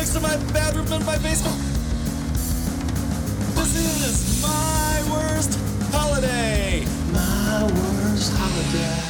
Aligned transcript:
next 0.00 0.14
to 0.14 0.20
my 0.20 0.34
bathroom 0.54 0.90
in 0.98 1.04
my 1.04 1.18
basement. 1.18 1.58
This 3.54 3.76
is 3.76 4.42
my 4.42 5.02
worst 5.12 5.58
holiday. 5.92 6.86
My 7.12 7.64
worst 7.64 8.32
holiday. 8.34 9.09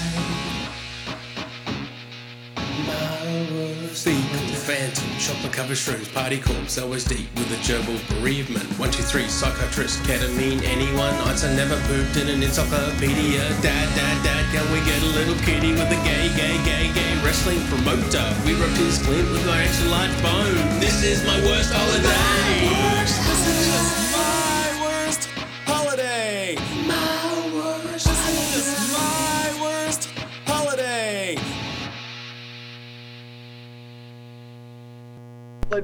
Chopper 5.30 5.54
cover 5.54 5.74
shrooms, 5.74 6.12
party 6.12 6.38
corpse, 6.38 6.78
LSD 6.78 7.22
with 7.38 7.50
a 7.54 7.60
gerbil 7.62 7.98
bereavement. 8.10 8.66
One, 8.78 8.90
two, 8.90 9.02
three, 9.02 9.28
psychiatrist, 9.28 10.02
ketamine, 10.02 10.62
anyone. 10.64 11.14
Einstein 11.26 11.54
never 11.56 11.78
pooped 11.86 12.16
in 12.16 12.28
an 12.28 12.42
encyclopedia. 12.42 13.42
Dad, 13.62 13.86
dad, 13.94 14.16
dad, 14.24 14.44
can 14.50 14.66
we 14.72 14.80
get 14.82 15.00
a 15.02 15.10
little 15.14 15.38
kitty 15.46 15.72
with 15.72 15.86
a 15.86 16.00
gay, 16.02 16.26
gay, 16.34 16.58
gay, 16.66 16.90
gay 16.92 17.12
wrestling 17.22 17.62
promoter? 17.70 18.26
We 18.44 18.54
rubbed 18.54 18.76
his 18.78 18.98
glint 18.98 19.30
with 19.30 19.46
my 19.46 19.62
extra 19.62 19.88
large 19.88 20.14
bone. 20.22 20.80
This 20.80 21.02
is 21.04 21.22
my 21.24 21.38
worst 21.46 21.70
holiday. 21.72 22.98
This 23.00 23.29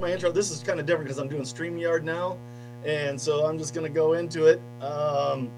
My 0.01 0.13
intro. 0.13 0.31
This 0.31 0.51
is 0.51 0.63
kind 0.63 0.79
of 0.79 0.85
different 0.85 1.07
because 1.07 1.19
I'm 1.19 1.29
doing 1.29 1.43
StreamYard 1.43 2.03
now, 2.03 2.37
and 2.85 3.19
so 3.19 3.47
I'm 3.47 3.57
just 3.57 3.73
gonna 3.73 3.89
go 3.89 4.13
into 4.13 4.45
it. 4.45 4.61
Um, 4.83 5.51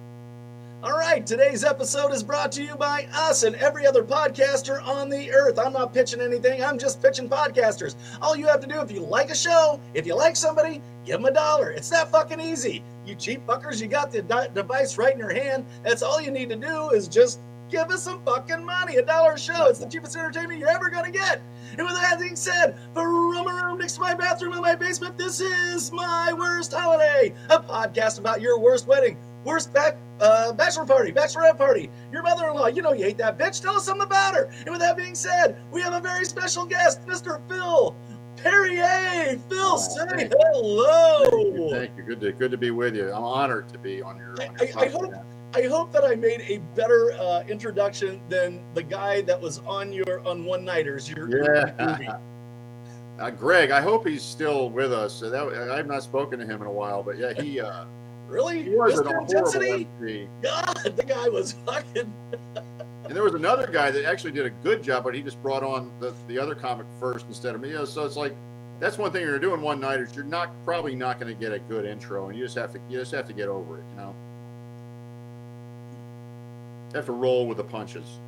all 0.80 0.96
right, 0.96 1.26
today's 1.26 1.64
episode 1.64 2.12
is 2.12 2.22
brought 2.22 2.52
to 2.52 2.62
you 2.62 2.76
by 2.76 3.08
us 3.12 3.42
and 3.42 3.56
every 3.56 3.84
other 3.84 4.04
podcaster 4.04 4.80
on 4.86 5.08
the 5.08 5.32
earth. 5.32 5.58
I'm 5.58 5.72
not 5.72 5.92
pitching 5.92 6.20
anything, 6.20 6.62
I'm 6.62 6.78
just 6.78 7.02
pitching 7.02 7.28
podcasters. 7.28 7.96
All 8.22 8.36
you 8.36 8.46
have 8.46 8.60
to 8.60 8.68
do 8.68 8.80
if 8.80 8.92
you 8.92 9.00
like 9.00 9.30
a 9.30 9.34
show, 9.34 9.80
if 9.92 10.06
you 10.06 10.14
like 10.14 10.36
somebody, 10.36 10.80
give 11.04 11.20
them 11.20 11.24
a 11.24 11.32
dollar. 11.32 11.72
It's 11.72 11.90
that 11.90 12.12
fucking 12.12 12.40
easy. 12.40 12.84
You 13.04 13.16
cheap 13.16 13.44
fuckers, 13.44 13.80
you 13.82 13.88
got 13.88 14.12
the 14.12 14.22
device 14.54 14.96
right 14.98 15.12
in 15.12 15.18
your 15.18 15.34
hand. 15.34 15.64
That's 15.82 16.02
all 16.02 16.20
you 16.20 16.30
need 16.30 16.48
to 16.50 16.56
do 16.56 16.90
is 16.90 17.08
just 17.08 17.40
give 17.70 17.90
us 17.90 18.02
some 18.02 18.20
fucking 18.24 18.64
money. 18.64 18.96
A 18.96 19.02
dollar 19.02 19.32
a 19.34 19.38
show. 19.38 19.66
It's 19.66 19.78
the 19.78 19.86
cheapest 19.86 20.16
entertainment 20.16 20.58
you're 20.60 20.68
ever 20.70 20.88
gonna 20.90 21.10
get. 21.10 21.42
And 21.76 21.86
with 21.86 21.94
that 21.96 22.18
being 22.18 22.36
said, 22.36 22.76
from 22.94 23.06
a 23.06 23.64
room 23.64 23.78
next 23.78 23.94
to 23.94 24.00
my 24.00 24.14
bathroom 24.14 24.54
in 24.54 24.60
my 24.62 24.74
basement, 24.74 25.16
this 25.18 25.40
is 25.40 25.92
my 25.92 26.32
worst 26.32 26.72
holiday, 26.72 27.34
a 27.50 27.58
podcast 27.60 28.18
about 28.18 28.40
your 28.40 28.58
worst 28.58 28.86
wedding, 28.86 29.16
worst 29.44 29.72
back 29.72 29.96
uh, 30.20 30.52
bachelor 30.52 30.84
party, 30.84 31.12
bachelorette 31.12 31.56
party, 31.56 31.90
your 32.12 32.22
mother-in-law. 32.22 32.66
You 32.68 32.82
know 32.82 32.92
you 32.92 33.04
hate 33.04 33.18
that 33.18 33.38
bitch. 33.38 33.60
Tell 33.62 33.76
us 33.76 33.84
something 33.84 34.04
about 34.06 34.34
her. 34.34 34.50
And 34.60 34.70
with 34.70 34.80
that 34.80 34.96
being 34.96 35.14
said, 35.14 35.58
we 35.70 35.80
have 35.82 35.92
a 35.92 36.00
very 36.00 36.24
special 36.24 36.64
guest, 36.66 37.06
Mr. 37.06 37.40
Phil 37.48 37.94
Perrier. 38.36 39.38
Phil, 39.48 39.58
Oh, 39.60 39.76
say 39.78 40.06
thank 40.08 40.32
you. 40.32 40.38
hello. 40.52 41.70
Thank 41.70 41.96
you. 41.96 42.02
Good 42.04 42.20
to 42.20 42.32
good 42.32 42.50
to 42.50 42.56
be 42.56 42.70
with 42.70 42.96
you. 42.96 43.12
I'm 43.12 43.22
honored 43.24 43.68
to 43.68 43.78
be 43.78 44.02
on 44.02 44.16
your. 44.16 44.30
On 44.30 44.56
your 44.58 44.78
I- 44.78 44.84
I 44.84 44.88
hope- 44.88 45.12
podcast. 45.12 45.24
I 45.54 45.62
hope 45.62 45.92
that 45.92 46.04
I 46.04 46.14
made 46.14 46.42
a 46.42 46.58
better 46.74 47.12
uh, 47.18 47.42
introduction 47.48 48.20
than 48.28 48.62
the 48.74 48.82
guy 48.82 49.22
that 49.22 49.40
was 49.40 49.60
on 49.60 49.92
your 49.92 50.26
on 50.26 50.44
One 50.44 50.64
Nighters. 50.64 51.10
Your 51.10 51.28
your 51.28 51.74
movie. 51.78 52.04
Yeah. 52.04 52.18
Uh, 53.18 53.30
Greg, 53.30 53.72
I 53.72 53.80
hope 53.80 54.06
he's 54.06 54.22
still 54.22 54.70
with 54.70 54.92
us. 54.92 55.12
So 55.12 55.28
that, 55.28 55.72
I've 55.72 55.88
not 55.88 56.04
spoken 56.04 56.38
to 56.38 56.46
him 56.46 56.60
in 56.60 56.68
a 56.68 56.70
while, 56.70 57.02
but 57.02 57.18
yeah, 57.18 57.32
he 57.32 57.58
uh, 57.58 57.84
Really? 58.28 58.62
he 58.62 58.70
was 58.70 58.94
Mr. 58.94 59.00
an 59.00 59.06
horrible 59.06 59.24
Intensity? 59.24 59.88
MC. 60.00 60.28
God, 60.42 60.96
the 60.96 61.04
guy 61.04 61.28
was 61.28 61.52
fucking. 61.66 62.12
And 63.04 63.16
there 63.16 63.24
was 63.24 63.32
another 63.32 63.66
guy 63.66 63.90
that 63.90 64.04
actually 64.04 64.32
did 64.32 64.44
a 64.44 64.50
good 64.50 64.82
job, 64.82 65.02
but 65.02 65.14
he 65.14 65.22
just 65.22 65.42
brought 65.42 65.62
on 65.62 65.90
the, 65.98 66.12
the 66.26 66.38
other 66.38 66.54
comic 66.54 66.84
first 67.00 67.24
instead 67.26 67.54
of 67.54 67.62
me. 67.62 67.70
You 67.70 67.76
know, 67.76 67.84
so 67.86 68.04
it's 68.04 68.16
like 68.16 68.36
that's 68.80 68.98
one 68.98 69.10
thing 69.12 69.22
you're 69.22 69.38
doing 69.38 69.62
one 69.62 69.80
nighters. 69.80 70.14
You're 70.14 70.26
not 70.26 70.50
probably 70.62 70.94
not 70.94 71.18
going 71.18 71.34
to 71.34 71.40
get 71.40 71.50
a 71.50 71.58
good 71.58 71.86
intro, 71.86 72.28
and 72.28 72.36
you 72.36 72.44
just 72.44 72.56
have 72.56 72.70
to 72.74 72.80
you 72.90 72.98
just 72.98 73.12
have 73.12 73.26
to 73.28 73.32
get 73.32 73.48
over 73.48 73.78
it. 73.78 73.84
You 73.92 73.96
know, 73.96 74.14
you 76.88 76.96
have 76.96 77.06
to 77.06 77.12
roll 77.12 77.46
with 77.46 77.58
the 77.58 77.64
punches. 77.64 78.20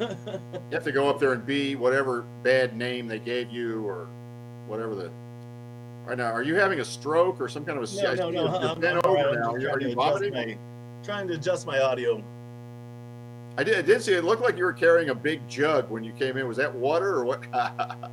You 0.00 0.08
have 0.72 0.84
to 0.84 0.92
go 0.92 1.08
up 1.08 1.20
there 1.20 1.32
and 1.32 1.46
be 1.46 1.76
whatever 1.76 2.22
bad 2.42 2.76
name 2.76 3.06
they 3.06 3.18
gave 3.18 3.50
you 3.50 3.86
or 3.86 4.08
whatever 4.66 4.94
the. 4.94 5.10
Right 6.04 6.18
now, 6.18 6.32
are 6.32 6.42
you 6.42 6.54
having 6.56 6.80
a 6.80 6.84
stroke 6.84 7.40
or 7.40 7.48
some 7.48 7.64
kind 7.64 7.78
of 7.78 7.90
a? 7.90 8.02
No, 8.02 8.10
I 8.10 8.14
no, 8.14 8.30
no. 8.30 8.46
I'm, 8.46 8.80
bent 8.80 9.06
over 9.06 9.14
right. 9.14 9.34
Now. 9.34 9.54
Are 9.54 9.58
trying 9.58 9.78
to 9.78 9.86
you 9.86 9.92
adjust 9.92 9.94
vomiting? 9.94 10.32
my, 10.34 10.58
trying 11.02 11.28
to 11.28 11.34
adjust 11.34 11.66
my 11.66 11.80
audio. 11.80 12.22
I 13.56 13.64
did. 13.64 13.78
I 13.78 13.82
did 13.82 14.02
see 14.02 14.12
it. 14.12 14.24
Looked 14.24 14.42
like 14.42 14.58
you 14.58 14.64
were 14.64 14.72
carrying 14.72 15.08
a 15.10 15.14
big 15.14 15.48
jug 15.48 15.88
when 15.90 16.04
you 16.04 16.12
came 16.12 16.36
in. 16.36 16.46
Was 16.46 16.58
that 16.58 16.74
water 16.74 17.14
or 17.14 17.24
what? 17.24 17.42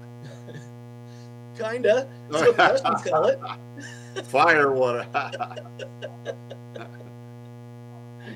Kinda. 1.58 2.08
That's 2.30 2.44
what 2.46 2.58
Russians 2.86 3.02
call 3.02 3.26
it. 3.26 3.40
Fire 4.26 4.72
water. 4.72 5.06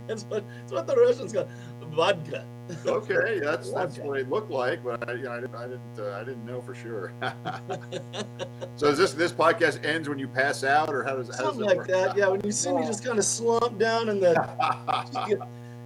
That's 0.08 0.24
what, 0.26 0.44
that's 0.60 0.72
what 0.72 0.88
the 0.88 0.96
Russians 0.96 1.34
call. 1.34 1.48
Vodka. 1.92 2.46
okay, 2.86 3.40
that's 3.40 3.72
that's 3.72 4.00
what 4.00 4.20
it 4.20 4.30
looked 4.30 4.50
like, 4.50 4.84
but 4.84 5.08
I, 5.08 5.14
you 5.14 5.24
know, 5.24 5.32
I 5.32 5.42
didn't, 5.42 5.56
I 5.56 5.68
didn't, 5.68 6.00
uh, 6.00 6.20
I 6.20 6.24
didn't 6.24 6.46
know 6.46 6.62
for 6.62 6.74
sure. 6.74 7.14
so 8.76 8.88
is 8.88 8.98
this 8.98 9.14
this 9.14 9.32
podcast 9.32 9.86
ends 9.86 10.10
when 10.10 10.18
you 10.18 10.28
pass 10.28 10.64
out, 10.64 10.90
or 10.90 11.04
how 11.04 11.16
does, 11.16 11.28
how 11.28 11.44
does 11.44 11.56
Something 11.56 11.70
it 11.70 11.78
like 11.78 11.88
that. 11.88 12.18
Yeah, 12.18 12.28
when 12.28 12.42
you 12.44 12.52
see 12.52 12.72
me 12.72 12.84
just 12.86 13.04
kind 13.06 13.20
of 13.20 13.26
slump 13.26 13.78
down 13.78 14.10
in 14.10 14.20
the 14.20 14.34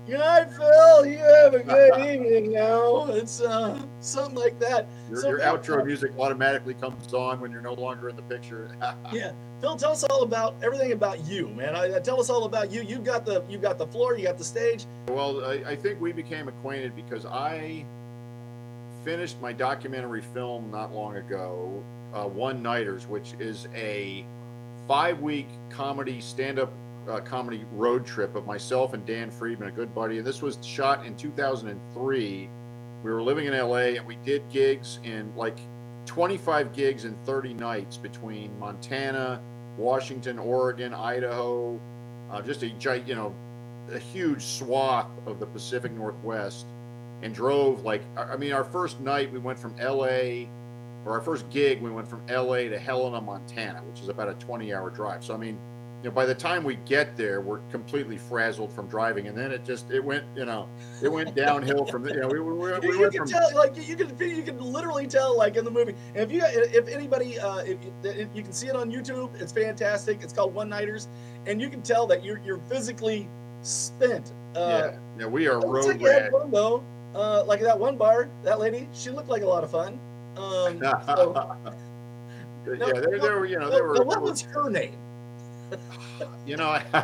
Good 0.10 0.18
night, 0.22 0.52
Phil. 0.52 1.06
You 1.06 1.20
have 1.20 1.54
a 1.54 1.60
good 1.60 2.00
evening 2.00 2.52
now. 2.52 3.06
It's 3.12 3.42
uh, 3.42 3.80
something 4.00 4.36
like 4.36 4.60
that. 4.60 4.88
your, 5.08 5.22
So 5.22 5.30
your 5.30 5.40
outro 5.42 5.86
music 5.86 6.12
automatically 6.18 6.74
comes 6.74 7.14
on 7.14 7.40
when 7.40 7.52
you're 7.52 7.62
no 7.62 7.74
longer 7.74 8.10
in 8.10 8.16
the 8.16 8.24
picture. 8.24 8.72
Yeah, 9.12 9.32
Phil, 9.62 9.76
tell 9.76 9.92
us 9.92 10.04
all 10.06 10.24
about 10.24 10.56
everything 10.64 10.94
about 10.94 11.26
you, 11.28 11.50
man. 11.50 11.76
I, 11.76 11.98
I- 11.98 12.00
tell 12.00 12.20
us 12.20 12.30
all 12.30 12.46
about 12.46 12.72
you. 12.72 12.82
You've 12.82 13.04
got 13.04 13.26
the 13.26 13.44
you've 13.50 13.62
got 13.62 13.78
the 13.78 13.88
floor. 13.88 14.18
You 14.18 14.26
got 14.26 14.38
the 14.38 14.44
stage. 14.44 14.86
Well, 15.08 15.44
I, 15.44 15.72
I 15.72 15.76
think 15.76 16.00
we 16.00 16.12
became 16.14 16.48
acquainted 16.48 16.96
because 16.96 17.26
I 17.26 17.86
finished 19.04 19.40
my 19.42 19.52
documentary 19.54 20.22
film 20.34 20.70
not 20.72 20.94
long 20.94 21.18
ago, 21.18 21.84
uh, 22.14 22.26
One 22.26 22.62
Nighters, 22.62 23.08
which 23.08 23.34
is 23.40 23.68
a 23.76 24.26
five 24.88 25.20
week 25.20 25.48
comedy, 25.70 26.22
stand 26.22 26.60
up 26.60 26.72
uh, 27.10 27.20
comedy 27.20 27.66
road 27.74 28.06
trip 28.06 28.36
of 28.36 28.46
myself 28.46 28.94
and 28.94 29.06
Dan 29.06 29.32
Friedman, 29.32 29.70
a 29.70 29.72
good 29.72 29.94
buddy. 29.94 30.18
And 30.20 30.28
this 30.28 30.42
was 30.42 30.58
shot 30.66 31.06
in 31.06 31.16
2003. 31.16 32.50
We 33.04 33.12
were 33.12 33.22
living 33.22 33.46
in 33.48 33.58
LA 33.58 33.96
and 33.98 34.06
we 34.06 34.18
did 34.26 34.42
gigs 34.52 35.00
in 35.04 35.34
like 35.36 35.58
25 36.08 36.74
gigs 36.74 37.06
in 37.06 37.16
30 37.26 37.56
nights 37.56 37.98
between 37.98 38.58
Montana, 38.60 39.42
Washington, 39.78 40.40
Oregon, 40.40 40.94
Idaho, 40.94 41.82
uh, 42.30 42.42
just 42.42 42.64
a 42.64 42.70
gi- 42.72 43.04
you 43.08 43.16
know 43.16 43.36
a 43.94 44.00
huge 44.00 44.44
swath 44.44 45.10
of 45.28 45.40
the 45.40 45.48
Pacific 45.48 45.94
Northwest 45.94 46.68
and 47.24 47.34
drove 47.36 47.84
like 47.84 48.04
I 48.18 48.38
mean 48.38 48.54
our 48.54 48.66
first 48.66 49.00
night 49.02 49.32
we 49.32 49.40
went 49.40 49.60
from 49.60 49.76
LA 49.80 50.48
or 51.06 51.14
our 51.14 51.22
first 51.22 51.50
gig 51.50 51.82
we 51.82 51.92
went 51.92 52.08
from 52.10 52.24
LA 52.30 52.70
to 52.70 52.80
Helena, 52.80 53.22
Montana, 53.22 53.84
which 53.84 54.02
is 54.02 54.10
about 54.10 54.30
a 54.30 54.36
20 54.36 54.74
hour 54.74 54.90
drive. 54.92 55.24
So 55.24 55.34
I 55.34 55.38
mean, 55.38 55.60
you 56.02 56.10
know, 56.10 56.16
by 56.16 56.26
the 56.26 56.34
time 56.34 56.64
we 56.64 56.76
get 56.86 57.18
there, 57.18 57.42
we're 57.42 57.60
completely 57.72 58.18
frazzled 58.18 58.72
from 58.72 58.88
driving, 58.88 59.28
and 59.28 59.38
then 59.38 59.52
it 59.52 59.66
just 59.66 59.92
it 59.92 60.04
went 60.04 60.24
you 60.36 60.46
know 60.46 60.70
it 61.04 61.10
went 61.12 61.36
downhill 61.36 61.86
from 61.86 62.04
there. 62.04 62.16
You 62.16 62.22
know, 62.22 62.28
we, 62.30 62.40
we, 62.40 62.54
we, 62.54 62.80
we 62.80 63.00
you 63.00 63.10
can 63.10 63.20
from 63.20 63.28
tell, 63.30 63.54
like 63.56 63.76
you 63.76 63.96
can 63.98 64.18
you 64.20 64.44
can 64.44 64.60
literally 64.60 65.08
tell, 65.08 65.38
like 65.38 65.58
in 65.58 65.66
the 65.66 65.72
movie. 65.72 65.96
And 66.16 66.24
if 66.24 66.32
you 66.32 66.42
if 66.46 66.88
anybody 66.88 67.38
uh, 67.38 67.58
if, 67.60 67.78
you- 67.84 67.94
if 68.04 68.30
you 68.34 68.44
can 68.44 68.54
see 68.54 68.68
it 68.68 68.76
on 68.78 68.90
YouTube, 68.90 69.30
it's 69.42 69.52
fantastic. 69.52 70.22
It's 70.22 70.32
called 70.32 70.54
One 70.54 70.70
Nighters, 70.70 71.10
and 71.46 71.62
you 71.62 71.70
can 71.70 71.82
tell 71.82 72.08
that 72.08 72.24
you're 72.24 72.40
you're 72.46 72.60
physically 72.70 73.28
spent. 73.62 74.32
Uh, 74.56 74.60
yeah 74.94 74.98
yeah 75.20 75.26
we 75.28 75.48
are 75.48 75.60
road 75.60 75.86
like 75.86 76.02
rat. 76.02 76.32
fun 76.32 76.50
though. 76.50 76.84
Uh, 77.14 77.44
like 77.46 77.60
that 77.60 77.78
one 77.78 77.98
bar, 77.98 78.30
that 78.44 78.60
lady, 78.60 78.88
she 78.94 79.10
looked 79.10 79.30
like 79.30 79.42
a 79.42 79.46
lot 79.48 79.64
of 79.64 79.72
fun. 79.72 80.00
Um, 80.38 80.80
so, 80.80 81.58
yeah, 82.68 82.76
there, 82.94 83.20
there 83.20 83.38
were 83.40 83.46
you 83.48 83.58
know 83.60 83.66
now- 83.66 83.72
there 83.72 83.84
were, 83.84 84.04
what 84.06 84.22
was 84.22 84.42
her 84.42 84.70
name? 84.70 84.96
you 86.46 86.58
know, 86.58 86.80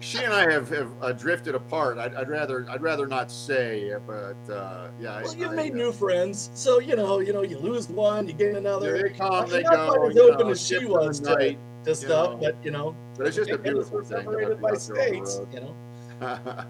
she 0.00 0.22
and 0.22 0.32
I 0.32 0.50
have, 0.50 0.68
have 0.70 0.90
uh, 1.00 1.12
drifted 1.12 1.54
apart. 1.54 1.98
I'd, 1.98 2.14
I'd 2.14 2.28
rather 2.28 2.66
I'd 2.70 2.82
rather 2.82 3.06
not 3.06 3.30
say, 3.30 3.92
but 4.06 4.36
uh, 4.52 4.88
yeah. 5.00 5.22
Well, 5.22 5.32
I, 5.32 5.36
you've 5.36 5.50
I, 5.50 5.54
made 5.54 5.72
uh, 5.72 5.76
new 5.76 5.92
friends, 5.92 6.50
so 6.54 6.78
you 6.78 6.96
know, 6.96 7.20
you 7.20 7.32
know, 7.32 7.42
you 7.42 7.58
lose 7.58 7.88
one, 7.88 8.26
you 8.28 8.34
gain 8.34 8.56
another. 8.56 9.02
They 9.02 9.10
come, 9.10 9.48
they 9.48 9.62
not 9.62 9.72
go. 9.72 9.94
quite 9.94 10.10
as 10.10 10.18
open 10.18 10.46
know, 10.46 10.52
as 10.52 10.66
she 10.66 10.74
ship 10.74 10.82
for 10.84 11.00
the 11.00 11.06
was 11.06 11.20
to, 11.20 11.34
night. 11.34 11.58
to 11.84 11.94
stuff, 11.94 12.32
know. 12.32 12.36
but 12.38 12.56
you 12.64 12.70
know, 12.70 12.96
But 13.16 13.26
it's 13.28 13.36
just 13.36 13.50
a 13.50 13.58
beautiful 13.58 14.02
thing. 14.02 14.18
separated 14.18 14.60
by 14.60 14.74
states. 14.74 15.40
You 15.52 15.60
know, 15.60 15.76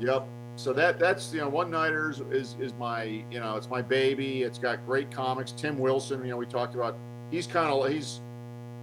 yep. 0.00 0.28
So 0.56 0.72
that 0.72 0.98
that's 0.98 1.32
you 1.32 1.40
know 1.40 1.48
one 1.48 1.70
nighters 1.70 2.20
is 2.32 2.56
is 2.58 2.74
my 2.74 3.04
you 3.30 3.38
know 3.40 3.56
it's 3.56 3.70
my 3.70 3.80
baby. 3.82 4.42
It's 4.42 4.58
got 4.58 4.84
great 4.84 5.10
comics. 5.10 5.52
Tim 5.52 5.78
Wilson, 5.78 6.22
you 6.24 6.30
know, 6.30 6.36
we 6.36 6.46
talked 6.46 6.74
about. 6.74 6.96
He's 7.30 7.46
kind 7.46 7.68
of 7.68 7.88
he's 7.90 8.22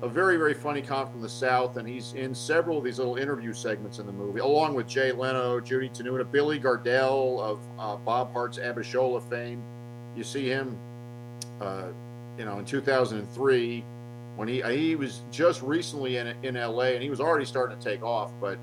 a 0.02 0.10
very 0.10 0.38
very 0.38 0.54
funny 0.54 0.82
comic 0.82 1.12
from 1.12 1.22
the 1.22 1.30
South, 1.30 1.78
and 1.78 1.88
he's 1.88 2.14
in 2.14 2.36
several 2.36 2.78
of 2.78 2.84
these 2.84 2.98
little 2.98 3.16
interview 3.16 3.54
segments 3.54 4.00
in 4.00 4.06
the 4.06 4.12
movie, 4.12 4.40
along 4.40 4.76
with 4.76 4.88
Jay 4.88 5.12
Leno, 5.12 5.60
Judy 5.60 5.90
Tenuta, 5.90 6.30
Billy 6.30 6.60
Gardell 6.60 7.40
of 7.40 7.60
uh, 7.80 7.96
Bob 7.98 8.34
Hearts 8.34 8.58
Abishola 8.58 9.22
fame. 9.30 9.64
You 10.16 10.24
see 10.24 10.48
him. 10.48 10.78
Uh, 11.62 11.88
you 12.38 12.44
know, 12.44 12.60
in 12.60 12.66
2003, 12.66 13.86
when 14.36 14.48
he 14.48 14.62
he 14.62 14.96
was 14.96 15.24
just 15.32 15.62
recently 15.62 16.18
in 16.18 16.36
in 16.44 16.56
LA 16.56 16.92
and 16.94 17.02
he 17.02 17.10
was 17.10 17.22
already 17.22 17.46
starting 17.46 17.78
to 17.78 17.84
take 17.84 18.04
off, 18.04 18.32
but 18.42 18.60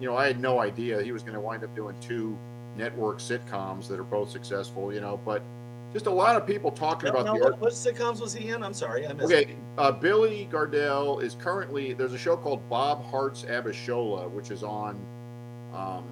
you 0.00 0.08
know, 0.08 0.16
I 0.16 0.26
had 0.26 0.40
no 0.40 0.60
idea 0.60 1.02
he 1.02 1.12
was 1.12 1.22
going 1.22 1.34
to 1.34 1.40
wind 1.40 1.62
up 1.62 1.74
doing 1.76 1.94
two 2.00 2.38
network 2.76 3.18
sitcoms 3.18 3.86
that 3.88 4.00
are 4.00 4.04
both 4.04 4.30
successful. 4.30 4.92
You 4.92 5.00
know, 5.00 5.20
but 5.24 5.42
just 5.92 6.06
a 6.06 6.10
lot 6.10 6.36
of 6.36 6.46
people 6.46 6.70
talking 6.70 7.08
Now, 7.08 7.20
about 7.20 7.26
now, 7.26 7.34
the 7.34 7.40
what, 7.40 7.60
what 7.60 7.72
sitcoms 7.72 8.20
was 8.20 8.32
he 8.32 8.50
in? 8.50 8.62
I'm 8.62 8.74
sorry, 8.74 9.06
I 9.06 9.12
missed. 9.12 9.32
Okay, 9.32 9.56
uh, 9.76 9.90
Billy 9.90 10.48
Gardell 10.50 11.22
is 11.22 11.34
currently 11.34 11.92
there's 11.94 12.12
a 12.12 12.18
show 12.18 12.36
called 12.36 12.68
Bob 12.68 13.04
Hearts 13.04 13.42
Abishola, 13.42 14.30
which 14.30 14.50
is 14.50 14.62
on, 14.62 15.04
um, 15.74 16.04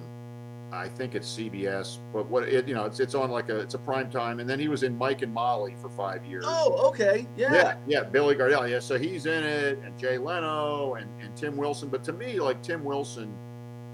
I 0.71 0.87
think 0.87 1.15
it's 1.15 1.37
CBS, 1.37 1.99
but 2.13 2.29
what 2.29 2.43
it 2.43 2.67
you 2.67 2.75
know 2.75 2.85
it's 2.85 2.99
it's 2.99 3.15
on 3.15 3.31
like 3.31 3.49
a 3.49 3.59
it's 3.59 3.73
a 3.73 3.79
prime 3.79 4.09
time, 4.09 4.39
and 4.39 4.49
then 4.49 4.59
he 4.59 4.67
was 4.67 4.83
in 4.83 4.97
Mike 4.97 5.21
and 5.21 5.33
Molly 5.33 5.75
for 5.81 5.89
five 5.89 6.25
years. 6.25 6.43
Oh, 6.47 6.87
okay, 6.89 7.25
yeah. 7.37 7.53
yeah, 7.53 7.77
yeah, 7.87 8.03
Billy 8.03 8.35
Gardell, 8.35 8.69
yeah. 8.69 8.79
So 8.79 8.97
he's 8.97 9.25
in 9.25 9.43
it, 9.43 9.79
and 9.79 9.97
Jay 9.97 10.17
Leno 10.17 10.95
and 10.95 11.09
and 11.21 11.35
Tim 11.35 11.55
Wilson. 11.55 11.89
But 11.89 12.03
to 12.03 12.13
me, 12.13 12.39
like 12.39 12.61
Tim 12.61 12.83
Wilson, 12.83 13.33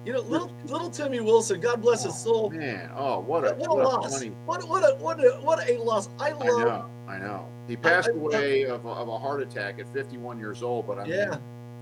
You 0.06 0.14
know, 0.14 0.22
little 0.22 0.52
little 0.66 0.90
Timmy 0.90 1.20
Wilson, 1.20 1.60
God 1.60 1.82
bless 1.82 2.04
his 2.04 2.14
oh, 2.14 2.32
soul. 2.34 2.50
man, 2.52 2.92
oh 2.96 3.20
what 3.20 3.44
a 3.44 3.56
What 3.56 3.66
a 3.68 3.74
what 3.74 3.80
a 3.80 3.88
loss! 3.88 4.24
What 4.46 4.70
what 4.70 4.84
a 4.84 4.96
what 5.04 5.20
a 5.20 5.30
what 5.42 5.70
a 5.70 5.78
loss! 5.82 6.10
I 6.20 6.30
I 6.30 6.40
know, 6.44 6.86
I 7.08 7.18
know. 7.18 7.48
He 7.68 7.76
passed 7.76 8.10
I- 8.10 8.12
away 8.12 8.64
of, 8.64 8.86
a, 8.86 8.90
of 8.90 9.08
a 9.08 9.18
heart 9.18 9.42
attack 9.42 9.80
at 9.80 9.92
51 9.94 10.38
years 10.40 10.62
old, 10.62 10.86
but 10.86 11.00
I 11.00 11.04
mean, 11.06 11.14
Yeah, 11.14 11.38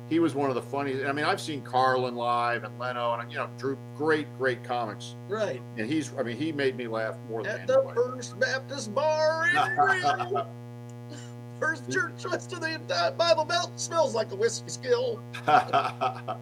he 0.10 0.20
was 0.20 0.36
one 0.36 0.48
of 0.50 0.56
the 0.56 0.62
funniest. 0.62 1.06
I 1.06 1.12
mean, 1.12 1.26
I've 1.26 1.42
seen 1.42 1.62
Carlin 1.62 2.16
live 2.16 2.64
and 2.64 2.80
Leno, 2.80 3.14
and 3.14 3.30
you 3.30 3.40
know, 3.40 3.50
Drew, 3.58 3.78
great, 3.98 4.28
great 4.38 4.64
comics. 4.64 5.18
right. 5.28 5.62
And 5.78 5.90
he's, 5.90 6.14
I 6.18 6.24
mean, 6.24 6.38
he 6.38 6.54
made 6.54 6.78
me 6.78 6.88
laugh 6.88 7.18
more 7.30 7.44
than 7.44 7.60
At 7.60 7.68
the 7.68 7.80
anybody. 7.80 7.96
First 7.96 8.40
Baptist 8.40 8.94
Bar 8.96 9.50
in. 9.50 10.38
First 11.64 11.92
church 11.92 12.26
west 12.32 12.54
of 12.54 12.62
the 12.62 12.80
uh, 12.94 13.12
Bible 13.12 13.46
Belt 13.46 13.80
smells 13.80 14.16
like 14.16 14.32
a 14.32 14.36
whiskey 14.36 14.70
skill. 14.70 15.22
yeah, 15.48 16.36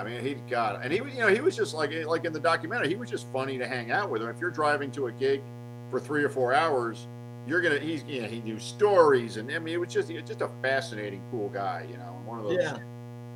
I 0.00 0.04
mean, 0.04 0.22
he 0.24 0.34
got, 0.48 0.82
and 0.84 0.92
he, 0.92 1.00
was- 1.00 1.12
you 1.14 1.20
know, 1.20 1.28
he 1.28 1.40
was 1.40 1.56
just 1.56 1.74
like, 1.74 1.92
like 2.06 2.24
in 2.24 2.32
the 2.32 2.40
documentary, 2.40 2.88
he 2.88 2.96
was 2.96 3.10
just 3.10 3.30
funny 3.32 3.58
to 3.58 3.66
hang 3.66 3.90
out 3.90 4.10
with 4.10 4.22
him. 4.22 4.28
If 4.28 4.40
you're 4.40 4.50
driving 4.50 4.90
to 4.92 5.06
a 5.06 5.12
gig 5.12 5.42
for 5.90 6.00
three 6.00 6.24
or 6.24 6.28
four 6.28 6.54
hours, 6.54 7.08
you're 7.46 7.60
gonna, 7.60 7.78
he's, 7.78 8.02
you 8.04 8.22
know, 8.22 8.28
he 8.28 8.40
knew 8.40 8.58
stories, 8.58 9.36
and 9.36 9.50
I 9.52 9.58
mean, 9.58 9.74
it 9.74 9.78
was 9.78 9.92
just, 9.92 10.08
he 10.08 10.14
was 10.16 10.24
just 10.24 10.40
a 10.40 10.50
fascinating, 10.62 11.22
cool 11.30 11.48
guy, 11.48 11.86
you 11.90 11.96
know, 11.96 12.20
one 12.24 12.40
of 12.40 12.44
those 12.46 12.58
Yeah, 12.60 12.76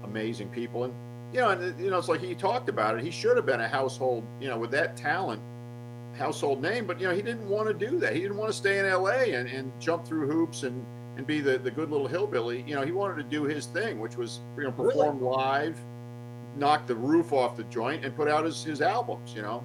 amazing 0.04 0.48
people. 0.48 0.84
And 0.84 0.94
you 1.32 1.40
know, 1.40 1.50
and 1.50 1.78
you 1.80 1.90
know, 1.90 1.98
it's 1.98 2.08
like 2.08 2.20
he 2.20 2.34
talked 2.34 2.68
about 2.68 2.98
it. 2.98 3.04
He 3.04 3.10
should 3.12 3.36
have 3.36 3.46
been 3.46 3.60
a 3.60 3.68
household, 3.68 4.24
you 4.40 4.48
know, 4.48 4.58
with 4.58 4.72
that 4.72 4.96
talent, 4.96 5.40
household 6.20 6.62
name. 6.62 6.86
But 6.86 7.00
you 7.00 7.08
know, 7.08 7.14
he 7.14 7.22
didn't 7.22 7.48
want 7.48 7.66
to 7.66 7.74
do 7.74 7.98
that. 7.98 8.14
He 8.14 8.20
didn't 8.20 8.36
want 8.36 8.50
to 8.52 8.56
stay 8.56 8.78
in 8.78 8.86
L.A. 8.86 9.32
and, 9.34 9.48
and 9.48 9.72
jump 9.80 10.06
through 10.06 10.28
hoops 10.28 10.62
and 10.62 10.84
and 11.16 11.26
be 11.26 11.40
the 11.40 11.58
the 11.58 11.70
good 11.70 11.90
little 11.90 12.06
hillbilly. 12.06 12.62
You 12.66 12.76
know, 12.76 12.82
he 12.82 12.92
wanted 12.92 13.16
to 13.16 13.24
do 13.24 13.42
his 13.44 13.66
thing, 13.66 13.98
which 13.98 14.16
was 14.16 14.40
you 14.56 14.64
know 14.64 14.70
Really? 14.70 14.92
perform 14.92 15.20
live, 15.22 15.76
knock 16.56 16.86
the 16.86 16.94
roof 16.94 17.32
off 17.32 17.56
the 17.56 17.64
joint, 17.64 18.04
and 18.04 18.14
put 18.14 18.28
out 18.28 18.44
his 18.44 18.62
his 18.62 18.80
albums. 18.80 19.34
You 19.34 19.42
know. 19.42 19.64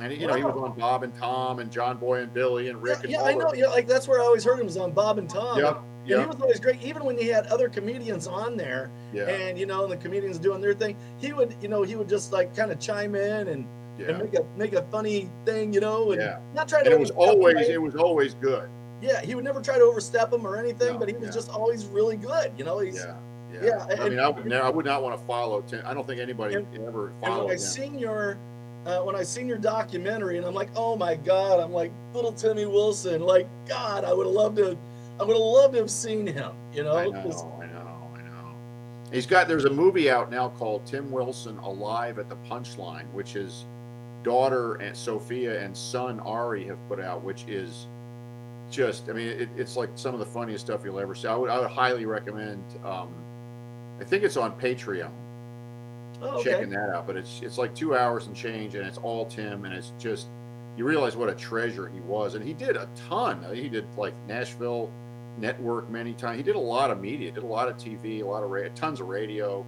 And 0.00 0.12
he, 0.12 0.20
you 0.20 0.28
know 0.28 0.34
he 0.34 0.44
was 0.44 0.54
on 0.54 0.78
Bob 0.78 1.02
and 1.02 1.12
Tom 1.16 1.58
and 1.58 1.72
John 1.72 1.96
Boy 1.96 2.20
and 2.20 2.32
Billy 2.32 2.68
and 2.68 2.80
Rick 2.80 2.98
yeah, 2.98 3.02
and 3.02 3.10
yeah 3.10 3.22
I 3.22 3.34
know. 3.34 3.52
Yeah, 3.52 3.66
like 3.66 3.88
that's 3.88 4.06
where 4.06 4.20
I 4.20 4.22
always 4.22 4.44
heard 4.44 4.60
him 4.60 4.66
was 4.66 4.76
on 4.76 4.92
Bob 4.92 5.18
and 5.18 5.28
Tom. 5.28 5.58
Yep, 5.58 5.82
And 6.06 6.20
he 6.20 6.26
was 6.26 6.40
always 6.40 6.60
great, 6.60 6.80
even 6.84 7.04
when 7.04 7.18
he 7.18 7.26
had 7.26 7.48
other 7.48 7.68
comedians 7.68 8.28
on 8.28 8.56
there, 8.56 8.92
yeah, 9.12 9.24
and 9.24 9.58
you 9.58 9.66
know, 9.66 9.82
and 9.82 9.90
the 9.90 9.96
comedians 9.96 10.38
doing 10.38 10.60
their 10.60 10.72
thing. 10.72 10.96
He 11.18 11.32
would, 11.32 11.56
you 11.60 11.66
know, 11.68 11.82
he 11.82 11.96
would 11.96 12.08
just 12.08 12.32
like 12.32 12.54
kind 12.54 12.70
of 12.70 12.78
chime 12.78 13.16
in 13.16 13.48
and, 13.48 13.66
and 14.06 14.18
make 14.18 14.34
a 14.34 14.44
make 14.56 14.72
a 14.74 14.82
funny 14.82 15.28
thing, 15.44 15.72
you 15.72 15.80
know, 15.80 16.12
and 16.12 16.20
Yeah. 16.20 16.38
not 16.54 16.68
try 16.68 16.80
to. 16.80 16.86
And 16.86 16.94
it 16.94 17.00
was 17.00 17.10
always 17.10 17.68
it 17.68 17.80
was 17.80 17.94
always 17.96 18.34
good. 18.34 18.68
Yeah, 19.00 19.20
he 19.20 19.34
would 19.34 19.44
never 19.44 19.60
try 19.60 19.76
to 19.78 19.84
overstep 19.84 20.32
him 20.32 20.46
or 20.46 20.56
anything, 20.56 20.94
No, 20.94 20.98
but 20.98 21.08
he 21.08 21.14
was 21.14 21.26
yeah. 21.28 21.32
just 21.32 21.50
always 21.50 21.86
really 21.86 22.16
good. 22.16 22.52
You 22.58 22.64
know, 22.64 22.78
he's 22.80 22.96
Yeah, 22.96 23.14
yeah. 23.52 23.60
Yeah, 23.62 23.86
I 23.88 23.92
and- 23.92 24.10
mean, 24.10 24.18
I 24.20 24.28
would, 24.28 24.44
never, 24.46 24.64
I 24.64 24.70
would 24.70 24.84
not 24.86 25.02
want 25.02 25.18
to 25.18 25.24
follow. 25.26 25.60
Tim. 25.62 25.82
I 25.86 25.94
don't 25.94 26.06
think 26.06 26.20
anybody 26.20 26.54
And- 26.56 26.66
ever 26.86 27.12
and 27.22 27.36
when 27.38 27.48
I 27.48 27.52
him. 27.52 27.58
seen 27.58 27.98
your 27.98 28.38
uh, 28.86 29.00
when 29.02 29.14
I 29.16 29.22
seen 29.22 29.46
your 29.48 29.58
documentary, 29.58 30.38
and 30.38 30.46
I'm 30.46 30.54
like, 30.54 30.70
oh 30.74 30.96
my 30.96 31.14
god, 31.16 31.60
I'm 31.60 31.72
like 31.72 31.92
little 32.14 32.32
Timmy 32.32 32.64
Wilson. 32.66 33.20
Like 33.22 33.46
God, 33.68 34.04
I 34.04 34.12
would 34.12 34.26
have 34.26 34.34
loved 34.34 34.56
to. 34.56 34.76
I 35.20 35.24
would 35.24 35.34
have 35.34 35.42
loved 35.44 35.74
to 35.74 35.80
have 35.80 35.90
seen 35.90 36.26
him. 36.26 36.52
You 36.72 36.84
know, 36.84 36.96
I 36.96 37.06
know, 37.06 37.18
I 37.60 37.66
know, 37.66 38.10
I 38.14 38.22
know. 38.22 38.54
He's 39.12 39.26
got. 39.26 39.46
There's 39.48 39.64
a 39.66 39.70
movie 39.70 40.08
out 40.10 40.30
now 40.30 40.48
called 40.50 40.86
Tim 40.86 41.10
Wilson 41.10 41.58
Alive 41.58 42.18
at 42.18 42.28
the 42.28 42.36
Punchline, 42.48 43.04
which 43.12 43.32
his 43.32 43.64
daughter 44.28 44.74
and 44.74 44.94
Sophia 44.94 45.64
and 45.64 45.74
son 45.74 46.20
Ari 46.20 46.64
have 46.66 46.78
put 46.86 47.00
out, 47.00 47.24
which 47.24 47.46
is 47.48 47.86
just. 48.70 49.08
I 49.08 49.14
mean, 49.14 49.28
it, 49.28 49.48
it's 49.56 49.74
like 49.74 49.88
some 49.94 50.12
of 50.12 50.20
the 50.20 50.26
funniest 50.26 50.66
stuff 50.66 50.82
you'll 50.84 51.00
ever 51.00 51.14
see. 51.14 51.28
I 51.28 51.34
would, 51.34 51.48
I 51.48 51.58
would 51.58 51.70
highly 51.70 52.04
recommend. 52.04 52.62
Um, 52.84 53.08
I 53.98 54.04
think 54.04 54.24
it's 54.24 54.36
on 54.36 54.52
Patreon. 54.60 55.10
oh, 56.20 56.26
okay. 56.40 56.50
checking 56.50 56.68
that 56.70 56.90
out. 56.94 57.06
But 57.06 57.16
it's 57.16 57.40
it's 57.42 57.56
like 57.56 57.74
two 57.74 57.96
hours 57.96 58.26
and 58.26 58.36
change, 58.36 58.74
and 58.74 58.86
it's 58.86 58.98
all 58.98 59.24
Tim, 59.24 59.64
and 59.64 59.72
it's 59.72 59.94
just 59.98 60.28
you 60.76 60.84
realize 60.84 61.16
what 61.16 61.30
a 61.30 61.34
treasure 61.34 61.88
he 61.88 62.00
was, 62.00 62.34
and 62.34 62.44
he 62.44 62.52
did 62.52 62.76
a 62.76 62.86
ton. 63.08 63.42
He 63.54 63.70
did 63.70 63.86
like 63.96 64.12
Nashville 64.28 64.90
Network 65.38 65.88
many 65.88 66.12
times. 66.12 66.36
He 66.36 66.42
did 66.42 66.56
a 66.56 66.60
lot 66.60 66.90
of 66.90 67.00
media, 67.00 67.32
did 67.32 67.44
a 67.44 67.46
lot 67.46 67.68
of 67.68 67.78
TV, 67.78 68.20
a 68.20 68.26
lot 68.26 68.42
of 68.44 68.50
radio, 68.50 68.70
tons 68.74 69.00
of 69.00 69.08
radio, 69.08 69.64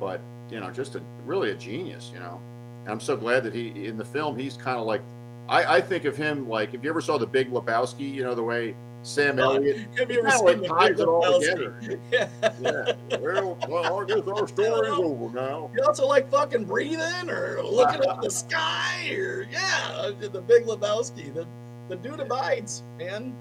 but 0.00 0.20
you 0.50 0.58
know, 0.58 0.70
just 0.72 0.96
a 0.96 1.02
really 1.24 1.52
a 1.52 1.54
genius. 1.54 2.10
You 2.12 2.18
know, 2.18 2.40
and 2.84 2.90
I'm 2.92 3.00
so 3.00 3.16
glad 3.16 3.42
that 3.44 3.54
he 3.54 3.86
in 3.86 3.96
the 3.96 4.04
film 4.04 4.38
he's 4.38 4.56
kind 4.56 4.78
of 4.78 4.86
like. 4.86 5.02
I, 5.46 5.76
I 5.76 5.80
think 5.82 6.06
of 6.06 6.16
him 6.16 6.48
like 6.48 6.72
if 6.72 6.82
you 6.82 6.88
ever 6.88 7.02
saw 7.02 7.18
the 7.18 7.26
Big 7.26 7.50
Lebowski, 7.50 8.10
you 8.10 8.22
know 8.24 8.34
the 8.34 8.42
way 8.42 8.74
Sam 9.02 9.38
Oh, 9.38 9.56
Elliott 9.56 9.86
Have 9.98 10.10
you 10.10 10.20
ever 10.20 10.30
seen 10.30 10.62
like 10.62 10.66
ties 10.66 11.00
it 11.00 11.06
all 11.06 11.22
Lebowski? 11.22 11.80
together. 11.80 12.00
Yeah. 12.10 12.28
Yeah. 12.62 13.18
Well, 13.18 13.58
well, 13.68 14.00
I 14.00 14.04
guess 14.06 14.22
our 14.26 14.48
story's 14.48 14.92
over 14.92 15.34
now. 15.34 15.70
You 15.76 15.84
also 15.86 16.06
like 16.06 16.30
fucking 16.30 16.64
breathing 16.64 17.28
or 17.28 17.62
looking 17.62 18.06
up 18.06 18.22
the 18.22 18.30
sky 18.30 19.10
or 19.10 19.46
yeah, 19.50 20.10
the 20.18 20.40
Big 20.40 20.64
Lebowski. 20.64 21.34
The 21.34 21.46
the 21.90 21.96
dude 21.96 22.20
abides, 22.20 22.82
man. 22.98 23.34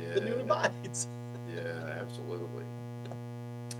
Yeah. 0.00 0.14
The 0.14 0.20
dude 0.20 0.40
abides. 0.42 1.08
Yeah, 1.52 1.98
absolutely. 2.00 2.62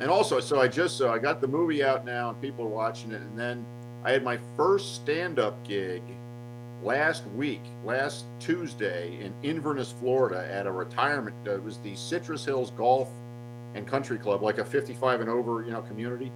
And 0.01 0.11
also, 0.11 0.41
so 0.41 0.61
I 0.61 0.67
just 0.67 0.97
so 0.99 1.13
I 1.13 1.21
got 1.21 1.41
the 1.41 1.47
movie 1.47 1.85
out 1.85 2.05
now, 2.05 2.31
and 2.31 2.41
people 2.43 2.65
are 2.65 2.69
watching 2.69 3.13
it. 3.13 3.21
And 3.21 3.39
then 3.39 3.65
I 4.05 4.12
had 4.12 4.25
my 4.25 4.39
first 4.56 4.94
stand-up 4.94 5.63
gig 5.67 6.03
last 6.82 7.27
week, 7.29 7.60
last 7.84 8.25
Tuesday 8.39 9.19
in 9.20 9.34
Inverness, 9.43 9.93
Florida, 10.01 10.48
at 10.51 10.67
a 10.67 10.72
retirement. 10.72 11.36
It 11.46 11.63
was 11.63 11.79
the 11.79 11.94
Citrus 11.94 12.44
Hills 12.44 12.70
Golf 12.70 13.10
and 13.75 13.86
Country 13.86 14.19
Club, 14.19 14.43
like 14.43 14.58
a 14.58 14.65
55 14.65 15.20
and 15.20 15.29
over, 15.29 15.63
you 15.63 15.70
know, 15.70 15.82
community. 15.82 16.32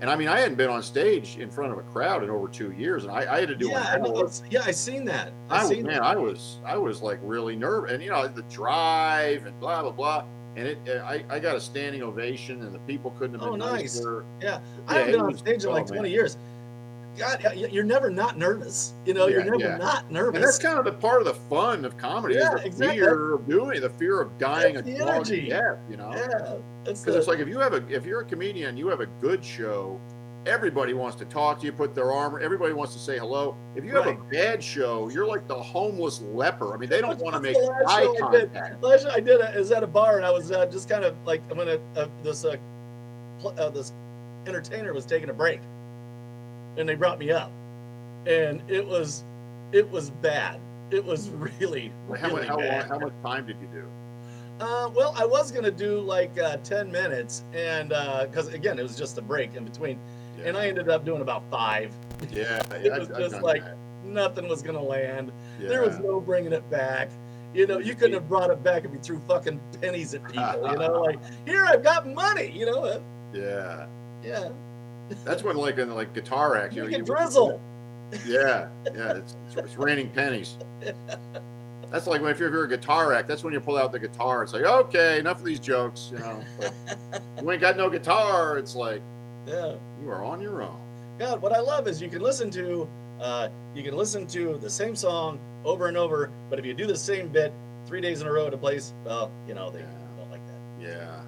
And 0.00 0.10
I 0.10 0.16
mean, 0.16 0.26
I 0.26 0.40
hadn't 0.40 0.56
been 0.56 0.68
on 0.70 0.82
stage 0.82 1.36
in 1.38 1.48
front 1.48 1.72
of 1.72 1.78
a 1.78 1.82
crowd 1.82 2.24
in 2.24 2.30
over 2.30 2.48
two 2.48 2.72
years, 2.72 3.04
and 3.04 3.12
I, 3.12 3.36
I 3.36 3.40
had 3.40 3.48
to 3.48 3.54
do 3.54 3.68
Yeah, 3.68 3.80
I 3.80 3.98
hour. 4.00 4.28
Yeah, 4.50 4.62
I 4.64 4.72
seen 4.72 5.04
that. 5.04 5.32
I, 5.48 5.58
I 5.58 5.60
was, 5.60 5.68
seen 5.68 5.86
man, 5.86 6.02
I 6.02 6.16
was, 6.16 6.58
I 6.66 6.76
was 6.76 7.00
like 7.00 7.20
really 7.22 7.54
nervous, 7.54 7.92
and 7.92 8.02
you 8.02 8.10
know, 8.10 8.26
the 8.26 8.42
drive 8.42 9.46
and 9.46 9.58
blah 9.60 9.82
blah 9.82 9.92
blah, 9.92 10.24
and 10.56 10.66
it, 10.66 10.78
I, 10.88 11.24
I 11.30 11.38
got 11.38 11.54
a 11.54 11.60
standing 11.60 12.02
ovation, 12.02 12.62
and 12.62 12.74
the 12.74 12.80
people 12.80 13.12
couldn't 13.12 13.38
have 13.38 13.48
Oh, 13.48 13.52
been 13.52 13.60
nice. 13.60 13.96
nicer. 13.96 14.24
I 14.88 14.94
haven't 14.94 15.12
been 15.12 15.20
on 15.20 15.30
was- 15.30 15.38
stage 15.38 15.62
in 15.62 15.70
oh, 15.70 15.72
like 15.72 15.84
oh, 15.84 15.94
20 15.94 16.02
man. 16.02 16.10
years. 16.10 16.36
God, 17.16 17.42
you're 17.56 17.84
never 17.84 18.10
not 18.10 18.36
nervous. 18.38 18.94
You 19.06 19.14
know, 19.14 19.28
you're 19.28 19.44
never 19.44 19.56
yeah. 19.56 19.76
not 19.76 20.10
nervous. 20.10 20.34
And 20.36 20.44
that's 20.44 20.58
kind 20.58 20.78
of 20.78 20.84
the 20.84 20.92
part 20.92 21.20
of 21.20 21.26
the 21.26 21.34
fun 21.34 21.84
of 21.84 21.96
comedy 21.96 22.34
Yeah, 22.34 22.54
is 22.54 22.60
the 22.62 22.66
exactly. 22.66 22.96
fear 22.98 23.34
of 23.34 23.48
doing 23.48 23.80
the 23.80 23.90
fear 23.90 24.20
of 24.20 24.36
dying 24.38 24.74
That's 24.74 24.88
a 24.88 24.98
dog 24.98 25.26
death, 25.26 25.78
you 25.88 25.96
know. 25.96 26.10
yeah, 26.12 26.56
it's 26.90 27.00
Because 27.02 27.14
it's 27.16 27.28
like 27.28 27.38
if 27.38 27.48
you 27.48 27.58
have 27.60 27.72
a 27.72 27.86
if 27.88 28.04
you're 28.04 28.20
a 28.20 28.24
comedian, 28.24 28.76
you 28.76 28.88
have 28.88 29.00
a 29.00 29.06
good 29.06 29.44
show. 29.44 30.00
Everybody 30.46 30.92
wants 30.92 31.16
to 31.16 31.24
talk 31.24 31.58
to 31.60 31.66
you, 31.66 31.72
put 31.72 31.94
their 31.94 32.12
arm. 32.12 32.38
Everybody 32.42 32.74
wants 32.74 32.92
to 32.92 32.98
say 32.98 33.18
hello. 33.18 33.56
If 33.76 33.84
you 33.84 33.92
have 33.96 34.06
a 34.06 34.14
bad 34.30 34.62
show, 34.62 35.08
you're 35.08 35.26
like 35.26 35.48
the 35.48 35.54
homeless 35.54 36.20
leper. 36.20 36.74
I 36.74 36.76
mean, 36.76 36.90
they 36.90 37.00
don't 37.00 37.18
want 37.20 37.34
to 37.34 37.40
make 37.40 37.56
eye 37.56 38.02
show 38.02 38.28
I 38.28 38.30
did? 38.32 38.52
contact. 38.52 38.82
last 38.82 39.06
I 39.06 39.20
did 39.20 39.40
it 39.40 39.56
is 39.56 39.70
at 39.72 39.82
a 39.82 39.86
bar, 39.86 40.16
and 40.18 40.26
I 40.26 40.30
was 40.30 40.50
uh, 40.52 40.66
just 40.66 40.86
kind 40.88 41.02
of 41.02 41.16
like 41.24 41.42
I'm 41.50 41.56
gonna 41.56 41.78
uh, 41.96 42.08
this 42.22 42.44
uh, 42.44 42.56
pl- 43.38 43.54
uh, 43.58 43.70
this 43.70 43.94
entertainer 44.46 44.92
was 44.92 45.06
taking 45.06 45.30
a 45.30 45.32
break, 45.32 45.60
and 46.76 46.88
they 46.88 46.94
brought 46.94 47.18
me 47.18 47.30
up, 47.30 47.50
and 48.26 48.62
it 48.68 48.86
was 48.86 49.24
it 49.72 49.90
was 49.90 50.10
bad. 50.10 50.60
It 50.90 51.04
was 51.04 51.30
really 51.60 51.92
How, 52.08 52.28
really 52.28 52.32
much 52.32 52.46
how, 52.46 52.56
long, 52.56 52.68
bad. 52.68 52.88
how 52.88 52.98
much 52.98 53.12
time 53.22 53.46
did 53.46 53.56
you 53.60 53.68
do? 53.72 53.88
Uh, 54.60 54.88
well, 54.94 55.12
I 55.16 55.24
was 55.26 55.50
gonna 55.50 55.70
do 55.70 56.00
like 56.00 56.38
uh, 56.38 56.58
ten 56.58 56.90
minutes, 56.92 57.44
and 57.52 57.88
because 57.88 58.48
again, 58.48 58.78
it 58.78 58.82
was 58.82 58.96
just 58.96 59.18
a 59.18 59.22
break 59.22 59.54
in 59.56 59.64
between, 59.64 59.98
and 60.44 60.56
I 60.56 60.68
ended 60.68 60.88
up 60.88 61.04
doing 61.04 61.22
about 61.22 61.42
five. 61.50 61.92
Yeah, 62.30 62.62
It 62.74 62.84
yeah, 62.86 62.98
was 62.98 63.08
I've, 63.10 63.16
I've 63.16 63.30
just 63.30 63.42
like- 63.42 63.64
that. 63.64 63.76
Nothing 64.04 64.48
was 64.48 64.60
gonna 64.60 64.82
land. 64.82 65.32
Yeah. 65.58 65.68
There 65.68 65.82
was 65.82 65.98
no 65.98 66.20
bringing 66.20 66.52
it 66.52 66.68
back. 66.70 67.08
You 67.54 67.66
know, 67.66 67.78
you 67.78 67.94
couldn't 67.94 68.12
have 68.12 68.28
brought 68.28 68.50
it 68.50 68.62
back 68.62 68.84
if 68.84 68.92
you 68.92 68.98
threw 68.98 69.18
fucking 69.26 69.58
pennies 69.80 70.12
at 70.12 70.22
people. 70.26 70.70
You 70.70 70.76
know, 70.76 71.00
like 71.06 71.18
here 71.46 71.64
I've 71.64 71.82
got 71.82 72.06
money. 72.06 72.50
You 72.54 72.66
know, 72.66 72.84
uh, 72.84 73.00
yeah. 73.32 73.86
yeah, 74.22 74.50
That's 75.24 75.42
when 75.42 75.56
like 75.56 75.78
in 75.78 75.92
like 75.94 76.12
guitar 76.14 76.56
act, 76.56 76.74
you 76.74 76.82
know, 76.82 76.88
can 76.88 77.04
drizzle. 77.04 77.60
Yeah, 78.26 78.68
yeah. 78.94 79.14
It's, 79.14 79.34
it's, 79.48 79.56
it's 79.56 79.76
raining 79.76 80.08
pennies. 80.10 80.56
That's 81.90 82.06
like 82.06 82.20
when 82.22 82.30
if 82.30 82.38
you're, 82.38 82.48
if 82.48 82.52
you're 82.54 82.64
a 82.64 82.68
guitar 82.68 83.12
act, 83.12 83.26
that's 83.26 83.42
when 83.42 83.52
you 83.52 83.60
pull 83.60 83.76
out 83.76 83.90
the 83.92 83.98
guitar. 83.98 84.42
It's 84.44 84.52
like, 84.52 84.62
okay, 84.62 85.18
enough 85.18 85.38
of 85.38 85.44
these 85.44 85.58
jokes, 85.58 86.10
you 86.12 86.18
know. 86.18 86.44
But 86.60 86.74
you 87.42 87.50
ain't 87.50 87.60
got 87.60 87.76
no 87.76 87.88
guitar. 87.90 88.58
It's 88.58 88.76
like 88.76 89.02
Yeah. 89.46 89.74
you 90.02 90.10
are 90.10 90.22
on 90.22 90.40
your 90.40 90.62
own. 90.62 90.78
God, 91.18 91.40
what 91.42 91.52
I 91.52 91.58
love 91.60 91.88
is 91.88 92.00
you 92.00 92.08
can 92.08 92.20
listen 92.22 92.50
to 92.52 92.88
uh, 93.20 93.48
you 93.74 93.82
can 93.82 93.96
listen 93.96 94.26
to 94.28 94.58
the 94.58 94.70
same 94.70 94.94
song 94.94 95.38
over 95.64 95.86
and 95.88 95.96
over, 95.96 96.30
but 96.50 96.58
if 96.58 96.64
you 96.64 96.74
do 96.74 96.86
the 96.86 96.96
same 96.96 97.28
bit 97.28 97.52
three 97.86 98.00
days 98.00 98.20
in 98.20 98.26
a 98.26 98.32
row 98.32 98.46
at 98.46 98.54
a 98.54 98.58
place, 98.58 98.92
well, 99.04 99.30
you 99.48 99.54
know 99.54 99.70
they 99.70 99.80
Yeah. 99.80 99.86
don't 100.18 100.30
like 100.30 100.42
that. 100.46 100.60
Yeah. 100.80 101.20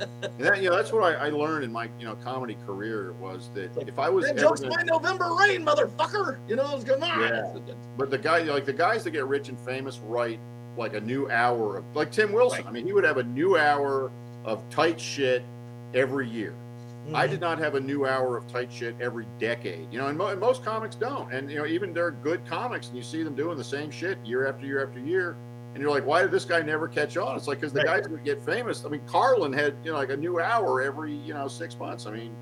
And 0.00 0.32
that, 0.38 0.62
you 0.62 0.70
know, 0.70 0.76
that's 0.76 0.92
what 0.92 1.02
I, 1.02 1.26
I 1.26 1.28
learned 1.30 1.64
in 1.64 1.72
my, 1.72 1.88
you 1.98 2.06
know, 2.06 2.14
comedy 2.16 2.56
career 2.66 3.12
was 3.20 3.50
that 3.54 3.76
Like, 3.76 3.88
if 3.88 3.98
I 3.98 4.08
was 4.08 4.26
That 4.26 4.36
joke's 4.36 4.60
gonna- 4.60 4.76
my 4.76 4.82
November 4.82 5.34
rain, 5.38 5.64
motherfucker. 5.64 6.38
You 6.48 6.56
know, 6.56 6.80
come 6.86 7.02
on. 7.02 7.20
Yeah. 7.20 7.56
But 7.96 8.10
the 8.10 8.18
guy, 8.18 8.38
like 8.40 8.64
the 8.66 8.72
guys 8.72 9.04
that 9.04 9.10
get 9.10 9.26
rich 9.26 9.48
and 9.48 9.58
famous, 9.60 9.98
write 10.04 10.40
like 10.76 10.94
a 10.94 11.00
new 11.00 11.30
hour 11.30 11.78
of, 11.78 11.84
like 11.94 12.10
Tim 12.10 12.32
Wilson. 12.32 12.58
Right. 12.62 12.68
I 12.68 12.72
mean, 12.72 12.86
he 12.86 12.92
would 12.92 13.04
have 13.04 13.18
a 13.18 13.22
new 13.24 13.56
hour 13.56 14.10
of 14.44 14.68
tight 14.70 15.00
shit 15.00 15.44
every 15.94 16.28
year. 16.28 16.54
I 17.12 17.26
Mhm. 17.26 17.30
did 17.32 17.40
not 17.40 17.58
have 17.58 17.74
a 17.74 17.80
new 17.80 18.06
hour 18.06 18.36
of 18.38 18.46
tight 18.48 18.72
shit 18.72 18.94
every 18.98 19.26
decade. 19.38 19.86
You 19.92 19.98
know, 19.98 20.06
and, 20.06 20.16
mo- 20.16 20.28
and 20.28 20.40
most 20.40 20.64
comics 20.64 20.96
don't. 20.96 21.30
And 21.32 21.50
you 21.50 21.58
know, 21.58 21.66
even 21.66 21.92
they're 21.92 22.10
good 22.12 22.44
comics, 22.46 22.88
and 22.88 22.96
you 22.96 23.02
see 23.02 23.22
them 23.22 23.34
doing 23.34 23.58
the 23.58 23.64
same 23.64 23.90
shit 23.90 24.16
year 24.24 24.46
after 24.48 24.64
year 24.66 24.82
after 24.86 24.98
year. 25.00 25.36
And 25.74 25.82
you're 25.82 25.90
like, 25.90 26.06
why 26.06 26.22
did 26.22 26.30
this 26.30 26.44
guy 26.44 26.62
never 26.62 26.86
catch 26.86 27.16
on? 27.16 27.36
It's 27.36 27.48
like 27.48 27.58
because 27.60 27.72
the 27.72 27.80
Right. 27.80 28.02
guys 28.02 28.10
that 28.10 28.24
get 28.24 28.40
famous. 28.44 28.84
I 28.84 28.88
mean, 28.88 29.00
Carlin 29.06 29.52
had 29.52 29.74
you 29.84 29.90
know 29.90 29.98
like 29.98 30.10
a 30.10 30.16
new 30.16 30.38
hour 30.40 30.80
every 30.80 31.12
you 31.12 31.34
know 31.34 31.48
six 31.48 31.76
months. 31.78 32.06
I 32.06 32.12
mean, 32.12 32.34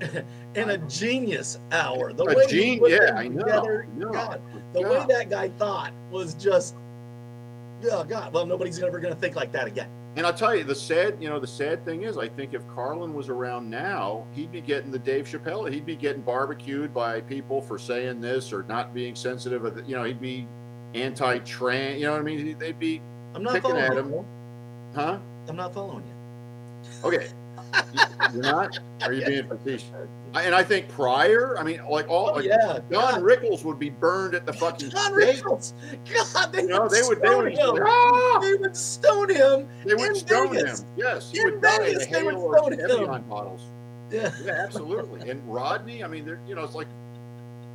in 0.54 0.70
a 0.70 0.78
genius 0.78 1.58
hour. 1.70 2.12
The 2.12 2.24
way 2.24 2.78
put 2.78 2.90
yeah, 2.90 3.12
I 3.14 3.28
know, 3.28 3.44
together, 3.44 3.86
I 3.94 3.98
know. 3.98 4.10
God, 4.10 4.40
oh 4.54 4.62
the 4.72 4.80
Yeah. 4.80 4.88
way 4.90 5.06
that 5.08 5.28
guy 5.28 5.48
thought 5.50 5.92
was 6.10 6.34
just, 6.34 6.76
oh 7.90 8.04
God. 8.04 8.32
Well, 8.32 8.46
nobody's 8.46 8.82
ever 8.82 8.98
going 8.98 9.12
to 9.12 9.20
think 9.20 9.36
like 9.36 9.52
that 9.52 9.66
again. 9.66 9.88
And 10.16 10.26
I'll 10.26 10.32
tell 10.34 10.54
you, 10.54 10.64
the 10.64 10.74
sad, 10.74 11.16
you 11.20 11.28
know, 11.28 11.38
the 11.38 11.46
sad 11.46 11.84
thing 11.84 12.02
is, 12.02 12.16
I 12.16 12.28
think 12.28 12.54
if 12.54 12.66
Carlin 12.68 13.14
was 13.14 13.28
around 13.28 13.68
now, 13.70 14.26
he'd 14.32 14.50
be 14.50 14.60
getting 14.60 14.90
the 14.90 14.98
Dave 14.98 15.26
Chappelle. 15.26 15.70
He'd 15.70 15.86
be 15.86 15.94
getting 15.94 16.22
barbecued 16.22 16.92
by 16.92 17.20
people 17.20 17.60
for 17.60 17.78
saying 17.78 18.20
this 18.20 18.52
or 18.52 18.64
not 18.64 18.92
being 18.94 19.14
sensitive. 19.14 19.64
Of 19.64 19.76
the, 19.76 19.82
you 19.82 19.94
know, 19.94 20.02
he'd 20.04 20.20
be 20.20 20.48
anti-trans. 20.94 22.00
You 22.00 22.06
know 22.06 22.12
what 22.12 22.20
I 22.20 22.24
mean? 22.24 22.58
They'd 22.58 22.78
be, 22.78 23.00
I'm 23.34 23.42
not 23.42 23.54
Picking 23.54 23.70
following 23.70 23.84
at 23.84 23.92
you. 23.94 23.98
him. 24.00 24.10
bro. 24.10 24.26
huh? 24.94 25.18
I'm 25.48 25.56
not 25.56 25.74
following 25.74 26.04
you. 26.04 26.14
Okay, 27.08 27.28
you're 28.32 28.42
not. 28.42 28.78
Are 29.02 29.12
you 29.12 29.24
being 29.24 29.46
facetious? 29.48 29.90
And 30.34 30.54
I 30.54 30.62
think 30.62 30.88
prior, 30.88 31.56
I 31.58 31.62
mean, 31.62 31.80
like 31.88 32.08
all, 32.08 32.30
Oh, 32.30 32.32
like 32.34 32.44
yeah. 32.44 32.78
Don 32.90 33.22
Rickles 33.22 33.64
would 33.64 33.78
be 33.78 33.90
burned 33.90 34.34
at 34.34 34.44
the 34.46 34.52
fucking 34.62 34.90
stake. 34.90 35.12
Rickles. 35.12 35.72
God, 36.34 36.52
they, 36.52 36.62
You 36.62 36.68
know, 36.68 36.82
would 36.82 36.90
they 36.90 37.02
would, 37.02 37.20
they 37.20 37.26
stone 37.28 37.44
would, 37.44 37.52
him. 37.52 37.82
Ah! 37.86 38.38
They 38.42 38.54
would 38.54 38.76
stone 38.76 39.30
him. 39.30 39.68
they 39.84 39.94
would 39.94 40.16
stone 40.16 40.54
Vegas. 40.54 40.80
him. 40.80 40.86
Yes, 40.96 41.30
he 41.32 41.40
In 41.40 41.44
would 41.46 41.62
die 41.62 41.76
in 41.88 41.96
a 42.00 42.04
they 42.06 42.22
would 42.22 42.34
stone 42.38 42.72
him. 42.72 43.22
Bottles. 43.28 43.62
Yeah. 44.10 44.30
Yeah, 44.44 44.52
absolutely. 44.52 45.28
And 45.30 45.42
Rodney, 45.52 46.04
I 46.04 46.08
mean, 46.08 46.26
you 46.46 46.54
know, 46.54 46.64
it's 46.64 46.74
like 46.74 46.88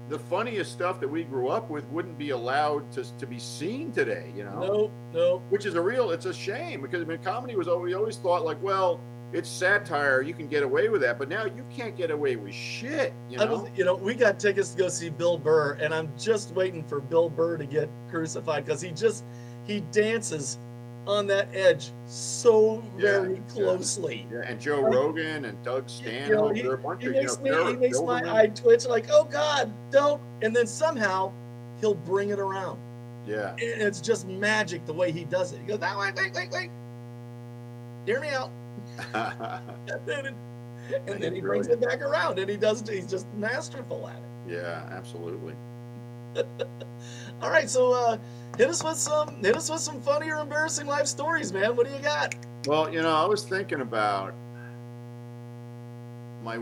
the 0.10 0.20
funniest 0.20 0.72
stuff 0.72 1.00
that 1.00 1.08
we 1.08 1.24
grew 1.24 1.48
up 1.48 1.70
with 1.70 1.86
wouldn't 1.90 2.18
be 2.18 2.32
allowed 2.32 2.92
to, 2.92 3.04
to 3.18 3.26
be 3.26 3.40
seen 3.40 3.92
today, 3.92 4.32
you 4.36 4.44
know, 4.44 4.60
Nope. 4.60 4.92
Nope. 5.14 5.44
which 5.50 5.66
is 5.66 5.76
a 5.76 5.82
real, 5.82 6.12
it's 6.12 6.26
a 6.26 6.34
shame 6.34 6.82
because 6.82 7.02
I 7.02 7.06
mean, 7.06 7.20
comedy 7.20 7.56
was 7.56 7.68
always, 7.68 7.92
we 7.92 7.94
always 7.94 8.18
thought 8.18 8.44
like, 8.44 8.62
well, 8.62 9.00
it's 9.32 9.50
satire, 9.50 10.22
you 10.22 10.34
can 10.34 10.48
get 10.48 10.62
away 10.62 10.90
with 10.90 11.02
that, 11.02 11.18
but 11.18 11.28
now 11.30 11.46
you 11.46 11.66
can't 11.76 11.96
get 11.98 12.12
away 12.12 12.36
with 12.36 12.54
shit, 12.54 13.14
you 13.30 13.40
I 13.40 13.46
know. 13.46 13.62
was, 13.64 13.72
you 13.76 13.84
know, 13.86 13.96
we 13.96 14.14
got 14.14 14.40
tickets 14.40 14.72
to 14.72 14.78
go 14.78 14.90
see 14.90 15.10
Bill 15.10 15.38
Burr, 15.40 15.74
and 15.82 15.94
I'm 15.94 16.12
just 16.20 16.54
waiting 16.54 16.84
for 16.84 17.00
Bill 17.00 17.30
Burr 17.30 17.58
to 17.58 17.66
get 17.66 17.90
crucified 18.10 18.66
because 18.66 18.82
he 18.82 18.92
just 18.92 19.24
he 19.64 19.80
dances 19.92 20.60
on 21.06 21.28
that 21.28 21.48
edge 21.54 21.92
so 22.06 22.82
Yeah, 22.98 23.20
very 23.20 23.34
yeah. 23.36 23.40
closely. 23.50 24.28
yeah, 24.32 24.42
and 24.46 24.60
Joe 24.60 24.82
Rogan 24.82 25.46
and 25.46 25.62
Doug 25.64 25.84
You 25.84 25.90
Stanhope, 25.90 26.30
know, 26.32 26.50
he, 26.54 26.62
they're 26.62 26.74
a 26.76 26.78
bunch 26.78 27.02
he 27.02 27.08
of, 27.10 27.16
you 27.16 27.22
makes 27.22 27.40
know, 27.40 27.66
me 27.66 27.72
he 27.72 27.78
makes 27.78 28.02
my 28.02 28.22
eye 28.42 28.48
twitch 28.48 28.86
like, 28.86 29.08
oh 29.12 29.26
God, 29.26 29.74
don't! 29.92 30.22
And 30.42 30.56
then 30.56 30.66
somehow 30.68 31.32
he'll 31.82 31.94
bring 31.96 32.30
it 32.30 32.40
around, 32.40 32.80
Yeah, 33.28 33.52
and 33.52 33.82
it's 33.82 34.00
just 34.02 34.28
magic 34.28 34.86
the 34.86 34.94
way 34.94 35.12
he 35.12 35.26
does 35.26 35.52
it. 35.52 35.60
He 35.60 35.66
goes 35.66 35.80
that 35.80 35.98
way, 35.98 36.12
wait, 36.16 36.34
wait, 36.34 36.52
wait, 36.52 36.70
hear 38.06 38.20
me 38.22 38.30
out, 38.30 38.50
and 39.14 40.06
then, 40.06 40.26
it- 40.28 40.36
and 41.08 41.22
then 41.22 41.34
he 41.34 41.40
brings 41.42 41.68
it 41.68 41.80
back 41.82 42.02
around, 42.02 42.40
and 42.40 42.50
he 42.50 42.58
does. 42.58 42.88
He's 42.88 43.08
just 43.08 43.26
masterful 43.36 44.08
at 44.08 44.18
it. 44.18 44.54
yeah, 44.56 44.86
absolutely. 44.92 45.56
All 47.44 47.50
right, 47.50 47.70
so 47.70 47.92
uh, 47.92 48.18
hit 48.58 48.70
us 48.70 48.82
with 48.84 48.98
some 48.98 49.36
hit 49.44 49.58
us 49.58 49.70
with 49.70 49.82
some 49.82 50.00
funny 50.00 50.30
or 50.32 50.40
embarrassing 50.40 50.88
life 50.88 51.08
stories, 51.08 51.52
man. 51.52 51.76
What 51.76 51.86
do 51.88 51.94
you 51.94 52.00
got? 52.00 52.36
Well, 52.66 52.92
you 52.92 53.02
know, 53.02 53.14
I 53.14 53.26
was 53.26 53.44
thinking 53.44 53.82
about 53.82 54.34
my. 56.42 56.60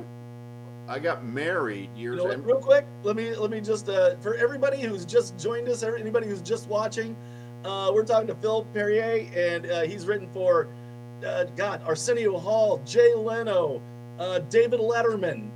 I 0.88 0.98
got 0.98 1.24
married 1.24 1.90
You 1.96 2.02
years. 2.02 2.18
know 2.18 2.24
what, 2.26 2.44
real 2.44 2.58
quick, 2.58 2.86
let 3.04 3.16
me 3.16 3.36
let 3.36 3.52
me 3.52 3.62
just 3.62 3.88
uh, 3.90 4.16
for 4.18 4.36
everybody 4.36 4.82
who's 4.82 5.06
just 5.06 5.38
joined 5.38 5.70
us, 5.70 5.84
anybody 5.84 6.28
who's 6.28 6.42
just 6.42 6.68
watching, 6.68 7.16
uh, 7.64 7.92
we're 7.94 8.04
talking 8.04 8.28
to 8.28 8.36
Phil 8.36 8.66
Perrier, 8.74 9.30
and 9.36 9.68
uh, 9.70 9.82
he's 9.84 10.08
written 10.08 10.28
for 10.34 10.68
uh, 11.26 11.44
God, 11.56 11.84
Arsenio 11.86 12.40
Hall, 12.40 12.82
Jay 12.88 13.14
Leno, 13.14 13.80
uh, 14.18 14.40
David 14.50 14.80
Letterman, 14.80 15.52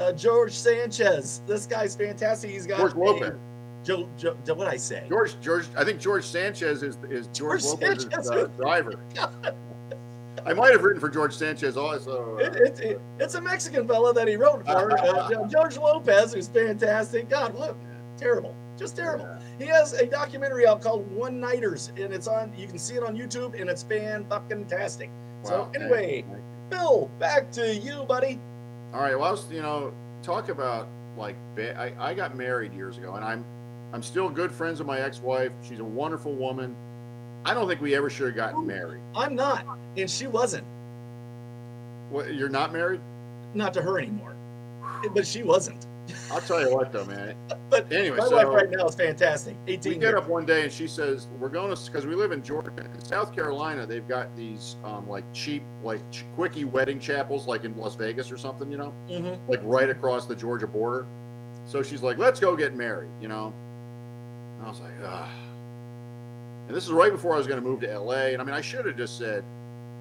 uh, 0.00 0.12
George 0.12 0.52
Sanchez. 0.52 1.40
This 1.46 1.66
guy's 1.66 1.94
fantastic. 1.94 2.50
He's 2.50 2.66
got 2.66 2.78
George 2.78 2.96
Lopez. 2.96 3.38
Joe, 3.86 4.08
Joe, 4.18 4.36
Joe, 4.44 4.54
what 4.54 4.66
I 4.66 4.76
say? 4.76 5.06
George, 5.08 5.40
George, 5.40 5.66
I 5.76 5.84
think 5.84 6.00
George 6.00 6.24
Sanchez 6.24 6.82
is 6.82 6.98
is 7.08 7.28
George, 7.28 7.62
George 7.62 7.80
Lopez's 7.82 8.30
uh, 8.30 8.48
driver. 8.58 8.98
I 10.44 10.52
might 10.52 10.72
have 10.72 10.82
written 10.82 11.00
for 11.00 11.08
George 11.08 11.34
Sanchez 11.34 11.76
also. 11.76 12.36
It, 12.38 12.56
it, 12.56 12.80
it, 12.80 13.00
it's 13.18 13.34
a 13.36 13.40
Mexican 13.40 13.86
fella 13.86 14.12
that 14.14 14.26
he 14.26 14.36
wrote 14.36 14.64
for, 14.66 14.92
uh, 14.98 15.48
George 15.48 15.76
Lopez, 15.76 16.34
who's 16.34 16.48
fantastic. 16.48 17.28
God, 17.28 17.54
look, 17.56 17.76
terrible, 18.16 18.56
just 18.76 18.96
terrible. 18.96 19.28
He 19.58 19.66
has 19.66 19.92
a 19.92 20.06
documentary 20.06 20.66
out 20.66 20.82
called 20.82 21.08
One 21.12 21.38
Nighters, 21.40 21.92
and 21.96 22.12
it's 22.12 22.26
on. 22.26 22.52
You 22.56 22.66
can 22.66 22.78
see 22.78 22.94
it 22.94 23.04
on 23.04 23.16
YouTube, 23.16 23.60
and 23.60 23.70
it's 23.70 23.84
fan 23.84 24.26
fucking 24.28 24.66
tastic. 24.66 25.10
Wow, 25.44 25.48
So 25.48 25.70
anyway. 25.80 26.24
Bill, 26.70 27.08
back 27.20 27.52
to 27.52 27.72
you, 27.74 28.02
buddy. 28.04 28.40
all 28.92 29.00
right. 29.00 29.16
Well, 29.16 29.28
I 29.28 29.30
was, 29.30 29.50
you 29.52 29.62
know, 29.62 29.94
talk 30.22 30.48
about 30.48 30.88
like 31.16 31.36
I, 31.56 31.92
I 31.98 32.14
got 32.14 32.36
married 32.36 32.72
years 32.74 32.98
ago, 32.98 33.14
and 33.14 33.24
I'm 33.24 33.44
I'm 33.92 34.02
still 34.02 34.28
good 34.28 34.52
friends 34.52 34.78
with 34.78 34.86
my 34.86 35.00
ex-wife. 35.00 35.52
She's 35.66 35.78
a 35.78 35.84
wonderful 35.84 36.34
woman. 36.34 36.74
I 37.44 37.54
don't 37.54 37.68
think 37.68 37.80
we 37.80 37.94
ever 37.94 38.10
should 38.10 38.26
have 38.26 38.36
gotten 38.36 38.66
married. 38.66 39.00
I'm 39.14 39.34
not, 39.34 39.64
and 39.96 40.10
she 40.10 40.26
wasn't. 40.26 40.64
What, 42.10 42.34
you're 42.34 42.48
not 42.48 42.72
married? 42.72 43.00
Not 43.54 43.72
to 43.74 43.82
her 43.82 43.98
anymore, 43.98 44.34
but 45.14 45.26
she 45.26 45.42
wasn't. 45.42 45.86
I'll 46.30 46.40
tell 46.40 46.60
you 46.60 46.72
what, 46.72 46.92
though, 46.92 47.04
man. 47.04 47.34
But 47.68 47.92
Anyway, 47.92 48.18
my 48.18 48.28
so 48.28 48.36
wife 48.36 48.46
right 48.46 48.70
now 48.70 48.86
is 48.86 48.94
fantastic. 48.94 49.56
18 49.66 49.66
we 49.66 49.72
18 49.74 49.92
get 49.94 50.00
years. 50.10 50.14
up 50.22 50.28
one 50.28 50.46
day 50.46 50.62
and 50.62 50.72
she 50.72 50.86
says 50.86 51.26
we're 51.40 51.48
going 51.48 51.74
to 51.74 51.84
because 51.84 52.06
we 52.06 52.14
live 52.14 52.30
in 52.30 52.44
Georgia, 52.44 52.70
in 52.78 53.00
South 53.04 53.34
Carolina. 53.34 53.84
They've 53.86 54.06
got 54.06 54.34
these 54.36 54.76
um, 54.84 55.08
like 55.08 55.24
cheap 55.32 55.64
like 55.82 56.00
quickie 56.36 56.64
wedding 56.64 57.00
chapels, 57.00 57.48
like 57.48 57.64
in 57.64 57.76
Las 57.76 57.96
Vegas 57.96 58.30
or 58.30 58.36
something, 58.36 58.70
you 58.70 58.76
know. 58.78 58.94
Mhm. 59.08 59.36
like 59.48 59.58
right 59.64 59.90
across 59.90 60.26
the 60.26 60.36
Georgia 60.36 60.68
border. 60.68 61.06
So 61.64 61.82
she's 61.82 62.04
like, 62.04 62.18
let's 62.18 62.38
go 62.38 62.54
get 62.54 62.76
married, 62.76 63.10
you 63.20 63.26
know? 63.26 63.52
And 64.58 64.66
I 64.66 64.68
was 64.68 64.80
like, 64.80 64.92
ah. 65.04 65.28
And 66.68 66.76
this 66.76 66.84
is 66.84 66.92
right 66.92 67.12
before 67.12 67.34
I 67.34 67.38
was 67.38 67.46
going 67.46 67.60
to 67.62 67.66
move 67.66 67.80
to 67.80 67.98
LA. 67.98 68.28
And 68.28 68.42
I 68.42 68.44
mean, 68.44 68.54
I 68.54 68.60
should 68.60 68.86
have 68.86 68.96
just 68.96 69.18
said, 69.18 69.44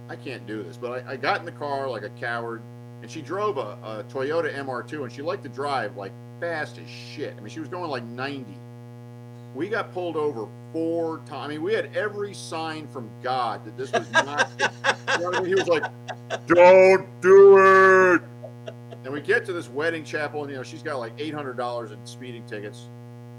I 0.09 0.15
can't 0.15 0.45
do 0.47 0.63
this. 0.63 0.77
But 0.77 1.05
I, 1.05 1.13
I 1.13 1.15
got 1.15 1.39
in 1.39 1.45
the 1.45 1.51
car 1.51 1.89
like 1.89 2.03
a 2.03 2.09
coward. 2.09 2.62
And 3.01 3.12
she 3.12 3.21
drove 3.21 3.57
a, 3.57 3.77
a 3.83 4.05
Toyota 4.09 4.53
MR2 4.53 5.03
and 5.03 5.12
she 5.12 5.21
liked 5.21 5.43
to 5.43 5.50
drive 5.50 5.95
like 5.95 6.13
fast 6.39 6.79
as 6.79 6.89
shit. 6.89 7.35
I 7.38 7.39
mean, 7.39 7.50
she 7.50 7.59
was 7.59 7.69
going 7.69 7.89
like 7.89 8.03
90. 8.03 8.45
We 9.53 9.69
got 9.69 9.93
pulled 9.93 10.17
over 10.17 10.47
four 10.74 11.19
times. 11.19 11.31
I 11.31 11.47
mean, 11.47 11.62
we 11.62 11.74
had 11.74 11.95
every 11.95 12.33
sign 12.33 12.88
from 12.88 13.09
God 13.24 13.63
that 13.65 13.77
this 13.77 13.91
was 13.91 14.12
not. 14.12 14.50
you 14.59 15.19
know 15.19 15.33
I 15.33 15.39
mean? 15.39 15.45
He 15.45 15.55
was 15.55 15.67
like, 15.67 15.83
don't 16.47 17.07
do 17.21 17.57
it. 18.15 18.21
And 19.05 19.13
we 19.13 19.21
get 19.21 19.45
to 19.45 19.53
this 19.53 19.69
wedding 19.69 20.03
chapel, 20.03 20.41
and 20.41 20.50
you 20.50 20.57
know 20.57 20.63
she's 20.63 20.81
got 20.81 20.97
like 20.97 21.13
eight 21.19 21.33
hundred 21.33 21.57
dollars 21.57 21.91
in 21.91 22.03
speeding 22.05 22.43
tickets, 22.47 22.89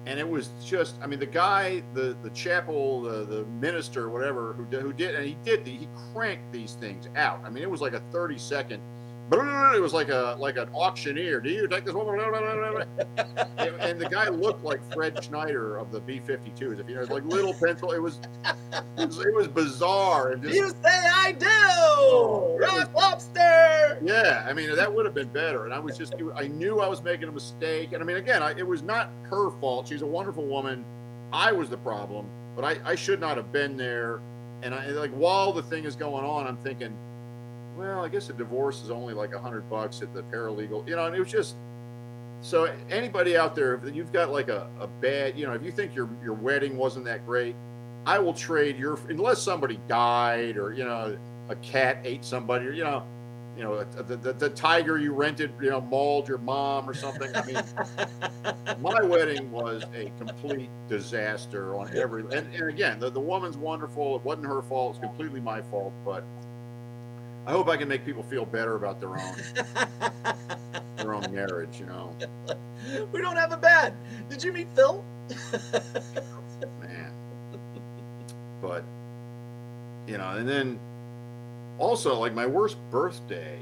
and 0.06 0.20
it 0.20 0.28
was 0.28 0.50
just, 0.64 0.96
I 1.02 1.06
mean, 1.06 1.18
the 1.18 1.26
guy, 1.26 1.82
the 1.92 2.16
the 2.22 2.30
chapel, 2.30 3.02
the 3.02 3.24
the 3.24 3.44
minister, 3.60 4.08
whatever, 4.08 4.52
who 4.52 4.64
who 4.64 4.92
did, 4.92 5.14
and 5.16 5.26
he 5.26 5.36
did, 5.44 5.64
the, 5.64 5.72
he 5.72 5.88
cranked 6.12 6.52
these 6.52 6.74
things 6.74 7.08
out. 7.16 7.40
I 7.44 7.50
mean, 7.50 7.62
it 7.62 7.70
was 7.70 7.80
like 7.80 7.92
a 7.92 8.02
thirty 8.12 8.38
second. 8.38 8.80
It 9.32 9.82
was 9.82 9.92
like 9.92 10.08
a 10.08 10.36
like 10.38 10.56
an 10.56 10.68
auctioneer. 10.74 11.40
Do 11.40 11.50
you 11.50 11.66
take 11.68 11.84
this 11.84 11.94
one? 11.94 12.06
and, 13.58 14.00
the 14.00 14.08
guy 14.10 14.28
looked 14.28 14.64
like 14.64 14.80
Fred 14.92 15.22
Schneider 15.22 15.76
of 15.78 15.90
the 15.90 16.00
B-52s. 16.00 16.80
If 16.80 16.88
you 16.88 16.94
know, 16.94 17.02
it's 17.02 17.10
like 17.10 17.24
little 17.24 17.52
pencil. 17.54 17.92
It 17.92 18.00
was 18.00 18.20
it 18.98 19.06
was, 19.08 19.18
it 19.18 19.34
was 19.34 19.48
bizarre 19.48 20.30
and 20.32 20.42
just 20.42 20.54
You 20.54 20.68
say 20.70 20.76
I 21.14 21.32
do, 21.32 21.46
Oh, 21.48 22.56
rock 22.60 22.94
lobster. 22.94 23.98
Yeah, 24.02 24.44
I 24.48 24.52
mean 24.52 24.74
that 24.74 24.92
would 24.94 25.04
have 25.04 25.14
been 25.14 25.28
better. 25.28 25.64
And 25.64 25.74
I 25.74 25.78
was 25.78 25.98
just, 25.98 26.14
I 26.36 26.46
knew 26.48 26.80
I 26.80 26.88
was 26.88 27.02
making 27.02 27.28
a 27.28 27.32
mistake. 27.32 27.92
And 27.92 28.02
I 28.02 28.06
mean, 28.06 28.16
again, 28.16 28.42
I, 28.42 28.52
it 28.56 28.66
was 28.66 28.82
not 28.82 29.10
her 29.24 29.50
fault. 29.60 29.88
She's 29.88 30.02
a 30.02 30.06
wonderful 30.06 30.46
woman. 30.46 30.84
I 31.32 31.52
was 31.52 31.68
the 31.68 31.78
problem. 31.78 32.26
but 32.54 32.64
I, 32.64 32.76
I 32.84 32.94
should 32.94 33.20
not 33.20 33.36
have 33.36 33.52
been 33.52 33.76
there. 33.76 34.20
And 34.62 34.74
I 34.74 34.86
like 34.88 35.10
while 35.12 35.52
the 35.52 35.62
thing 35.62 35.84
is 35.84 35.96
going 35.96 36.24
on, 36.24 36.46
I'm 36.46 36.56
thinking, 36.58 36.96
well, 37.76 38.04
I 38.04 38.08
guess 38.08 38.30
a 38.30 38.32
divorce 38.32 38.82
is 38.82 38.90
only 38.90 39.14
like 39.14 39.34
a 39.34 39.38
hundred 39.38 39.68
bucks 39.68 40.02
at 40.02 40.12
the 40.14 40.22
paralegal, 40.22 40.88
you 40.88 40.96
know. 40.96 41.06
And 41.06 41.14
it 41.14 41.20
was 41.20 41.30
just 41.30 41.56
so 42.40 42.72
anybody 42.90 43.36
out 43.36 43.54
there, 43.54 43.74
if 43.74 43.94
you've 43.94 44.12
got 44.12 44.30
like 44.30 44.48
a, 44.48 44.68
a 44.78 44.86
bad, 44.86 45.38
you 45.38 45.46
know, 45.46 45.52
if 45.52 45.62
you 45.62 45.70
think 45.70 45.94
your 45.94 46.08
your 46.22 46.34
wedding 46.34 46.76
wasn't 46.76 47.04
that 47.06 47.26
great, 47.26 47.56
I 48.06 48.18
will 48.18 48.34
trade 48.34 48.78
your 48.78 48.98
unless 49.08 49.42
somebody 49.42 49.80
died 49.88 50.56
or 50.56 50.72
you 50.72 50.84
know 50.84 51.18
a 51.48 51.56
cat 51.56 51.98
ate 52.04 52.24
somebody 52.24 52.66
or 52.66 52.72
you 52.72 52.84
know 52.84 53.04
you 53.56 53.62
know 53.62 53.82
the, 53.84 54.16
the, 54.16 54.32
the 54.34 54.50
tiger 54.50 54.98
you 54.98 55.12
rented 55.12 55.52
you 55.60 55.70
know 55.70 55.80
mauled 55.80 56.28
your 56.28 56.38
mom 56.38 56.88
or 56.88 56.94
something. 56.94 57.34
I 57.34 57.44
mean, 57.44 57.62
my 58.80 59.02
wedding 59.02 59.50
was 59.50 59.82
a 59.94 60.12
complete 60.18 60.70
disaster 60.88 61.74
on 61.74 61.90
every 61.96 62.22
and, 62.36 62.54
and 62.54 62.68
again 62.68 63.00
the, 63.00 63.10
the 63.10 63.20
woman's 63.20 63.56
wonderful. 63.56 64.16
It 64.16 64.22
wasn't 64.22 64.46
her 64.46 64.62
fault. 64.62 64.96
It's 64.96 65.04
completely 65.04 65.40
my 65.40 65.62
fault. 65.62 65.92
But 66.04 66.22
I 67.46 67.52
hope 67.52 67.68
I 67.68 67.76
can 67.76 67.88
make 67.88 68.04
people 68.04 68.24
feel 68.24 68.44
better 68.44 68.74
about 68.74 69.00
their 69.00 69.10
own 69.10 69.36
their 70.96 71.14
own 71.14 71.32
marriage. 71.32 71.78
You 71.78 71.86
know, 71.86 72.16
we 73.12 73.20
don't 73.20 73.36
have 73.36 73.52
a 73.52 73.56
bad. 73.56 73.94
Did 74.28 74.42
you 74.42 74.52
meet 74.52 74.66
Phil? 74.74 75.04
man. 76.80 77.12
But 78.60 78.84
you 80.08 80.18
know, 80.18 80.30
and 80.30 80.48
then 80.48 80.80
also 81.78 82.18
like 82.18 82.34
my 82.34 82.46
worst 82.46 82.78
birthday 82.90 83.60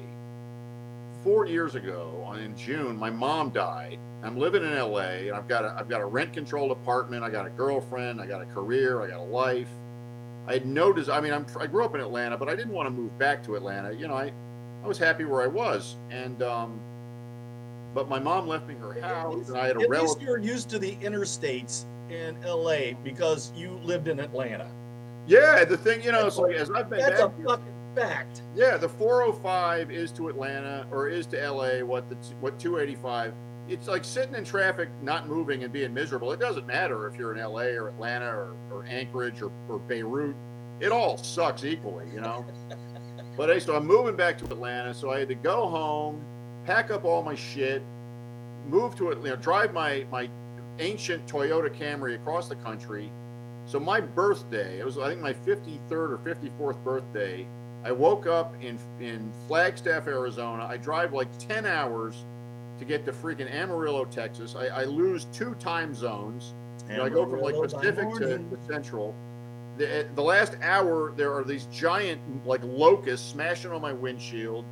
four 1.23 1.47
years 1.47 1.75
ago 1.75 2.35
in 2.43 2.57
June, 2.57 2.97
my 2.97 3.11
mom 3.11 3.51
died. 3.51 3.99
I'm 4.23 4.39
living 4.39 4.63
in 4.63 4.75
LA 4.75 5.29
and 5.29 5.33
I've 5.33 5.49
got 5.49 5.67
a 5.67 5.77
I've 5.79 5.91
got 5.91 6.01
a 6.01 6.07
rent 6.07 6.33
controlled 6.33 6.71
apartment, 6.71 7.23
I 7.23 7.29
got 7.29 7.47
a 7.47 7.51
girlfriend, 7.51 8.19
I 8.19 8.27
got 8.27 8.41
a 8.41 8.47
career, 8.47 9.03
I 9.03 9.09
got 9.09 9.21
a 9.21 9.23
life. 9.23 9.69
I 10.47 10.55
had 10.55 10.67
no 10.67 10.93
des- 10.93 11.11
I 11.11 11.21
mean 11.21 11.33
I'm 11.33 11.47
I 11.59 11.67
grew 11.67 11.85
up 11.85 11.95
in 11.95 12.01
Atlanta, 12.01 12.37
but 12.37 12.49
I 12.49 12.55
didn't 12.57 12.73
want 12.73 12.87
to 12.87 12.91
move 12.91 13.17
back 13.19 13.43
to 13.45 13.57
Atlanta. 13.57 13.93
You 13.93 14.09
know, 14.09 14.15
I 14.15 14.33
I 14.83 14.87
was 14.87 14.99
happy 14.99 15.25
where 15.25 15.43
I 15.43 15.47
was. 15.47 15.97
And 16.11 16.43
um 16.43 16.81
but 17.95 18.09
my 18.09 18.19
mom 18.19 18.47
left 18.49 18.67
me 18.67 18.75
her 18.75 19.01
house 19.01 19.49
and 19.49 19.57
I 19.57 19.69
had 19.69 19.77
a 19.77 19.81
At 19.83 19.91
least 19.91 20.21
you're 20.21 20.39
used 20.39 20.69
to 20.71 20.79
the 20.79 20.97
interstates 20.97 21.87
in 22.11 22.37
LA 22.43 22.93
because 23.03 23.53
you 23.57 23.79
lived 23.85 24.09
in 24.09 24.19
Atlanta. 24.21 24.69
Yeah, 25.27 25.65
the 25.65 25.77
thing, 25.77 26.03
you 26.03 26.13
know, 26.13 26.27
it's 26.27 26.37
like 26.37 26.55
as 26.57 26.71
I've 26.71 26.91
been 26.91 26.99
That's 26.99 27.21
a 27.21 27.29
back 27.29 27.37
here- 27.39 27.47
fucking 27.47 27.73
fact. 27.95 28.43
Yeah, 28.55 28.77
the 28.77 28.89
405 28.89 29.91
is 29.91 30.11
to 30.13 30.29
Atlanta 30.29 30.87
or 30.91 31.09
is 31.09 31.27
to 31.29 31.37
LA 31.41 31.83
what 31.85 32.11
the 32.11 32.17
what 32.41 32.59
285. 32.59 33.33
It's 33.69 33.89
like 33.89 34.05
sitting 34.05 34.35
in 34.35 34.45
traffic, 34.45 34.91
not 35.03 35.27
moving 35.27 35.65
and 35.65 35.73
being 35.73 35.95
miserable. 35.95 36.33
It 36.33 36.41
doesn't 36.41 36.67
matter 36.67 37.07
if 37.07 37.19
you're 37.19 37.35
in 37.35 37.43
LA 37.43 37.63
or 37.63 37.89
Atlanta 37.89 38.27
or, 38.27 38.57
or 38.71 38.85
Anchorage 38.85 39.41
or, 39.41 39.51
or 39.69 39.79
Beirut. 39.79 40.37
It 40.81 40.93
all 40.93 41.17
sucks 41.17 41.65
equally, 41.65 42.07
you 42.13 42.21
know. 42.21 42.45
but 43.37 43.49
hey, 43.49 43.61
so 43.61 43.75
I'm 43.75 43.87
moving 43.87 44.17
back 44.17 44.37
to 44.39 44.45
Atlanta, 44.47 44.93
so 44.93 45.11
I 45.11 45.21
had 45.21 45.29
to 45.29 45.35
go 45.35 45.67
home, 45.67 46.23
pack 46.65 46.91
up 46.91 47.05
all 47.05 47.23
my 47.23 47.35
shit, 47.35 47.83
move 48.67 48.95
to 48.97 49.11
it, 49.11 49.19
you 49.19 49.31
know, 49.31 49.37
drive 49.37 49.73
my 49.73 50.07
my 50.11 50.29
ancient 50.79 51.27
Toyota 51.27 51.75
Camry 51.75 52.15
across 52.15 52.49
the 52.49 52.57
country. 52.57 53.11
So 53.67 53.81
my 53.81 54.01
birthday, 54.01 54.79
it 54.79 54.85
was 54.85 54.99
I 54.99 55.09
think 55.09 55.23
my 55.23 55.33
53rd 55.33 55.91
or 55.91 56.19
54th 56.19 56.83
birthday. 56.85 57.47
I 57.83 57.93
woke 57.93 58.27
up 58.27 58.55
in 58.61 58.79
in 59.01 59.33
Flagstaff, 59.47 60.07
Arizona. 60.07 60.67
I 60.67 60.77
drive 60.77 61.13
like 61.13 61.29
10 61.39 61.67
hours 61.67 62.25
to 62.85 62.89
get 62.89 63.05
to 63.07 63.13
freaking 63.13 63.53
Amarillo, 63.53 64.05
Texas. 64.05 64.55
I, 64.57 64.67
I 64.67 64.85
lose 64.85 65.27
two 65.33 65.55
time 65.57 65.95
zones. 65.95 66.55
You 66.89 66.99
know, 66.99 67.05
I 67.05 67.09
go 67.09 67.27
from 67.27 67.41
like 67.41 67.55
Pacific 67.55 68.13
to, 68.15 68.39
to 68.39 68.59
Central. 68.69 69.15
The, 69.79 70.01
eh, 70.01 70.05
the 70.15 70.23
last 70.23 70.57
hour, 70.63 71.13
there 71.17 71.33
are 71.35 71.43
these 71.43 71.67
giant 71.67 72.21
like 72.47 72.61
locusts 72.63 73.29
smashing 73.29 73.73
on 73.73 73.81
my 73.81 73.93
windshield. 73.93 74.65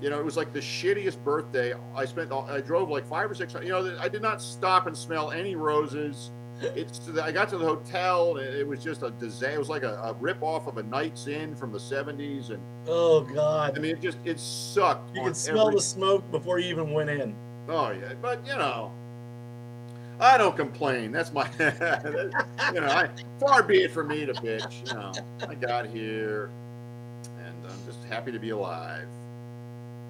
You 0.00 0.10
know, 0.10 0.18
it 0.18 0.24
was 0.24 0.36
like 0.36 0.52
the 0.52 0.60
shittiest 0.60 1.22
birthday. 1.24 1.72
I 1.96 2.04
spent, 2.04 2.30
I 2.30 2.60
drove 2.60 2.90
like 2.90 3.06
five 3.06 3.30
or 3.30 3.34
six. 3.34 3.54
You 3.54 3.70
know, 3.70 3.96
I 3.98 4.08
did 4.08 4.20
not 4.20 4.42
stop 4.42 4.86
and 4.86 4.96
smell 4.96 5.30
any 5.30 5.56
roses. 5.56 6.30
It's. 6.62 7.08
I 7.20 7.32
got 7.32 7.48
to 7.50 7.58
the 7.58 7.64
hotel, 7.64 8.36
and 8.36 8.54
it 8.54 8.66
was 8.66 8.82
just 8.82 9.02
a 9.02 9.10
disaster. 9.10 9.54
It 9.54 9.58
was 9.58 9.68
like 9.68 9.82
a, 9.82 9.94
a 10.02 10.12
rip 10.14 10.42
off 10.42 10.66
of 10.66 10.78
a 10.78 10.82
Knights 10.82 11.26
Inn 11.26 11.54
from 11.56 11.72
the 11.72 11.78
'70s, 11.78 12.50
and 12.50 12.60
Oh 12.86 13.22
God. 13.22 13.76
I 13.76 13.80
mean, 13.80 13.92
it 13.92 14.00
just 14.00 14.18
it 14.24 14.38
sucked. 14.38 15.14
You 15.16 15.22
could 15.24 15.36
smell 15.36 15.68
every- 15.68 15.76
the 15.76 15.82
smoke 15.82 16.28
before 16.30 16.58
you 16.58 16.68
even 16.70 16.92
went 16.92 17.10
in. 17.10 17.34
Oh 17.68 17.90
yeah, 17.90 18.14
but 18.20 18.46
you 18.46 18.54
know, 18.56 18.92
I 20.20 20.38
don't 20.38 20.56
complain. 20.56 21.12
That's 21.12 21.32
my, 21.32 21.48
you 21.58 22.80
know, 22.80 22.86
I, 22.88 23.08
far 23.40 23.62
be 23.62 23.82
it 23.82 23.90
for 23.90 24.04
me 24.04 24.24
to 24.26 24.32
bitch. 24.34 24.86
You 24.88 24.94
know, 24.94 25.12
I 25.48 25.54
got 25.54 25.86
here, 25.86 26.50
and 27.44 27.54
I'm 27.66 27.86
just 27.86 28.04
happy 28.04 28.30
to 28.32 28.38
be 28.38 28.50
alive. 28.50 29.08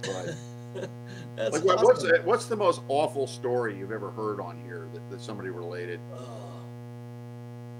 But 0.03 0.35
That's 1.37 1.53
like, 1.53 1.64
what, 1.64 1.83
what's 1.83 2.03
the, 2.03 2.20
what's 2.25 2.47
the 2.47 2.57
most 2.57 2.83
awful 2.88 3.27
story 3.27 3.77
you've 3.77 3.92
ever 3.92 4.11
heard 4.11 4.40
on 4.40 4.61
here 4.64 4.88
that, 4.92 5.11
that 5.11 5.20
somebody 5.20 5.51
related? 5.51 6.01
Oh. 6.16 6.44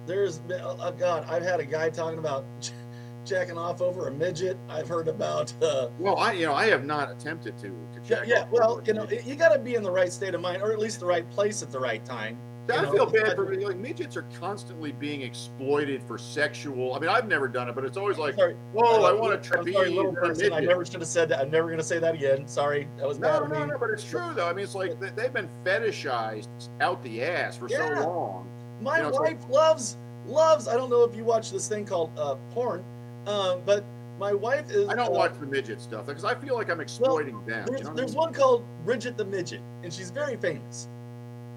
There's 0.07 0.41
oh 0.51 0.93
God, 0.93 1.25
I've 1.29 1.43
had 1.43 1.61
a 1.61 1.65
guy 1.65 1.89
talking 1.89 2.19
about 2.19 2.45
jacking 3.25 3.57
off 3.57 3.81
over 3.81 4.09
a 4.09 4.11
midget. 4.11 4.59
I've 4.69 4.89
heard 4.89 5.09
about 5.09 5.53
uh, 5.63 5.89
Well, 5.99 6.17
I 6.19 6.33
you 6.33 6.47
know 6.47 6.55
I 6.55 6.67
have 6.67 6.85
not 6.85 7.11
attempted 7.11 7.57
to. 7.59 7.69
to 7.69 8.01
yeah, 8.07 8.23
yeah. 8.27 8.47
Well, 8.51 8.83
you 8.85 8.93
know, 8.93 9.09
you 9.09 9.35
got 9.35 9.51
to 9.55 9.59
be 9.59 9.77
in 9.77 9.83
the 9.83 9.91
right 9.91 10.13
state 10.13 10.35
of 10.35 10.41
mind, 10.41 10.63
or 10.63 10.73
at 10.73 10.79
least 10.79 11.01
the 11.01 11.07
right 11.07 11.29
place 11.31 11.63
at 11.63 11.71
the 11.71 11.81
right 11.81 12.05
time. 12.05 12.37
I 12.71 12.77
you 12.77 12.83
know, 12.83 12.93
feel 12.93 13.07
bad 13.07 13.37
but- 13.37 13.47
for 13.47 13.55
like 13.61 13.77
midgets 13.77 14.17
are 14.17 14.25
constantly 14.39 14.93
being 14.93 15.21
exploited 15.23 16.03
for 16.03 16.17
sexual. 16.19 16.95
I 16.95 16.99
mean, 16.99 17.11
I've 17.11 17.29
never 17.29 17.47
done 17.49 17.69
it, 17.69 17.75
but 17.75 17.85
it's 17.85 17.97
always 17.97 18.17
like, 18.19 18.35
Sorry, 18.37 18.55
whoa, 18.73 19.03
uh, 19.05 19.09
I 19.11 19.13
want 19.13 19.33
to 19.33 19.37
I'm 19.39 19.43
trapeze. 19.65 19.75
sorry, 19.75 19.91
little 19.91 20.09
and 20.11 20.17
person. 20.17 20.47
I 20.53 20.57
midget." 20.57 20.69
never 20.71 20.85
should 20.87 21.01
have 21.01 21.09
said 21.09 21.29
that. 21.29 21.41
I'm 21.41 21.51
never 21.51 21.67
going 21.69 21.79
to 21.79 21.85
say 21.85 21.99
that 21.99 22.15
again. 22.15 22.47
Sorry, 22.49 22.89
that 22.99 23.07
was 23.07 23.19
bad 23.19 23.39
No, 23.41 23.45
of 23.45 23.51
no, 23.53 23.61
me. 23.67 23.71
no, 23.73 23.79
but 23.79 23.91
it's 23.91 24.05
true 24.05 24.33
though. 24.35 24.49
I 24.49 24.53
mean, 24.55 24.65
it's 24.65 24.75
like 24.75 24.99
they- 24.99 25.11
they've 25.11 25.33
been 25.33 25.49
fetishized 25.65 26.49
out 26.81 27.03
the 27.03 27.23
ass 27.23 27.57
for 27.57 27.69
Yeah. 27.69 28.01
so 28.01 28.09
long. 28.09 28.49
My 28.81 28.97
You 28.97 29.03
know, 29.05 29.09
it's 29.11 29.19
wife 29.21 29.49
loves 29.49 29.97
loves. 30.27 30.67
I 30.69 30.75
don't 30.75 30.89
know 30.91 31.05
if 31.05 31.15
you 31.15 31.25
watch 31.25 31.51
this 31.53 31.69
thing 31.69 31.85
called 31.85 32.11
uh, 32.19 32.37
porn, 32.51 32.83
um, 33.27 33.61
but 33.67 33.85
my 34.19 34.33
wife 34.33 34.71
is. 34.71 34.89
I 34.89 34.95
don't 34.95 35.09
uh, 35.09 35.19
watch 35.19 35.33
the 35.39 35.47
midget 35.47 35.81
stuff 35.83 36.07
because 36.07 36.25
I 36.25 36.35
feel 36.35 36.55
like 36.55 36.71
I'm 36.71 36.81
exploiting 36.81 37.45
them. 37.45 37.67
There's, 37.67 37.81
you 37.81 37.85
know 37.85 37.91
what 37.91 38.03
I 38.03 38.07
mean? 38.07 38.15
one 38.15 38.33
called 38.33 38.65
Bridget 38.85 39.19
the 39.19 39.25
Midget, 39.25 39.61
and 39.83 39.93
she's 39.93 40.11
very 40.11 40.37
famous. 40.37 40.89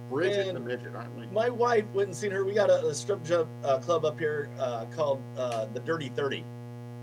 Bridget 0.10 0.48
and 0.48 0.56
the 0.56 0.60
midget. 0.62 0.94
I 0.96 1.08
mean, 1.20 1.32
My 1.34 1.50
wife 1.50 1.86
went 1.94 2.08
and 2.10 2.16
seen 2.16 2.32
her. 2.32 2.46
We 2.46 2.54
got 2.54 2.70
a, 2.70 2.86
a 2.88 2.94
strip 2.94 3.24
jump 3.24 3.50
uh, 3.64 3.80
club 3.80 4.06
up 4.06 4.20
here 4.20 4.50
uh, 4.60 4.86
called 4.86 5.22
uh, 5.38 5.66
the 5.74 5.80
Dirty 5.82 6.10
Thirty, 6.10 6.44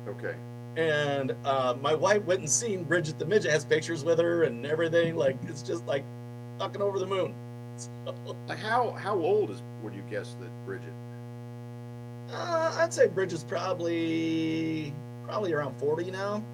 okay. 0.09 0.35
and 0.77 1.35
uh, 1.45 1.75
my 1.81 1.95
wife 1.95 2.23
went 2.25 2.41
and 2.41 2.51
seen 2.51 2.85
Bridget 2.85 3.19
the 3.19 3.27
Midget. 3.27 3.51
Has 3.51 3.65
pictures 3.65 4.05
with 4.05 4.19
her 4.21 4.45
and 4.45 4.65
everything. 4.67 5.17
Like 5.17 5.37
it's 5.45 5.63
just 5.63 5.87
like 5.87 6.05
fucking 6.59 6.83
over 6.83 6.99
the 6.99 7.07
moon. 7.07 7.35
So, 7.77 8.37
how 8.57 8.93
how 8.93 9.19
old 9.19 9.51
is 9.51 9.63
would 9.83 9.95
you 9.97 10.03
guess 10.09 10.37
that 10.41 10.51
Bridget? 10.65 10.95
uh, 12.31 12.77
I'd 12.79 12.93
say 12.93 13.09
Bridget's 13.09 13.45
probably 13.45 14.95
probably 15.25 15.53
around 15.53 15.75
forty 15.77 16.11
now. 16.11 16.45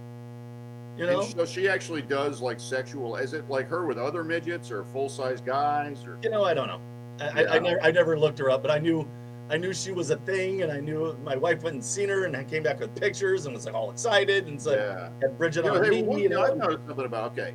You 1.00 1.06
know, 1.06 1.22
And 1.22 1.32
so 1.32 1.46
she 1.46 1.66
actually 1.66 2.02
does 2.02 2.42
like 2.42 2.60
sexual. 2.60 3.16
Is 3.16 3.32
it 3.32 3.48
like 3.48 3.68
her 3.68 3.86
with 3.86 3.96
other 3.96 4.22
midgets 4.22 4.70
or 4.70 4.84
full 4.84 5.08
size 5.08 5.40
guys 5.40 6.04
or? 6.04 6.18
you 6.22 6.28
know, 6.28 6.44
I 6.44 6.52
don't 6.52 6.68
know. 6.68 6.80
I, 7.20 7.44
I, 7.44 7.56
I 7.56 7.58
never 7.58 7.82
I 7.82 7.90
never 7.90 8.18
looked 8.18 8.38
her 8.38 8.50
up, 8.50 8.60
but 8.60 8.70
I 8.70 8.78
knew 8.78 9.08
I 9.48 9.56
knew 9.56 9.72
she 9.72 9.92
was 9.92 10.10
a 10.10 10.16
thing, 10.16 10.62
and 10.62 10.70
I 10.70 10.78
knew 10.78 11.16
my 11.24 11.36
wife 11.36 11.62
went 11.62 11.74
and 11.74 11.84
seen 11.84 12.10
her, 12.10 12.26
and 12.26 12.36
I 12.36 12.44
came 12.44 12.62
back 12.62 12.80
with 12.80 12.94
pictures 12.94 13.46
and 13.46 13.54
was 13.54 13.64
like 13.64 13.74
all 13.74 13.90
excited, 13.90 14.46
and 14.46 14.60
said 14.60 14.78
yeah. 14.78 15.08
had 15.26 15.38
Bridget 15.38 15.64
You 15.64 15.70
know, 15.70 15.78
on 15.78 15.84
hey, 15.84 15.90
me. 15.90 16.02
one 16.02 16.18
you 16.18 16.28
know, 16.28 16.42
I've 16.42 16.56
noticed 16.58 16.86
something 16.86 17.06
about. 17.06 17.32
Okay, 17.32 17.54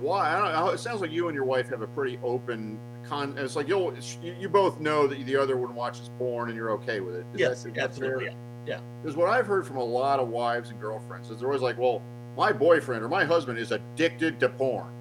why? 0.00 0.34
I 0.34 0.38
don't 0.38 0.52
know. 0.52 0.70
It 0.72 0.78
sounds 0.78 1.02
like 1.02 1.12
you 1.12 1.28
and 1.28 1.34
your 1.34 1.44
wife 1.44 1.68
have 1.68 1.82
a 1.82 1.86
pretty 1.86 2.18
open 2.24 2.78
con. 3.04 3.36
It's 3.36 3.56
like 3.56 3.68
you'll 3.68 3.94
you, 4.22 4.34
you 4.40 4.48
both 4.48 4.80
know 4.80 5.06
that 5.06 5.24
the 5.26 5.36
other 5.36 5.58
one 5.58 5.74
watches 5.74 6.10
porn 6.18 6.48
and 6.48 6.56
you're 6.56 6.70
okay 6.72 7.00
with 7.00 7.16
it. 7.16 7.26
Is 7.34 7.40
yes, 7.40 7.62
that, 7.62 7.68
is 7.68 7.74
that 7.74 7.74
fair? 7.74 7.84
absolutely. 7.84 8.24
Yeah. 8.24 8.34
Because 8.66 9.16
what 9.16 9.28
I've 9.28 9.46
heard 9.46 9.66
from 9.66 9.76
a 9.76 9.84
lot 9.84 10.20
of 10.20 10.28
wives 10.28 10.70
and 10.70 10.80
girlfriends 10.80 11.30
is 11.30 11.38
they're 11.38 11.48
always 11.48 11.62
like, 11.62 11.78
well, 11.78 12.02
my 12.36 12.52
boyfriend 12.52 13.02
or 13.02 13.08
my 13.08 13.24
husband 13.24 13.58
is 13.58 13.72
addicted 13.72 14.38
to 14.40 14.48
porn. 14.48 14.92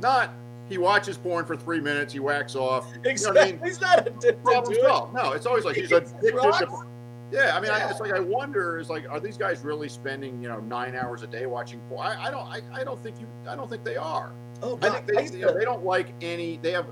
Not 0.00 0.32
he 0.68 0.78
watches 0.78 1.16
porn 1.16 1.46
for 1.46 1.56
three 1.56 1.80
minutes, 1.80 2.12
he 2.12 2.20
whacks 2.20 2.54
off. 2.54 2.92
Exactly. 3.04 3.40
I 3.40 3.44
mean? 3.52 3.60
He's 3.64 3.80
not 3.80 4.06
addicted 4.06 4.42
Problem 4.42 4.74
to 4.74 4.80
it. 4.80 5.14
No, 5.14 5.32
it's 5.32 5.46
always 5.46 5.64
like 5.64 5.76
he's 5.76 5.90
addicted 5.90 6.32
drugs. 6.32 6.58
to 6.58 6.86
Yeah, 7.32 7.56
I 7.56 7.60
mean, 7.60 7.70
I, 7.70 7.88
it's 7.90 8.00
like 8.00 8.12
I 8.12 8.20
wonder, 8.20 8.78
is 8.78 8.90
like, 8.90 9.08
are 9.08 9.18
these 9.18 9.36
guys 9.36 9.64
really 9.64 9.88
spending, 9.88 10.42
you 10.42 10.48
know, 10.48 10.60
nine 10.60 10.94
hours 10.94 11.22
a 11.22 11.26
day 11.26 11.46
watching 11.46 11.80
porn? 11.88 12.06
I, 12.06 12.26
I 12.26 12.30
don't, 12.30 12.46
I, 12.46 12.60
I 12.72 12.84
don't 12.84 13.02
think 13.02 13.18
you, 13.18 13.26
I 13.48 13.56
don't 13.56 13.68
think 13.68 13.82
they 13.84 13.96
are. 13.96 14.32
Oh, 14.62 14.78
I 14.82 14.90
think 14.90 15.06
they, 15.06 15.38
you 15.38 15.46
know, 15.46 15.56
they 15.56 15.64
don't 15.64 15.84
like 15.84 16.14
any. 16.20 16.58
They 16.58 16.72
have. 16.72 16.86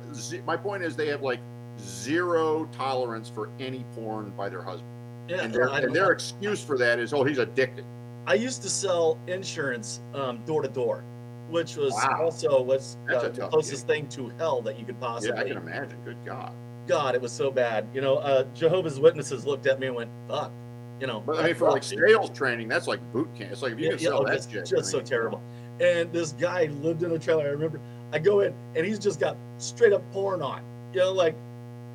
My 0.46 0.56
point 0.56 0.82
is, 0.82 0.94
they 0.94 1.08
have 1.08 1.22
like 1.22 1.40
zero 1.78 2.66
tolerance 2.72 3.28
for 3.28 3.50
any 3.58 3.84
porn 3.94 4.30
by 4.36 4.48
their 4.48 4.62
husband, 4.62 4.90
yeah, 5.28 5.42
and 5.42 5.52
their, 5.52 5.68
and 5.68 5.94
their 5.94 6.12
excuse 6.12 6.62
for 6.62 6.78
that 6.78 6.98
is, 6.98 7.12
oh, 7.12 7.24
he's 7.24 7.38
addicted. 7.38 7.84
I 8.26 8.34
used 8.34 8.62
to 8.62 8.68
sell 8.68 9.18
insurance 9.26 10.00
um, 10.14 10.38
door 10.44 10.62
to 10.62 10.68
door, 10.68 11.04
which 11.48 11.76
was 11.76 11.92
Wow. 11.92 12.22
also 12.22 12.60
what's 12.62 12.96
uh, 13.08 13.28
the 13.28 13.46
closest 13.48 13.86
thing 13.86 14.08
to 14.08 14.30
hell 14.38 14.62
that 14.62 14.78
you 14.78 14.84
could 14.84 15.00
possibly. 15.00 15.36
Yeah. 15.36 15.42
I 15.42 15.48
can 15.48 15.56
imagine. 15.56 15.98
Good 16.04 16.16
God. 16.24 16.52
God, 16.86 17.14
it 17.14 17.20
was 17.20 17.32
so 17.32 17.50
bad. 17.50 17.86
You 17.94 18.00
know, 18.00 18.16
uh, 18.16 18.44
Jehovah's 18.54 18.98
Witnesses 19.00 19.46
looked 19.46 19.66
at 19.66 19.78
me 19.80 19.88
and 19.88 19.96
went, 19.96 20.10
"Fuck," 20.28 20.52
you 21.00 21.06
know. 21.06 21.20
But 21.20 21.38
I 21.40 21.46
mean, 21.46 21.54
for 21.54 21.70
like 21.70 21.82
sales 21.82 22.30
training, 22.30 22.68
that's 22.68 22.86
like 22.86 23.00
boot 23.12 23.28
camp. 23.34 23.52
It's 23.52 23.62
like 23.62 23.72
if 23.72 23.80
you 23.80 23.90
can 23.90 23.98
sell 23.98 24.22
oh, 24.22 24.24
that 24.24 24.36
just, 24.36 24.50
shit. 24.52 24.66
just 24.66 24.88
I 24.88 24.98
so 24.98 25.00
terrible. 25.00 25.40
And 25.80 26.12
this 26.12 26.32
guy 26.32 26.66
lived 26.66 27.02
in 27.02 27.10
a 27.12 27.18
trailer. 27.18 27.44
I 27.44 27.48
remember. 27.48 27.80
I 28.12 28.18
go 28.20 28.40
in 28.40 28.54
and 28.76 28.86
he's 28.86 29.00
just 29.00 29.18
got 29.18 29.36
straight 29.58 29.92
up 29.92 30.02
porn 30.12 30.40
on. 30.42 30.62
You 30.92 31.00
know, 31.00 31.12
like 31.12 31.34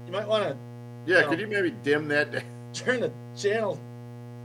you 0.05 0.11
might 0.11 0.27
want 0.27 0.43
to 0.43 0.57
Yeah, 1.05 1.21
No. 1.21 1.29
could 1.29 1.39
you 1.39 1.47
maybe 1.47 1.71
dim 1.83 2.07
that? 2.09 2.43
turn 2.73 3.01
the 3.01 3.11
channel. 3.35 3.79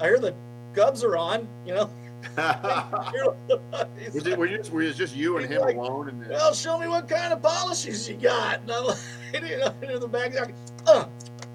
I 0.01 0.05
hear 0.05 0.19
the 0.19 0.35
Cubs 0.75 1.03
are 1.03 1.17
on. 1.17 1.49
You 1.65 1.75
know. 1.75 1.91
Was 2.37 4.27
it? 4.27 4.39
Were 4.39 4.47
you 4.47 4.59
just, 4.59 4.73
were 4.73 4.83
it 4.83 4.97
just 4.97 5.15
you 5.15 5.39
and 5.39 5.49
him 5.49 5.61
like, 5.61 5.77
alone? 5.77 6.09
And 6.09 6.27
well, 6.29 6.53
show 6.55 6.79
me 6.79 6.89
what 6.89 7.09
kind 7.09 7.33
of 7.33 7.43
policies 7.43 8.09
you 8.09 8.17
got. 8.17 8.61
And 8.61 8.71
I'm 8.73 8.85
like, 8.85 8.99
you 9.35 9.59
know, 9.59 9.75
in 9.83 10.01
the 10.01 10.09
back, 10.09 10.35
uh, 10.87 11.05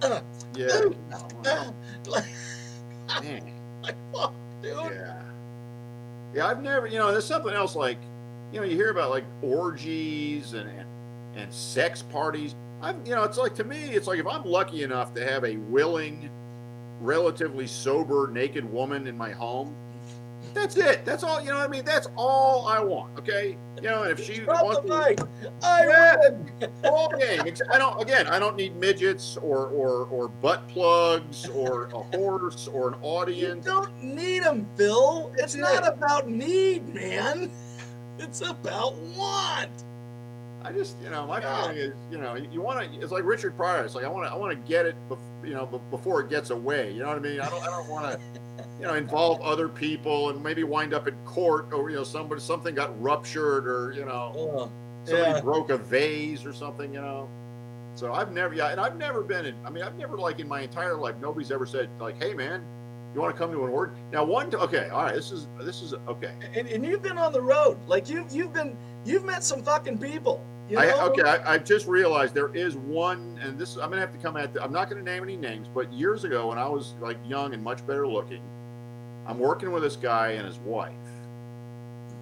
uh, 0.02 0.22
yeah, 0.56 0.68
ooh, 0.78 0.96
uh, 1.46 1.72
like, 2.08 2.26
like, 3.84 3.96
fuck, 4.14 4.34
dude. 4.62 4.74
yeah, 4.74 5.22
yeah. 6.34 6.48
I've 6.48 6.62
never, 6.62 6.88
you 6.88 6.98
know, 6.98 7.12
there's 7.12 7.26
something 7.26 7.54
else 7.54 7.76
like, 7.76 8.00
you 8.52 8.60
know, 8.60 8.66
you 8.66 8.76
hear 8.76 8.90
about 8.90 9.10
like 9.10 9.26
orgies 9.42 10.54
and 10.54 10.70
and, 10.70 10.88
and 11.36 11.54
sex 11.54 12.02
parties. 12.02 12.56
I've, 12.82 12.96
you 13.06 13.14
know, 13.14 13.24
it's 13.24 13.38
like 13.38 13.56
to 13.56 13.64
me, 13.64 13.92
it's 13.92 14.08
like 14.08 14.20
if 14.20 14.28
I'm 14.28 14.44
lucky 14.46 14.84
enough 14.84 15.14
to 15.14 15.24
have 15.24 15.44
a 15.46 15.58
willing, 15.58 16.30
relatively 17.02 17.68
sober, 17.68 18.30
naked 18.32 18.64
woman 18.72 19.08
in 19.08 19.18
my 19.18 19.32
home. 19.32 19.76
That's 20.54 20.76
it. 20.76 21.06
That's 21.06 21.24
all. 21.24 21.40
You 21.40 21.48
know 21.52 21.58
what 21.60 21.68
I 21.70 21.72
mean? 21.72 21.86
That's 21.86 22.08
all 22.18 22.68
I 22.68 22.80
want. 22.80 23.18
Okay. 23.20 23.58
You 23.82 23.90
know, 23.90 24.04
and 24.04 24.12
if 24.12 24.26
she 24.26 24.40
Drop 24.40 24.66
wants 24.66 24.82
to. 24.86 25.28
I 25.64 25.86
Yeah. 25.86 26.16
win. 26.30 26.72
All 26.84 27.10
game. 27.18 27.42
I 27.72 27.78
don't. 27.78 28.02
Again, 28.02 28.28
I 28.28 28.38
don't 28.38 28.58
need 28.58 28.76
midgets 28.76 29.38
or 29.38 29.68
or 29.68 30.06
or 30.08 30.28
butt 30.28 30.68
plugs 30.68 31.48
or 31.48 31.86
a 31.86 32.00
horse 32.18 32.68
or 32.68 32.90
an 32.90 32.96
You 32.96 33.00
audience. 33.02 33.66
don't 33.66 34.04
need 34.04 34.44
them, 34.44 34.68
Phil. 34.76 35.32
It's 35.38 35.54
That's 35.54 35.56
not 35.56 35.84
it. 35.86 35.94
about 35.94 36.30
need, 36.30 36.94
man. 36.94 37.50
It's 38.20 38.42
about 38.42 38.96
want. 39.16 39.70
I 40.63 40.71
just, 40.71 40.95
you 41.04 41.10
know, 41.10 41.26
my 41.26 41.39
Yeah. 41.39 41.62
feeling 41.62 41.78
is, 41.78 41.93
you 42.12 42.17
know, 42.17 42.36
you, 42.36 42.62
want 42.62 42.91
to. 42.93 43.00
It's 43.02 43.12
like 43.12 43.24
Richard 43.24 43.56
Pryor. 43.58 43.84
It's 43.84 43.95
like 43.95 44.06
I 44.06 44.08
want 44.10 44.28
to. 44.28 44.32
I 44.32 44.36
want 44.38 44.52
to 44.52 44.67
get 44.69 44.86
it, 44.86 44.95
bef- 45.10 45.17
you 45.43 45.54
know, 45.54 45.65
be- 45.65 45.80
before 45.89 46.21
it 46.21 46.30
gets 46.30 46.50
away. 46.52 46.91
You 46.91 47.00
know 47.02 47.08
what 47.08 47.17
I 47.17 47.21
mean? 47.21 47.39
I 47.39 47.50
don't. 47.50 47.63
I 47.63 47.67
don't 47.67 47.88
want 47.89 48.12
to, 48.12 48.19
you 48.80 48.86
know, 48.88 48.93
involve 48.93 49.41
other 49.41 49.67
people 49.67 50.30
and 50.30 50.43
maybe 50.43 50.63
wind 50.63 50.93
up 50.93 51.08
in 51.08 51.15
court 51.26 51.74
or 51.74 51.89
you 51.89 51.95
know 51.95 52.04
somebody 52.04 52.41
something 52.41 52.76
got 52.76 53.00
ruptured 53.02 53.67
or 53.67 53.91
you 53.93 54.06
know 54.06 54.34
Oh, 54.36 54.71
somebody 55.06 55.32
yeah. 55.32 55.41
broke 55.41 55.69
a 55.71 55.78
vase 55.78 56.45
or 56.45 56.54
something. 56.54 56.93
You 56.93 57.02
know. 57.02 57.30
So 57.95 58.13
I've 58.13 58.32
never, 58.32 58.54
yeah, 58.54 58.67
and 58.69 58.80
I've 58.80 58.95
never 58.95 59.21
been 59.21 59.45
in. 59.45 59.56
I 59.65 59.69
mean, 59.69 59.84
I've 59.84 59.97
never 59.97 60.17
like 60.17 60.39
in 60.39 60.47
my 60.47 60.62
entire 60.62 60.95
life, 60.95 61.15
nobody's 61.21 61.52
ever 61.52 61.65
said 61.65 61.89
like, 62.00 62.21
"Hey, 62.24 62.34
man, 62.34 62.63
you 63.13 63.19
want 63.19 63.36
to 63.36 63.38
come 63.38 63.52
to 63.52 63.65
an 63.65 63.69
org?" 63.69 63.91
Now, 64.13 64.24
one, 64.24 64.50
t- 64.50 64.56
okay, 64.58 64.88
all 64.89 65.04
right, 65.04 65.13
this 65.15 65.32
is 65.32 65.47
this 65.60 65.82
is 65.82 65.93
okay. 66.08 66.32
And, 66.56 66.67
and 66.69 66.86
you've 66.86 67.02
been 67.02 67.17
on 67.17 67.34
the 67.34 67.41
road. 67.41 67.78
Like 67.88 68.08
you've 68.10 68.32
you've 68.32 68.54
been 68.54 68.78
you've 69.04 69.26
met 69.26 69.43
some 69.43 69.62
fucking 69.62 69.97
people. 69.97 70.41
You 70.69 70.78
know? 70.78 70.82
I, 70.82 71.04
okay, 71.06 71.24
I, 71.24 71.54
I 71.54 71.58
just 71.58 71.88
realized 71.88 72.34
there 72.34 72.54
is 72.56 72.78
one, 72.78 73.39
and 73.43 73.60
this 73.60 73.76
I'm 73.76 73.89
gonna 73.89 74.00
have 74.00 74.13
to 74.13 74.17
come 74.17 74.38
at. 74.38 74.54
The, 74.54 74.63
I'm 74.63 74.71
not 74.71 74.89
gonna 74.89 75.02
name 75.02 75.24
any 75.24 75.36
names, 75.36 75.67
but 75.74 75.91
years 75.91 76.24
ago 76.24 76.47
when 76.47 76.58
I 76.58 76.67
was 76.67 76.95
like 77.02 77.17
young 77.26 77.54
and 77.54 77.63
much 77.63 77.86
better 77.86 78.08
looking, 78.08 78.41
I'm 79.28 79.39
working 79.39 79.71
with 79.71 79.84
this 79.84 79.95
guy 79.95 80.30
and 80.32 80.45
his 80.45 80.60
wife, 80.60 80.93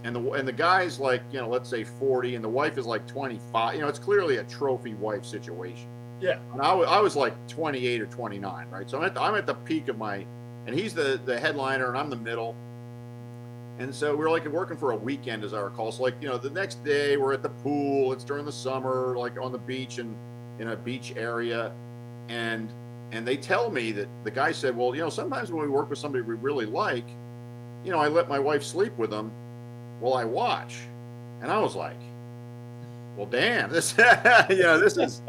and 0.03 0.15
the 0.15 0.31
and 0.31 0.47
the 0.47 0.53
guy's 0.53 0.99
like 0.99 1.21
you 1.31 1.39
know 1.39 1.47
let's 1.47 1.69
say 1.69 1.83
40, 1.83 2.35
and 2.35 2.43
the 2.43 2.49
wife 2.49 2.77
is 2.77 2.85
like 2.85 3.07
25. 3.07 3.75
You 3.75 3.81
know, 3.81 3.87
it's 3.87 3.99
clearly 3.99 4.37
a 4.37 4.43
trophy 4.45 4.95
wife 4.95 5.25
situation. 5.25 5.89
Yeah. 6.21 6.39
And 6.53 6.61
I, 6.61 6.73
I 6.73 6.99
was 6.99 7.15
like 7.15 7.35
28 7.47 8.01
or 8.01 8.05
29, 8.07 8.67
right? 8.69 8.89
So 8.89 8.97
I'm 8.97 9.05
at 9.05 9.13
the, 9.13 9.21
I'm 9.21 9.35
at 9.35 9.45
the 9.45 9.53
peak 9.53 9.87
of 9.87 9.97
my, 9.97 10.25
and 10.65 10.77
he's 10.77 10.93
the 10.93 11.19
the 11.25 11.39
headliner, 11.39 11.89
and 11.89 11.97
I'm 11.97 12.09
the 12.09 12.15
middle. 12.15 12.55
And 13.79 13.95
so 13.95 14.11
we 14.11 14.17
were 14.17 14.29
like 14.29 14.45
working 14.45 14.75
for 14.75 14.91
a 14.91 14.95
weekend, 14.95 15.45
as 15.45 15.53
I 15.53 15.61
recall. 15.61 15.91
So 15.93 16.03
like 16.03 16.15
you 16.21 16.27
know, 16.27 16.37
the 16.37 16.49
next 16.49 16.83
day 16.83 17.15
we're 17.15 17.33
at 17.33 17.41
the 17.41 17.49
pool. 17.49 18.11
It's 18.11 18.25
during 18.25 18.45
the 18.45 18.51
summer, 18.51 19.15
like 19.17 19.39
on 19.39 19.53
the 19.53 19.57
beach 19.57 19.99
and 19.99 20.15
in 20.59 20.67
a 20.67 20.75
beach 20.75 21.13
area, 21.15 21.71
and 22.27 22.71
and 23.11 23.25
they 23.25 23.37
tell 23.37 23.71
me 23.71 23.93
that 23.93 24.07
the 24.25 24.31
guy 24.31 24.51
said, 24.51 24.75
well, 24.75 24.93
you 24.93 25.01
know, 25.01 25.09
sometimes 25.09 25.51
when 25.51 25.61
we 25.61 25.69
work 25.69 25.89
with 25.89 25.97
somebody 25.97 26.23
we 26.23 26.35
really 26.35 26.65
like, 26.65 27.07
you 27.85 27.91
know, 27.91 27.99
I 27.99 28.09
let 28.09 28.27
my 28.27 28.37
wife 28.37 28.63
sleep 28.63 28.95
with 28.97 29.09
them 29.09 29.31
while 30.01 30.15
I 30.15 30.25
watch, 30.25 30.79
and 31.41 31.49
I 31.49 31.57
was 31.59 31.73
like, 31.73 31.99
well, 33.15 33.27
damn, 33.27 33.69
this, 33.71 33.95
you 34.49 34.63
know, 34.63 34.77
this 34.77 34.97
is 34.97 35.21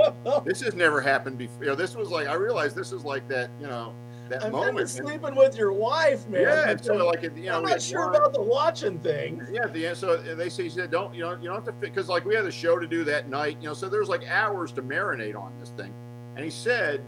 this 0.45 0.61
has 0.63 0.75
never 0.75 1.01
happened 1.01 1.39
before. 1.39 1.63
You 1.63 1.71
know, 1.71 1.77
this 1.77 1.95
was 1.95 2.11
like 2.11 2.27
I 2.27 2.35
realized 2.35 2.75
this 2.75 2.91
is 2.91 3.05
like 3.05 3.29
that, 3.29 3.49
you 3.61 3.69
know, 3.69 3.95
that 4.31 4.45
I've 4.45 4.53
moment. 4.53 4.77
been 4.79 4.87
sleeping 4.87 5.35
with 5.35 5.57
your 5.57 5.73
wife, 5.73 6.27
man. 6.29 6.43
yeah, 6.43 6.71
and 6.71 6.83
so 6.83 6.95
like 7.07 7.25
at 7.25 7.35
the- 7.35 7.43
you 7.43 7.51
know, 7.51 7.59
I'm 7.59 7.65
not 7.65 7.83
sure 7.83 8.07
one- 8.07 8.17
about 8.17 8.33
the 8.33 8.41
watching 8.43 8.99
thing. 9.01 9.47
yeah, 9.53 9.65
at 9.65 9.73
the 9.75 9.87
end. 9.89 9.97
So 9.97 10.17
they 10.17 10.49
say, 10.49 10.63
he 10.65 10.69
said, 10.71 10.91
don't 10.91 11.15
you 11.15 11.23
know, 11.23 11.33
you 11.33 11.49
don't 11.49 11.57
have 11.57 11.65
to 11.67 11.73
because 11.73 12.09
like 12.09 12.25
we 12.25 12.35
had 12.35 12.47
a 12.47 12.51
show 12.53 12.79
to 12.79 12.87
do 12.87 13.05
that 13.05 13.29
night, 13.29 13.59
you 13.61 13.69
know. 13.69 13.75
So 13.75 13.89
there's 13.89 14.09
like 14.09 14.27
hours 14.29 14.73
to 14.73 14.83
marinate 14.83 15.37
on 15.37 15.53
this 15.61 15.71
thing, 15.71 15.93
and 16.37 16.45
he 16.45 16.51
said, 16.51 17.03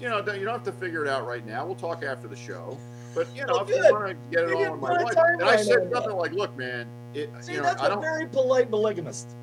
you 0.00 0.08
know, 0.08 0.18
you 0.18 0.44
don't 0.44 0.54
have 0.54 0.62
to 0.64 0.72
figure 0.72 1.04
it 1.04 1.08
out 1.10 1.26
right 1.26 1.44
now. 1.44 1.66
We'll 1.66 1.74
talk 1.74 2.02
after 2.04 2.28
the 2.28 2.36
show. 2.36 2.78
But 3.14 3.26
you 3.34 3.44
know, 3.46 3.54
Well, 3.54 3.62
if 3.64 3.70
you 3.70 3.92
want 3.92 4.06
to 4.08 4.14
get 4.30 4.44
it 4.44 4.50
You 4.50 4.66
on 4.66 4.80
my 4.80 5.02
wife, 5.02 5.14
and 5.16 5.42
I 5.42 5.56
said 5.56 5.90
something 5.92 6.12
like, 6.16 6.32
"Look, 6.32 6.56
man, 6.56 6.86
it, 7.14 7.30
See, 7.40 7.52
you 7.52 7.58
know, 7.58 7.64
that's 7.64 7.82
I 7.82 7.86
a 7.86 7.88
don't." 7.90 8.00
very 8.00 8.26
polite 8.28 8.70
polygamist. 8.70 9.34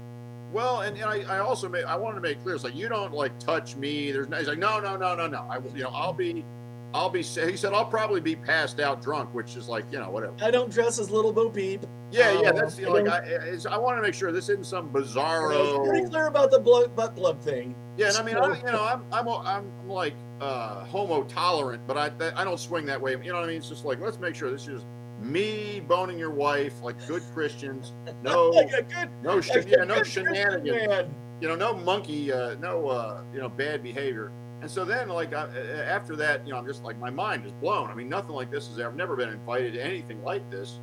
Well, 0.53 0.81
and, 0.81 0.95
and 0.95 1.05
I, 1.05 1.23
I 1.37 1.39
also 1.39 1.67
made 1.67 1.83
I 1.83 1.97
wanted 1.97 2.15
to 2.15 2.21
make 2.21 2.41
clear 2.41 2.55
it's 2.55 2.63
like 2.63 2.75
you 2.75 2.87
don't 2.87 3.11
like 3.13 3.37
touch 3.39 3.75
me. 3.75 4.11
There's 4.13 4.29
no, 4.29 4.37
he's 4.37 4.47
like 4.47 4.59
no 4.59 4.79
no 4.79 4.95
no 4.95 5.13
no 5.15 5.27
no. 5.27 5.45
I 5.49 5.57
will 5.57 5.75
you 5.75 5.83
know 5.83 5.89
I'll 5.89 6.13
be 6.13 6.45
I'll 6.93 7.09
be 7.09 7.21
he 7.21 7.57
said 7.57 7.73
I'll 7.73 7.85
probably 7.85 8.21
be 8.21 8.35
passed 8.35 8.79
out 8.79 9.01
drunk, 9.01 9.33
which 9.33 9.55
is 9.55 9.67
like 9.67 9.85
you 9.91 9.99
know 9.99 10.09
whatever. 10.09 10.33
I 10.41 10.51
don't 10.51 10.71
dress 10.71 10.99
as 10.99 11.09
little 11.09 11.33
Bo 11.33 11.49
Peep. 11.49 11.85
Yeah 12.11 12.39
yeah 12.39 12.51
Oh, 12.53 12.53
that's 12.53 12.79
you 12.79 12.87
I 12.87 13.01
like 13.01 13.07
I 13.07 13.73
I 13.73 13.77
want 13.77 13.97
to 13.97 14.01
make 14.01 14.13
sure 14.13 14.31
this 14.31 14.49
isn't 14.49 14.65
some 14.65 14.89
I 14.95 14.99
was 14.99 15.89
pretty 15.89 16.07
clear 16.07 16.27
about 16.27 16.51
the 16.51 16.59
blood, 16.59 16.95
butt 16.95 17.15
plug 17.15 17.39
thing. 17.41 17.75
Yeah, 17.97 18.09
and 18.09 18.17
I 18.17 18.23
mean 18.23 18.37
I, 18.37 18.57
you 18.57 18.65
know 18.65 18.83
I'm 18.83 19.03
I'm 19.11 19.27
I'm, 19.27 19.45
I'm 19.47 19.89
like 19.89 20.13
uh, 20.39 20.85
homo 20.85 21.23
tolerant, 21.23 21.81
but 21.87 21.97
I 21.97 22.11
I 22.35 22.43
don't 22.43 22.59
swing 22.59 22.85
that 22.85 23.01
way. 23.01 23.11
You 23.11 23.31
know 23.31 23.35
what 23.35 23.45
I 23.45 23.47
mean? 23.47 23.57
It's 23.57 23.69
just 23.69 23.85
like 23.85 23.99
let's 23.99 24.19
make 24.19 24.35
sure 24.35 24.51
this 24.51 24.67
is 24.67 24.85
me 25.21 25.81
boning 25.87 26.19
your 26.19 26.31
wife 26.31 26.81
like 26.81 26.95
good 27.07 27.23
Christians. 27.33 27.93
No 28.23 28.49
like 28.49 28.71
a 28.71 28.81
good, 28.81 29.09
no 29.21 29.39
sh- 29.39 29.51
yeah 29.67 29.83
no 29.83 30.01
shenanigans. 30.01 31.11
you 31.41 31.47
know, 31.47 31.55
no 31.55 31.73
monkey, 31.73 32.31
uh, 32.31 32.55
no, 32.55 32.87
uh, 32.87 33.21
you 33.33 33.39
know, 33.39 33.49
bad 33.49 33.83
behavior. 33.83 34.31
And 34.65 34.71
so 34.71 34.83
then, 34.83 35.09
like, 35.09 35.31
I, 35.31 35.47
after 35.85 36.15
that, 36.15 36.43
you 36.43 36.51
know, 36.51 36.57
I'm 36.57 36.65
just 36.65 36.83
like, 36.83 36.97
my 36.97 37.11
mind 37.11 37.45
is 37.45 37.51
blown. 37.51 37.91
I 37.91 37.93
mean, 37.93 38.09
nothing 38.09 38.31
like 38.31 38.49
this 38.49 38.67
has 38.69 38.79
ever, 38.79 38.89
I've 38.89 38.95
never 38.95 39.15
been 39.15 39.29
invited 39.29 39.73
to 39.73 39.85
anything 39.85 40.23
like 40.23 40.49
this. 40.49 40.79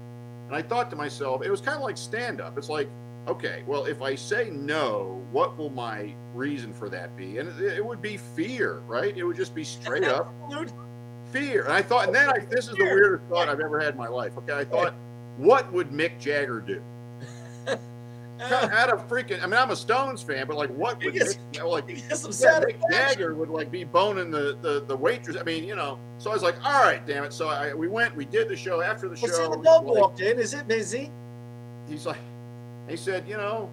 And 0.47 0.55
I 0.55 0.63
thought 0.63 0.89
to 0.91 0.97
myself, 0.97 1.43
it 1.45 1.51
was 1.51 1.61
kind 1.61 1.77
of 1.77 1.83
like 1.83 1.97
stand 1.97 2.41
up. 2.41 2.57
It's 2.57 2.69
like, 2.69 2.89
okay, 3.27 3.65
well, 3.67 3.87
if 3.87 4.01
I 4.01 4.15
say 4.15 4.51
no, 4.51 5.21
what 5.33 5.59
will 5.59 5.71
my 5.71 6.15
reason 6.33 6.73
for 6.73 6.89
that 6.91 7.17
be? 7.17 7.39
And 7.39 7.49
it, 7.61 7.79
it 7.79 7.85
would 7.85 8.01
be 8.01 8.19
fear, 8.19 8.83
right? 8.87 9.17
It 9.17 9.25
would 9.25 9.37
just 9.37 9.53
be 9.53 9.65
straight 9.65 10.05
up 10.05 10.33
Absolute 10.45 10.73
fear. 11.33 11.65
And 11.65 11.73
I 11.73 11.83
thought, 11.83 12.07
and 12.07 12.15
then 12.15 12.31
I, 12.31 12.39
this 12.49 12.69
is 12.69 12.77
the 12.77 12.85
weirdest 12.85 13.29
thought 13.31 13.49
I've 13.49 13.59
ever 13.59 13.81
had 13.81 13.95
in 13.95 13.99
my 13.99 14.07
life. 14.07 14.39
Okay. 14.39 14.53
I 14.53 14.65
thought, 14.65 14.95
what 15.39 15.73
would 15.73 15.91
Mick 15.91 16.21
Jagger 16.21 16.61
do? 16.61 16.81
Out 18.51 18.91
of 18.93 19.09
freaking, 19.09 19.43
I 19.43 19.47
mean, 19.47 19.55
I'm 19.55 19.71
a 19.71 19.77
Stones 19.77 20.23
fan, 20.23 20.47
but 20.47 20.57
like, 20.57 20.71
what 20.71 21.03
would 21.05 21.15
Mick, 21.15 21.39
you 21.53 21.61
know, 21.61 21.69
like, 21.71 21.89
yeah, 21.89 21.97
Mick. 21.97 22.81
Jagger 22.91 23.35
would 23.35 23.49
like 23.51 23.71
be 23.71 23.85
boning 23.85 24.31
the, 24.31 24.57
the 24.63 24.85
the 24.87 24.97
waitress. 24.97 25.37
I 25.39 25.43
mean, 25.45 25.65
you 25.65 25.77
know. 25.77 25.99
So 26.19 26.31
I 26.31 26.35
was 26.35 26.43
like, 26.43 26.57
all 26.65 26.83
right, 26.83 27.05
damn 27.07 27.25
it. 27.25 27.33
So 27.33 27.49
I 27.49 27.75
we 27.75 27.89
went, 27.89 28.15
we 28.17 28.25
did 28.25 28.49
the 28.49 28.57
show. 28.57 28.81
After 28.81 29.09
the 29.09 29.19
Well, 29.21 29.31
see, 29.33 29.37
show, 29.43 29.51
the 29.51 29.57
he's 29.57 29.65
dog 29.65 29.87
like- 29.87 29.97
walked 29.99 30.21
in. 30.21 30.39
Is 30.39 30.55
it 30.55 30.67
busy? 30.69 31.11
he's 31.89 32.07
like, 32.07 32.19
he 32.89 32.97
said, 32.97 33.25
you 33.29 33.37
know, 33.37 33.69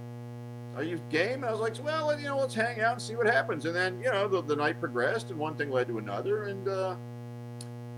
are 0.75 0.83
you 0.83 0.99
game? 1.09 1.35
And 1.43 1.45
I 1.45 1.51
was 1.51 1.59
like, 1.59 1.75
well, 1.83 2.17
you 2.19 2.25
know, 2.27 2.37
let's 2.37 2.53
hang 2.55 2.81
out 2.81 2.93
and 2.93 3.01
see 3.01 3.15
what 3.15 3.27
happens. 3.27 3.65
And 3.65 3.75
then 3.75 3.99
you 4.01 4.11
know, 4.11 4.27
the, 4.27 4.41
the 4.41 4.55
night 4.55 4.79
progressed, 4.79 5.29
and 5.29 5.39
one 5.39 5.55
thing 5.55 5.71
led 5.71 5.87
to 5.87 5.97
another. 5.99 6.43
And 6.45 6.67
uh, 6.67 6.95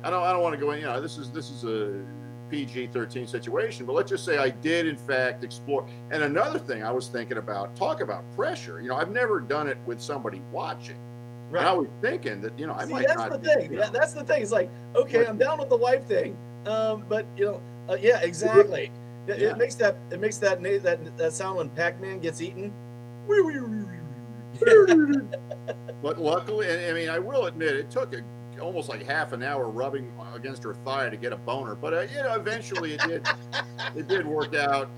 I 0.03 0.09
don't 0.09 0.23
I 0.23 0.31
don't 0.31 0.41
want 0.41 0.53
to 0.53 0.59
go 0.59 0.71
in. 0.71 0.79
You 0.79 0.85
know, 0.85 1.01
this 1.01 1.17
is 1.17 1.31
this 1.31 1.49
is 1.49 1.63
a 1.63 2.03
PG 2.51 2.87
13 2.87 3.25
situation, 3.25 3.85
but 3.85 3.93
let's 3.93 4.09
just 4.09 4.25
say 4.25 4.37
I 4.37 4.49
did 4.49 4.85
in 4.85 4.97
fact 4.97 5.43
explore. 5.43 5.87
And 6.11 6.23
another 6.23 6.59
thing 6.59 6.83
I 6.83 6.91
was 6.91 7.07
thinking 7.07 7.37
about, 7.37 7.75
talk 7.77 8.01
about 8.01 8.29
pressure. 8.35 8.81
You 8.81 8.89
know, 8.89 8.97
I've 8.97 9.11
never 9.11 9.39
done 9.39 9.67
it 9.67 9.77
with 9.85 10.01
somebody 10.01 10.41
watching. 10.51 10.97
And 11.49 11.59
I 11.59 11.73
was 11.73 11.87
thinking 12.01 12.41
that 12.41 12.57
you 12.59 12.67
know 12.67 12.73
I 12.73 12.85
See, 12.85 12.91
might 12.91 13.07
that's 13.07 13.17
not 13.17 13.31
the 13.31 13.39
be, 13.39 13.47
thing. 13.47 13.73
you 13.73 13.79
know. 13.79 13.89
that's 13.89 14.13
the 14.13 14.23
thing. 14.23 14.41
It's 14.41 14.51
like, 14.51 14.69
okay, 14.95 15.19
Right. 15.19 15.29
I'm 15.29 15.37
down 15.37 15.59
with 15.59 15.69
the 15.69 15.77
wife 15.77 16.05
thing, 16.05 16.37
um, 16.65 17.05
but 17.09 17.25
you 17.37 17.45
know, 17.45 17.61
uh, 17.89 17.97
yeah, 17.99 18.19
exactly. 18.21 18.91
It, 19.27 19.39
Yeah. 19.39 19.49
it 19.49 19.57
makes 19.57 19.75
that 19.75 19.97
it 20.11 20.19
makes 20.19 20.37
that 20.37 20.61
that 20.61 21.17
that 21.17 21.33
sound 21.33 21.57
when 21.57 21.69
Pac-Man 21.69 22.19
gets 22.19 22.41
eaten. 22.41 22.73
But 26.01 26.19
luckily, 26.19 26.67
I 26.89 26.93
mean, 26.93 27.09
I 27.09 27.19
will 27.19 27.45
admit, 27.45 27.75
it 27.75 27.91
took 27.91 28.13
a, 28.13 28.21
almost 28.61 28.89
like 28.89 29.05
half 29.05 29.33
an 29.33 29.43
hour 29.43 29.69
rubbing 29.69 30.11
against 30.35 30.63
her 30.63 30.73
thigh 30.85 31.09
to 31.09 31.17
get 31.17 31.33
a 31.33 31.37
boner. 31.37 31.75
But 31.75 31.93
uh, 31.93 32.01
you 32.01 32.21
know, 32.23 32.35
eventually 32.35 32.93
it 32.93 33.01
did. 33.01 33.27
it 33.95 34.07
did 34.07 34.25
work 34.25 34.55
out. 34.55 34.89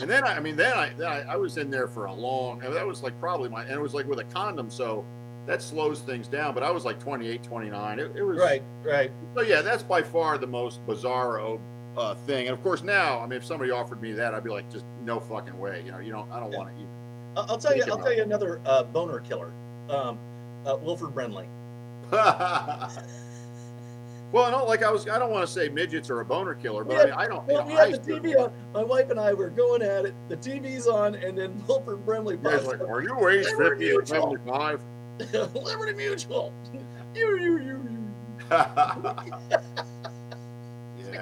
And 0.00 0.10
then 0.10 0.24
I, 0.24 0.36
I 0.36 0.40
mean, 0.40 0.56
then 0.56 0.72
I, 0.72 0.90
then 0.98 1.06
I, 1.06 1.20
I 1.34 1.36
was 1.36 1.56
in 1.56 1.70
there 1.70 1.86
for 1.86 2.06
a 2.06 2.12
long. 2.12 2.62
and 2.64 2.74
That 2.74 2.86
was 2.86 3.02
like 3.02 3.18
probably 3.20 3.48
my, 3.48 3.62
and 3.62 3.72
it 3.72 3.80
was 3.80 3.94
like 3.94 4.06
with 4.06 4.18
a 4.18 4.24
condom. 4.24 4.68
So 4.70 5.04
that 5.46 5.62
slows 5.62 6.00
things 6.00 6.26
down. 6.26 6.54
But 6.54 6.62
I 6.62 6.70
was 6.70 6.84
like 6.84 6.98
28, 6.98 7.42
29. 7.42 7.98
It, 7.98 8.12
it 8.16 8.22
was 8.22 8.38
Right, 8.38 8.62
right. 8.82 9.12
So 9.36 9.42
yeah, 9.42 9.60
that's 9.62 9.82
by 9.82 10.02
far 10.02 10.36
the 10.38 10.46
most 10.46 10.84
bizarro 10.86 11.60
uh, 11.96 12.14
thing. 12.26 12.48
And 12.48 12.56
of 12.56 12.62
course 12.62 12.82
now, 12.82 13.20
I 13.20 13.26
mean, 13.26 13.36
if 13.36 13.44
somebody 13.44 13.70
offered 13.70 14.02
me 14.02 14.12
that, 14.12 14.34
I'd 14.34 14.42
be 14.42 14.50
like, 14.50 14.70
just 14.70 14.84
no 15.04 15.20
fucking 15.20 15.56
way. 15.58 15.82
You 15.84 15.92
know, 15.92 15.98
you 16.00 16.10
don't. 16.10 16.30
I 16.32 16.40
don't 16.40 16.50
Yeah. 16.50 16.58
want 16.58 16.74
to 16.76 16.82
eat. 16.82 16.88
I'll 17.36 17.58
tell 17.58 17.76
you. 17.76 17.82
I'll 17.86 17.94
about 17.94 18.04
tell 18.06 18.16
you 18.16 18.22
another 18.22 18.60
uh, 18.64 18.82
boner 18.84 19.20
killer. 19.20 19.52
Um, 19.88 20.18
uh, 20.66 20.76
Wilford 20.76 21.14
Brimley. 21.14 21.46
well, 24.32 24.50
no, 24.50 24.64
like 24.64 24.82
I 24.82 24.90
was. 24.90 25.08
I 25.08 25.18
don't 25.18 25.30
want 25.30 25.46
to 25.46 25.52
say 25.52 25.68
midgets 25.68 26.10
are 26.10 26.20
a 26.20 26.24
boner 26.24 26.54
killer, 26.54 26.84
but 26.84 26.94
Yeah, 26.94 27.00
I, 27.00 27.04
mean, 27.04 27.14
I 27.14 27.26
don't. 27.28 27.46
Well, 27.46 27.60
you 27.62 27.66
we 27.68 27.74
know, 27.74 27.90
had 27.90 28.04
the 28.04 28.12
TV 28.12 28.36
on. 28.42 28.52
My 28.72 28.82
wife 28.82 29.10
and 29.10 29.20
I 29.20 29.32
were 29.32 29.50
going 29.50 29.82
at 29.82 30.06
it. 30.06 30.14
The 30.28 30.36
TV's 30.36 30.86
on, 30.86 31.14
and 31.14 31.38
then 31.38 31.62
Wilford 31.66 32.04
Brimley 32.04 32.36
pops 32.36 32.66
like, 32.66 32.80
are 32.80 33.02
you 33.02 33.28
age 33.28 33.46
50 33.56 33.92
or 33.92 34.04
75? 34.06 34.82
Liberty 35.54 35.94
Mutual. 35.94 36.52
You, 37.14 37.38
you, 37.38 37.58
you, 37.58 37.66
you. 37.68 38.04
yeah. 38.50 39.14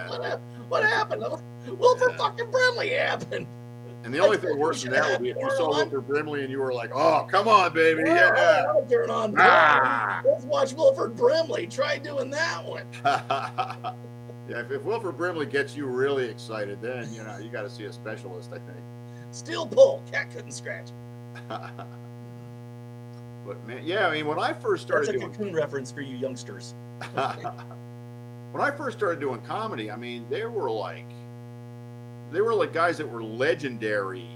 What, 0.09 0.41
what 0.69 0.83
happened? 0.85 1.23
Wilford 1.67 2.09
Yeah. 2.13 2.17
fucking 2.17 2.51
Brimley 2.51 2.91
happened. 2.95 3.47
And 4.05 4.13
the 4.13 4.19
only 4.19 4.37
thing 4.37 4.59
worse 4.59 4.83
than 4.83 4.93
that 4.93 5.09
would 5.11 5.23
be 5.23 5.31
if 5.31 5.37
you 5.37 5.51
saw 5.57 5.69
Wilford 5.69 6.07
Brimley 6.07 6.43
and 6.43 6.51
you 6.51 6.59
were 6.59 6.75
like, 6.75 6.91
"Oh, 6.93 7.27
come 7.31 7.47
on, 7.47 7.73
baby, 7.73 8.03
yeah." 8.05 8.65
I'll 8.69 8.85
turn 8.87 9.11
on. 9.11 9.35
Ah. 9.39 10.23
Let's 10.25 10.45
watch 10.45 10.73
Wilford 10.73 11.17
Brimley. 11.17 11.69
Try 11.69 11.99
doing 11.99 12.31
that 12.31 12.65
one. 12.65 12.87
yeah, 13.05 14.61
if, 14.61 14.71
if 14.73 14.83
Wilford 14.83 15.17
Brimley 15.17 15.47
gets 15.47 15.77
you 15.77 15.87
really 15.87 16.29
excited, 16.29 16.83
then 16.83 17.13
you 17.13 17.23
know 17.23 17.39
you 17.39 17.49
got 17.49 17.63
to 17.63 17.71
see 17.71 17.85
a 17.85 17.93
specialist, 17.93 18.51
I 18.53 18.59
think. 18.59 18.79
Steel 19.31 19.67
pull. 19.67 20.03
Cat 20.11 20.31
couldn't 20.31 20.53
scratch. 20.53 20.89
but 21.49 21.87
man, 23.67 23.83
yeah, 23.85 24.09
I 24.09 24.13
mean, 24.13 24.27
when 24.27 24.41
I 24.41 24.53
first 24.53 24.83
started 24.83 25.09
That's 25.09 25.17
a 25.17 25.21
doing 25.21 25.33
cocoon 25.33 25.55
reference 25.55 25.93
for 25.93 26.01
you 26.01 26.17
youngsters. 26.17 26.75
when 27.15 28.63
I 28.63 28.71
first 28.73 28.99
started 28.99 29.21
doing 29.21 29.41
comedy, 29.43 29.93
I 29.93 29.97
mean, 29.97 30.27
they 30.29 30.45
were 30.45 30.71
like, 30.71 31.07
they 32.33 32.41
were 32.41 32.55
like 32.55 32.73
guys 32.73 32.99
that 32.99 33.09
were 33.09 33.23
legendary 33.23 34.29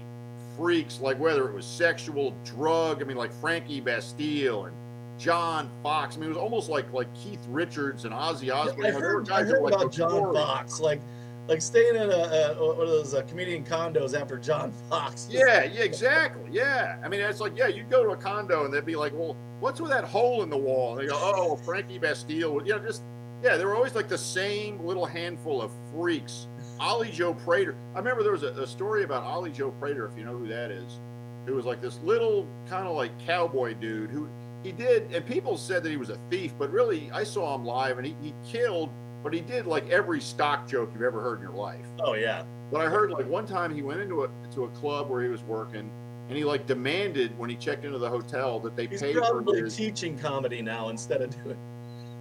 freaks, 0.55 0.99
like 0.99 1.19
whether 1.19 1.47
it 1.47 1.53
was 1.53 1.65
sexual, 1.65 2.35
drug. 2.43 3.01
I 3.01 3.05
mean, 3.05 3.17
like 3.17 3.33
Frankie 3.33 3.81
Bastille 3.81 4.65
and 4.65 4.75
John 5.17 5.69
Fox. 5.83 6.15
I 6.15 6.19
mean, 6.19 6.27
it 6.27 6.29
was 6.29 6.37
almost 6.37 6.69
like 6.69 6.91
like 6.93 7.13
Keith 7.15 7.45
Richards 7.49 8.05
and 8.05 8.13
Ozzy 8.13 8.53
Osbourne. 8.53 8.85
I 8.85 8.89
You 8.89 8.99
heard, 8.99 9.29
I 9.29 9.43
heard 9.43 9.61
were, 9.61 9.69
like, 9.69 9.81
about 9.81 9.91
John. 9.91 10.33
Fox, 10.33 10.79
like 10.79 11.01
like 11.47 11.61
staying 11.61 11.95
in 11.95 12.09
a, 12.09 12.55
a 12.57 12.75
one 12.75 12.81
of 12.81 12.89
those 12.89 13.13
uh, 13.13 13.21
comedian 13.23 13.63
condos 13.63 14.19
after 14.19 14.37
John 14.37 14.71
Fox. 14.89 15.27
Yeah, 15.29 15.63
yeah, 15.63 15.83
exactly. 15.83 16.49
Yeah. 16.51 16.97
I 17.03 17.07
mean, 17.07 17.21
it's 17.21 17.39
like, 17.39 17.57
yeah, 17.57 17.67
you'd 17.67 17.89
go 17.89 18.03
to 18.03 18.09
a 18.09 18.17
condo 18.17 18.65
and 18.65 18.73
they'd 18.73 18.85
be 18.85 18.95
like, 18.95 19.13
well, 19.13 19.35
what's 19.59 19.79
with 19.79 19.91
that 19.91 20.03
hole 20.03 20.43
in 20.43 20.49
the 20.49 20.57
wall? 20.57 20.91
And 20.91 21.01
they 21.01 21.09
go, 21.09 21.17
oh, 21.19 21.55
Frankie 21.55 21.99
Bastille. 21.99 22.61
You 22.65 22.75
know, 22.75 22.79
just, 22.79 23.03
yeah, 23.43 23.55
they 23.55 23.65
were 23.65 23.75
always 23.75 23.95
like 23.95 24.09
the 24.09 24.17
same 24.17 24.83
little 24.85 25.05
handful 25.05 25.61
of 25.61 25.71
freaks. 25.93 26.47
Ollie 26.79 27.11
Joe 27.11 27.33
Prater. 27.33 27.75
I 27.95 27.99
remember 27.99 28.23
there 28.23 28.31
was 28.31 28.43
a, 28.43 28.51
a 28.53 28.67
story 28.67 29.03
about 29.03 29.23
Ollie 29.23 29.51
Joe 29.51 29.71
Prater, 29.71 30.05
if 30.07 30.17
you 30.17 30.25
know 30.25 30.37
who 30.37 30.47
that 30.47 30.71
is, 30.71 30.99
who 31.45 31.55
was 31.55 31.65
like 31.65 31.81
this 31.81 31.99
little 32.03 32.47
kind 32.69 32.87
of 32.87 32.95
like 32.95 33.17
cowboy 33.25 33.73
dude 33.73 34.09
who 34.09 34.27
he 34.63 34.71
did, 34.71 35.11
and 35.13 35.25
people 35.25 35.57
said 35.57 35.83
that 35.83 35.89
he 35.89 35.97
was 35.97 36.09
a 36.09 36.17
thief, 36.29 36.53
but 36.57 36.71
really, 36.71 37.09
I 37.13 37.23
saw 37.23 37.55
him 37.55 37.63
live 37.65 37.97
and 37.97 38.05
he, 38.07 38.15
he 38.21 38.33
killed, 38.45 38.89
but 39.23 39.33
he 39.33 39.41
did 39.41 39.65
like 39.67 39.87
every 39.89 40.19
stock 40.19 40.67
joke 40.67 40.89
you've 40.93 41.03
ever 41.03 41.21
heard 41.21 41.37
in 41.37 41.43
your 41.43 41.53
life. 41.53 41.85
Oh 41.99 42.15
yeah. 42.15 42.43
But 42.71 42.81
I 42.81 42.89
heard 42.89 43.11
like 43.11 43.27
one 43.27 43.45
time 43.45 43.73
he 43.73 43.81
went 43.81 44.01
into 44.01 44.23
a 44.23 44.29
to 44.55 44.65
a 44.65 44.69
club 44.69 45.09
where 45.09 45.23
he 45.23 45.29
was 45.29 45.41
working, 45.43 45.89
and 46.27 46.37
he 46.37 46.43
like 46.43 46.65
demanded 46.65 47.37
when 47.37 47.49
he 47.49 47.55
checked 47.55 47.85
into 47.85 47.97
the 47.97 48.09
hotel 48.09 48.59
that 48.61 48.75
they 48.75 48.87
He's 48.87 49.01
pay 49.01 49.13
for 49.13 49.21
probably 49.21 49.61
his. 49.61 49.75
teaching 49.75 50.17
comedy 50.17 50.61
now 50.61 50.89
instead 50.89 51.21
of 51.21 51.43
doing. 51.43 51.57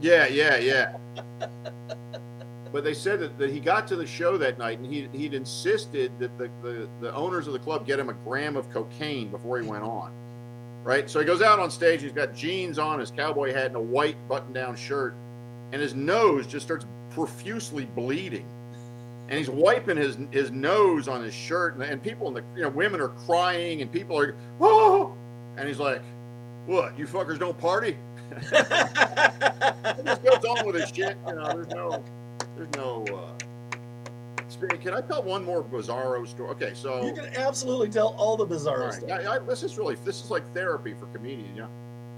Yeah, 0.01 0.27
yeah, 0.27 0.57
yeah. 0.59 0.97
but 2.73 2.85
they 2.85 2.95
said 2.95 3.21
that, 3.21 3.39
that 3.39 3.51
he 3.51 3.61
got 3.61 3.87
to 3.89 3.97
the 3.97 4.07
show 4.07 4.39
that 4.39 4.59
night, 4.59 4.79
and 4.81 4.93
he 4.93 5.09
he'd 5.13 5.35
insisted 5.35 6.13
that 6.19 6.37
the, 6.39 6.51
the 6.63 6.89
the 7.01 7.15
owners 7.15 7.47
of 7.47 7.53
the 7.55 7.59
club 7.61 7.87
get 7.87 7.99
him 8.01 8.09
a 8.11 8.15
gram 8.15 8.57
of 8.57 8.71
cocaine 8.71 9.31
before 9.31 9.61
he 9.61 9.67
went 9.67 9.85
on. 9.85 10.13
Right, 10.85 11.11
so 11.11 11.21
he 11.21 11.27
goes 11.27 11.43
out 11.43 11.59
on 11.59 11.71
stage. 11.71 12.03
He's 12.03 12.13
got 12.13 12.35
jeans 12.35 12.79
on, 12.79 13.01
his 13.01 13.11
cowboy 13.11 13.53
hat, 13.53 13.67
and 13.67 13.77
a 13.77 13.81
white 13.81 14.17
button-down 14.29 14.77
shirt, 14.77 15.15
and 15.73 15.83
his 15.83 15.95
nose 15.95 16.47
just 16.47 16.65
starts 16.67 16.87
profusely 17.11 17.87
bleeding. 17.87 18.47
and 19.29 19.39
he's 19.39 19.51
wiping 19.51 19.97
his 19.97 20.19
his 20.31 20.51
nose 20.53 21.09
on 21.09 21.23
his 21.23 21.35
shirt, 21.35 21.75
and, 21.75 21.83
and 21.83 22.03
people 22.03 22.29
in 22.29 22.35
the 22.35 22.45
you 22.57 22.63
know 22.63 22.69
women 22.71 23.01
are 23.01 23.09
crying, 23.11 23.83
and 23.83 23.91
people 23.93 24.19
are 24.19 24.37
oh, 24.61 25.17
and 25.57 25.69
he's 25.69 25.79
like, 25.81 26.03
"What? 26.67 26.99
You 26.99 27.07
fuckers 27.07 27.39
don't 27.39 27.59
party?" 27.59 27.97
Just 28.51 30.23
goes 30.25 30.45
on 30.45 30.67
with 30.67 30.77
his 30.77 30.91
shit. 30.91 31.17
You 31.29 31.35
know, 31.35 31.47
there's 31.53 31.69
no, 31.69 32.05
there's 32.57 32.71
no. 32.77 33.05
Uh. 33.05 33.33
Can 34.81 34.95
I 34.95 35.03
tell 35.03 35.23
one 35.23 35.45
more 35.45 35.63
bizarro 35.63 36.27
story? 36.27 36.49
Okay, 36.51 36.73
so 36.73 37.05
you 37.05 37.13
can 37.13 37.27
absolutely 37.37 37.91
tell 37.91 38.15
all 38.17 38.37
the 38.37 38.45
all 38.45 38.79
right. 38.79 38.93
stuff. 38.95 39.11
I, 39.11 39.37
I, 39.37 39.39
this 39.41 39.63
is 39.63 39.77
really 39.77 39.97
this 39.97 40.25
is 40.25 40.31
like 40.31 40.51
therapy 40.55 40.95
for 40.95 41.07
comedians, 41.07 41.59
yeah. 41.59 41.67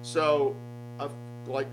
So, 0.03 0.55
uh, 1.01 1.09
like 1.47 1.67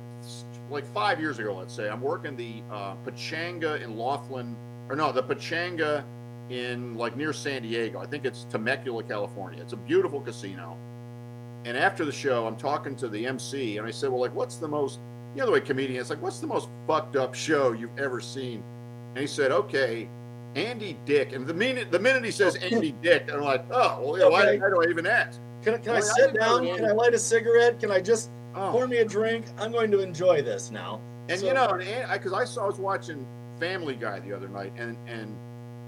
like 0.70 0.86
five 0.94 1.20
years 1.20 1.40
ago, 1.40 1.56
let's 1.56 1.74
say, 1.74 1.90
I'm 1.90 2.02
working 2.02 2.36
the 2.36 2.64
uh, 2.72 2.96
Pechanga 3.06 3.82
in 3.84 3.98
Laughlin, 3.98 4.56
or 4.90 4.96
no, 4.96 5.12
the 5.12 5.22
Pechanga 5.22 6.04
in 6.50 6.96
like 6.96 7.16
near 7.16 7.34
San 7.34 7.62
Diego. 7.62 8.00
I 8.00 8.06
think 8.06 8.26
it's 8.26 8.46
Temecula, 8.46 9.04
California. 9.04 9.62
It's 9.62 9.74
a 9.74 9.78
beautiful 9.78 10.22
casino. 10.22 10.78
And 11.66 11.76
after 11.76 12.06
the 12.06 12.12
show, 12.12 12.46
I'm 12.46 12.56
talking 12.56 12.96
to 12.98 13.10
the 13.10 13.26
MC, 13.26 13.78
and 13.78 13.88
I 13.88 13.92
said, 13.92 14.10
"Well, 14.10 14.22
like, 14.22 14.36
what's 14.36 14.58
the 14.58 14.68
most, 14.68 15.00
you 15.36 15.42
know, 15.42 15.46
the 15.48 15.52
way 15.52 15.62
comedians, 15.62 16.02
it's 16.02 16.10
like, 16.10 16.22
what's 16.22 16.40
the 16.40 16.48
most 16.48 16.70
fucked 16.88 17.16
up 17.16 17.36
show 17.36 17.74
you've 17.74 17.98
ever 18.00 18.20
seen?" 18.22 18.64
And 19.10 19.20
he 19.20 19.28
said, 19.28 19.52
"Okay." 19.52 20.10
Andy 20.56 20.98
Dick, 21.04 21.34
and 21.34 21.46
the 21.46 21.54
minute 21.54 21.92
the 21.92 22.00
minute 22.00 22.24
he 22.24 22.32
says 22.32 22.56
Andy 22.72 22.94
Dick, 23.02 23.30
I'm 23.34 23.42
like, 23.42 23.66
oh, 23.72 24.02
well, 24.02 24.16
know, 24.16 24.30
why, 24.30 24.58
why 24.58 24.70
do 24.70 24.82
I 24.82 24.90
even 24.90 25.06
ask? 25.06 25.42
Can, 25.62 25.78
can 25.82 25.92
I 25.92 26.00
Well, 26.00 26.10
I 26.10 26.22
sit 26.22 26.34
down? 26.34 26.66
Can 26.66 26.86
I 26.86 26.92
light 26.92 27.14
a 27.14 27.20
cigarette? 27.20 27.80
Can 27.80 27.92
I 27.92 28.00
just 28.00 28.32
Oh. 28.56 28.72
pour 28.72 28.88
me 28.88 29.00
a 29.00 29.06
drink? 29.06 29.48
I'm 29.58 29.74
going 29.74 29.92
to 29.92 30.00
enjoy 30.00 30.42
this 30.42 30.72
now. 30.72 31.02
And 31.28 31.42
So- 31.42 31.48
you 31.48 31.54
know, 31.54 31.78
because 32.14 32.32
I, 32.32 32.46
saw 32.46 32.64
I 32.64 32.68
was 32.68 32.78
watching 32.80 33.28
Family 33.60 33.96
Guy 33.96 34.20
the 34.22 34.32
other 34.32 34.48
night, 34.48 34.72
and 34.78 34.96
and 35.10 35.36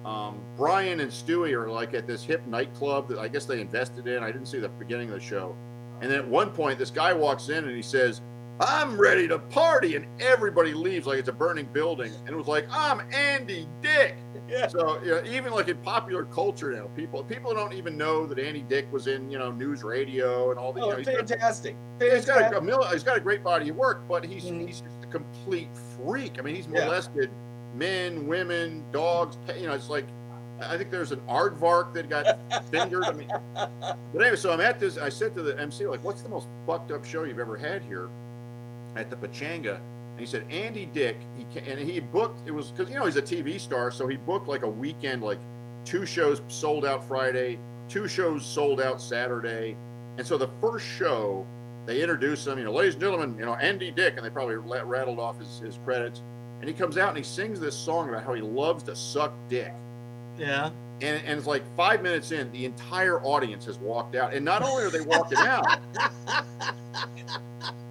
um, 0.06 0.42
Brian 0.58 1.00
and 1.00 1.10
Stewie 1.10 1.54
are 1.54 1.70
like 1.72 1.94
at 1.94 2.06
this 2.06 2.24
hip 2.26 2.46
nightclub 2.46 3.08
that 3.08 3.20
I 3.20 3.30
guess 3.30 3.46
they 3.46 3.62
invested 3.62 4.06
in. 4.08 4.22
I 4.22 4.32
didn't 4.34 4.48
see 4.48 4.60
the 4.60 4.68
beginning 4.68 5.08
of 5.12 5.16
the 5.16 5.26
show, 5.26 5.56
and 6.02 6.12
then 6.12 6.20
at 6.20 6.28
one 6.28 6.50
point 6.50 6.78
this 6.78 6.92
guy 6.92 7.14
walks 7.14 7.48
in 7.48 7.64
and 7.64 7.74
he 7.74 7.82
says, 7.82 8.22
"I'm 8.60 9.00
ready 9.00 9.28
to 9.28 9.40
party," 9.40 9.96
and 9.96 10.06
everybody 10.20 10.74
leaves 10.74 11.06
like 11.08 11.20
it's 11.20 11.30
a 11.30 11.34
burning 11.34 11.68
building, 11.74 12.12
and 12.26 12.30
it 12.30 12.36
was 12.36 12.48
like, 12.48 12.66
"I'm 12.72 13.02
Andy 13.14 13.68
Dick." 13.82 14.18
Yeah. 14.50 14.68
So 14.68 15.02
you 15.04 15.12
know, 15.12 15.22
even 15.26 15.52
like 15.52 15.68
in 15.68 15.78
popular 15.78 16.26
culture 16.26 16.72
now, 16.72 16.86
people 16.96 17.24
people 17.24 17.54
don't 17.54 17.74
even 17.74 17.98
know 17.98 18.26
that 18.28 18.40
Andy 18.40 18.62
Dick 18.62 18.92
was 18.92 19.08
in 19.08 19.30
you 19.30 19.38
know 19.38 19.52
news 19.52 19.84
radio 19.84 20.52
and 20.52 20.60
all 20.60 20.72
the. 20.74 20.82
Oh, 20.82 20.86
you 20.86 20.92
know, 20.92 20.98
he's 20.98 21.08
got- 21.08 21.28
fantastic. 21.30 21.76
He's 22.00 22.26
got, 22.26 22.54
a, 22.54 22.58
a 22.58 22.62
mil- 22.62 22.84
he's 22.88 23.04
got 23.04 23.18
a 23.18 23.22
great 23.22 23.44
body 23.44 23.70
of 23.70 23.76
work, 23.76 24.08
but 24.08 24.24
he's 24.26 24.46
Mhm. 24.46 24.66
he's 24.68 24.82
just 24.82 25.04
a 25.04 25.08
complete 25.08 25.70
freak. 25.98 26.38
I 26.40 26.42
mean, 26.42 26.56
he's 26.56 26.68
Yeah. 26.68 26.86
molested 26.86 27.30
men, 27.76 28.28
women, 28.28 28.84
dogs. 28.92 29.38
You 29.60 29.68
know, 29.68 29.74
it's 29.74 29.90
like 29.90 30.06
I 30.60 30.76
think 30.78 30.90
there's 30.90 31.12
an 31.12 31.20
aardvark 31.30 31.94
that 31.94 32.10
got 32.10 32.40
fingered. 32.72 33.04
I 33.04 33.12
mean, 33.12 33.28
but 33.54 34.22
anyway, 34.22 34.36
so 34.36 34.52
I'm 34.52 34.62
at 34.62 34.80
this. 34.80 34.98
I 34.98 35.10
said 35.10 35.36
to 35.36 35.44
the 35.44 35.60
MC, 35.60 35.86
like, 35.86 36.04
"What's 36.04 36.22
the 36.24 36.30
most 36.30 36.48
fucked 36.66 36.92
up 36.92 37.06
show 37.06 37.24
you've 37.24 37.38
ever 37.40 37.56
had 37.58 37.84
here 37.84 38.10
at 38.96 39.10
the 39.10 39.16
Pechanga?" 39.16 39.76
And 39.78 40.20
he 40.20 40.26
said, 40.26 40.46
"Andy 40.50 40.86
Dick." 40.88 41.18
He 41.38 41.60
and 41.60 41.80
he 41.80 42.00
booked. 42.00 42.48
It 42.48 42.52
was 42.52 42.72
because 42.72 42.90
you 42.90 42.98
know 42.98 43.06
he's 43.06 43.18
a 43.18 43.22
TV 43.22 43.60
star, 43.60 43.92
so 43.92 44.08
he 44.08 44.18
booked 44.18 44.48
like 44.48 44.64
a 44.64 44.70
weekend, 44.70 45.24
like 45.24 45.40
two 45.86 46.06
shows 46.06 46.42
sold 46.48 46.86
out 46.86 47.08
Friday, 47.08 47.60
two 47.90 48.08
shows 48.08 48.46
sold 48.46 48.82
out 48.82 49.02
Saturday, 49.02 49.78
and 50.18 50.26
so 50.26 50.38
the 50.38 50.50
first 50.60 50.86
show 50.86 51.46
they 51.88 52.02
introduce 52.02 52.46
him, 52.46 52.58
you 52.58 52.66
know, 52.66 52.74
ladies 52.74 52.96
and 52.96 53.02
gentlemen, 53.02 53.36
you 53.40 53.46
know, 53.46 53.56
Andy 53.56 53.92
Dick, 53.92 54.16
and 54.18 54.26
they 54.26 54.30
probably 54.30 54.56
rattled 54.56 55.20
off 55.20 55.40
his, 55.40 55.60
his 55.60 55.80
credits. 55.86 56.22
And 56.60 56.68
he 56.68 56.74
comes 56.74 56.98
out 56.98 57.10
and 57.10 57.18
he 57.18 57.24
sings 57.24 57.62
this 57.62 57.78
song 57.78 58.10
about 58.10 58.24
how 58.24 58.34
he 58.34 58.42
loves 58.42 58.84
to 58.84 58.96
suck 58.96 59.34
dick. 59.48 59.74
Yeah. 60.38 60.72
And, 61.02 61.22
and 61.26 61.38
it's 61.38 61.48
like 61.48 61.64
five 61.76 62.02
minutes 62.02 62.32
in, 62.32 62.52
the 62.52 62.66
entire 62.66 63.22
audience 63.22 63.66
has 63.66 63.78
walked 63.78 64.16
out. 64.16 64.34
And 64.34 64.44
not 64.44 64.64
only 64.64 64.84
are 64.84 64.90
they 64.90 65.02
walking 65.02 65.38
out, 65.38 65.80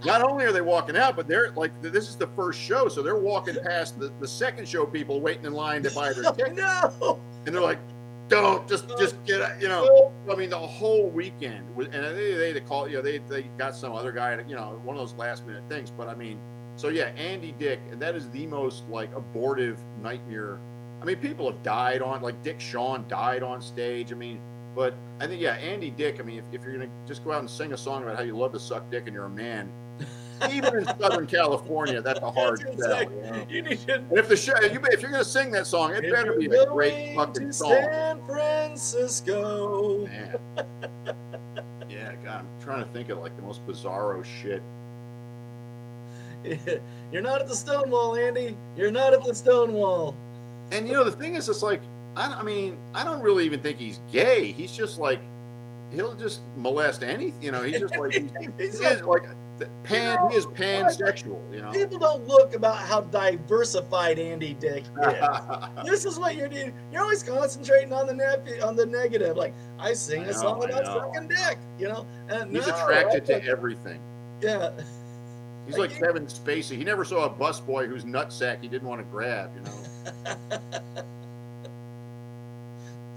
not 0.05 0.23
only 0.23 0.45
are 0.45 0.53
they 0.53 0.61
walking 0.61 0.97
out, 0.97 1.15
but 1.15 1.29
they're 1.29 1.53
like, 1.53 1.71
this 1.83 2.09
is 2.09 2.17
the 2.17 2.27
first 2.29 2.61
show. 2.61 2.89
So 2.89 3.03
they're 3.03 3.17
walking 3.17 3.57
past 3.63 3.99
the, 4.01 4.13
the 4.21 4.27
second 4.27 4.69
show 4.69 4.87
people 4.87 5.21
waiting 5.21 5.45
in 5.45 5.53
line 5.53 5.83
to 5.85 5.91
buy 5.91 6.13
their 6.13 6.25
oh, 6.27 6.33
ticket. 6.33 6.57
no. 6.57 7.21
And 7.45 7.55
they're 7.55 7.63
like, 7.63 7.79
don't 8.29 8.69
just, 8.69 8.89
just 8.99 9.23
get, 9.25 9.61
you 9.61 9.69
know. 9.69 10.13
I 10.31 10.35
mean, 10.35 10.51
the 10.51 10.59
whole 10.59 11.09
weekend, 11.09 11.75
was, 11.77 11.87
and 11.89 12.05
they 12.05 12.35
they, 12.35 12.53
they 12.53 12.61
call 12.61 12.89
you 12.89 12.97
know 12.97 13.03
they 13.03 13.19
they 13.19 13.43
got 13.57 13.77
some 13.77 13.93
other 13.93 14.11
guy, 14.11 14.37
you 14.49 14.57
know, 14.57 14.81
one 14.83 14.97
of 14.97 15.01
those 15.01 15.15
last 15.15 15.47
minute 15.47 15.63
things. 15.69 15.91
But 15.91 16.09
I 16.09 16.15
mean, 16.15 16.41
so 16.75 16.89
yeah, 16.89 17.05
Andy 17.17 17.55
Dick, 17.59 17.81
that 17.99 18.15
is 18.15 18.29
the 18.31 18.47
most 18.47 18.89
like 18.89 19.15
abortive 19.15 19.79
nightmare. 20.03 20.59
I 21.01 21.05
mean, 21.05 21.17
people 21.17 21.51
have 21.51 21.63
died 21.63 22.03
on 22.03 22.23
like 22.23 22.43
Dick 22.43 22.61
Shawn 22.61 23.05
died 23.09 23.43
on 23.43 23.61
stage. 23.61 24.13
I 24.13 24.15
mean, 24.17 24.41
but 24.75 24.95
I 25.21 25.27
think 25.27 25.41
yeah, 25.41 25.53
Andy 25.55 25.91
Dick. 25.91 26.19
I 26.21 26.23
mean, 26.23 26.39
if, 26.39 26.45
if 26.53 26.63
you're 26.65 26.73
gonna 26.73 26.91
just 27.07 27.25
go 27.25 27.33
out 27.33 27.41
and 27.41 27.51
sing 27.51 27.73
a 27.73 27.77
song 27.77 28.03
about 28.03 28.17
how 28.17 28.23
you 28.23 28.37
love 28.37 28.53
to 28.53 28.61
suck 28.61 28.91
dick 28.91 29.05
and 29.07 29.15
you're 29.15 29.27
a 29.27 29.31
man, 29.31 29.71
Even 30.51 30.77
in 30.77 30.85
Southern 31.01 31.27
California, 31.27 32.03
that's 32.03 32.21
a 32.21 32.31
hard 32.31 32.61
That's 32.61 32.83
sell. 32.83 32.99
exactly- 33.01 33.47
you 33.57 33.63
need 33.63 33.79
to. 33.81 34.03
If 34.13 34.29
the 34.29 34.37
show, 34.37 34.53
you, 34.61 34.81
if 34.91 35.01
you're 35.01 35.11
gonna 35.11 35.25
sing 35.25 35.51
that 35.53 35.67
song, 35.67 35.95
it 35.95 36.03
better 36.13 36.35
be 36.35 36.47
a 36.47 36.67
great 36.67 37.15
going 37.15 37.17
fucking 37.17 37.47
to 37.49 37.53
song. 37.53 37.71
San 37.71 38.27
Francisco. 38.27 40.07
Man. 40.07 40.37
yeah, 41.89 42.13
God, 42.25 42.41
I'm 42.41 42.49
trying 42.61 42.85
to 42.85 42.91
think 42.91 43.09
of 43.09 43.19
like 43.19 43.35
the 43.37 43.43
most 43.43 43.67
bizarro 43.67 44.25
shit. 44.25 44.63
You're 47.13 47.23
not 47.23 47.41
at 47.41 47.49
the 47.49 47.57
Stonewall, 47.57 48.17
Andy. 48.17 48.57
You're 48.77 48.91
not 48.91 49.13
at 49.15 49.25
the 49.25 49.35
Stonewall. 49.35 50.15
And 50.73 50.87
you 50.87 50.95
know, 50.95 51.05
the 51.05 51.13
thing 51.13 51.35
is, 51.35 51.49
it's 51.49 51.63
like 51.63 51.81
I, 52.17 52.27
I 52.35 52.43
mean, 52.43 52.77
I 52.95 53.05
don't 53.05 53.21
really 53.23 53.45
even 53.45 53.61
think 53.61 53.79
he's 53.79 54.01
gay. 54.11 54.53
He's 54.53 54.73
just 54.73 54.99
like 54.99 55.21
he'll 55.93 56.15
just 56.15 56.41
molest 56.57 57.03
any. 57.03 57.33
You 57.41 57.53
know, 57.53 57.63
he's 57.63 57.81
just 57.81 57.97
like 57.97 58.13
he's, 58.39 58.51
He's 58.59 58.79
he 58.79 58.85
like- 58.85 58.97
is 58.97 59.03
like 59.03 59.23
pan. 59.85 60.19
He 60.31 60.37
is 60.37 60.45
pansexual. 60.47 61.41
You 61.55 61.63
know. 61.63 61.71
People 61.73 61.99
don't 61.99 62.27
look 62.27 62.55
about 62.55 62.77
how 62.77 63.03
diversified 63.03 64.19
Andy 64.19 64.55
Dick 64.55 64.85
is. 64.85 65.25
this 65.85 66.05
is 66.05 66.19
what 66.19 66.37
you're 66.37 66.49
doing. 66.49 66.75
You're 66.93 67.03
always 67.03 67.23
concentrating 67.23 67.93
on 67.93 68.07
the 68.07 68.15
ne- 68.15 68.61
on 68.61 68.77
the 68.77 68.85
negative. 68.87 69.37
Like 69.37 69.55
I 69.79 69.93
sing 69.95 70.25
I 70.25 70.29
a 70.29 70.35
song 70.35 70.59
know, 70.61 70.67
about 70.67 70.85
know, 70.85 71.11
sucking 71.15 71.29
dick, 71.29 71.59
you 71.79 71.89
know. 71.89 72.07
And 72.29 72.51
He's 72.55 72.67
no, 72.67 72.75
attracted 72.75 73.23
I- 73.31 73.41
to 73.41 73.47
everything. 73.47 74.01
Yeah, 74.43 74.71
He's 75.67 75.79
like 75.79 75.91
Kevin 75.99 76.27
Spacey. 76.27 76.77
He 76.77 76.85
never 76.85 77.05
saw 77.05 77.25
a 77.25 77.31
busboy 77.31 77.89
whose 77.89 78.05
nutsack 78.05 78.61
he 78.61 78.69
didn't 78.69 78.87
want 78.87 79.01
to 79.01 79.05
grab. 79.07 79.51
You 79.57 79.63
know. 79.63 79.73
Mm. 80.07 80.87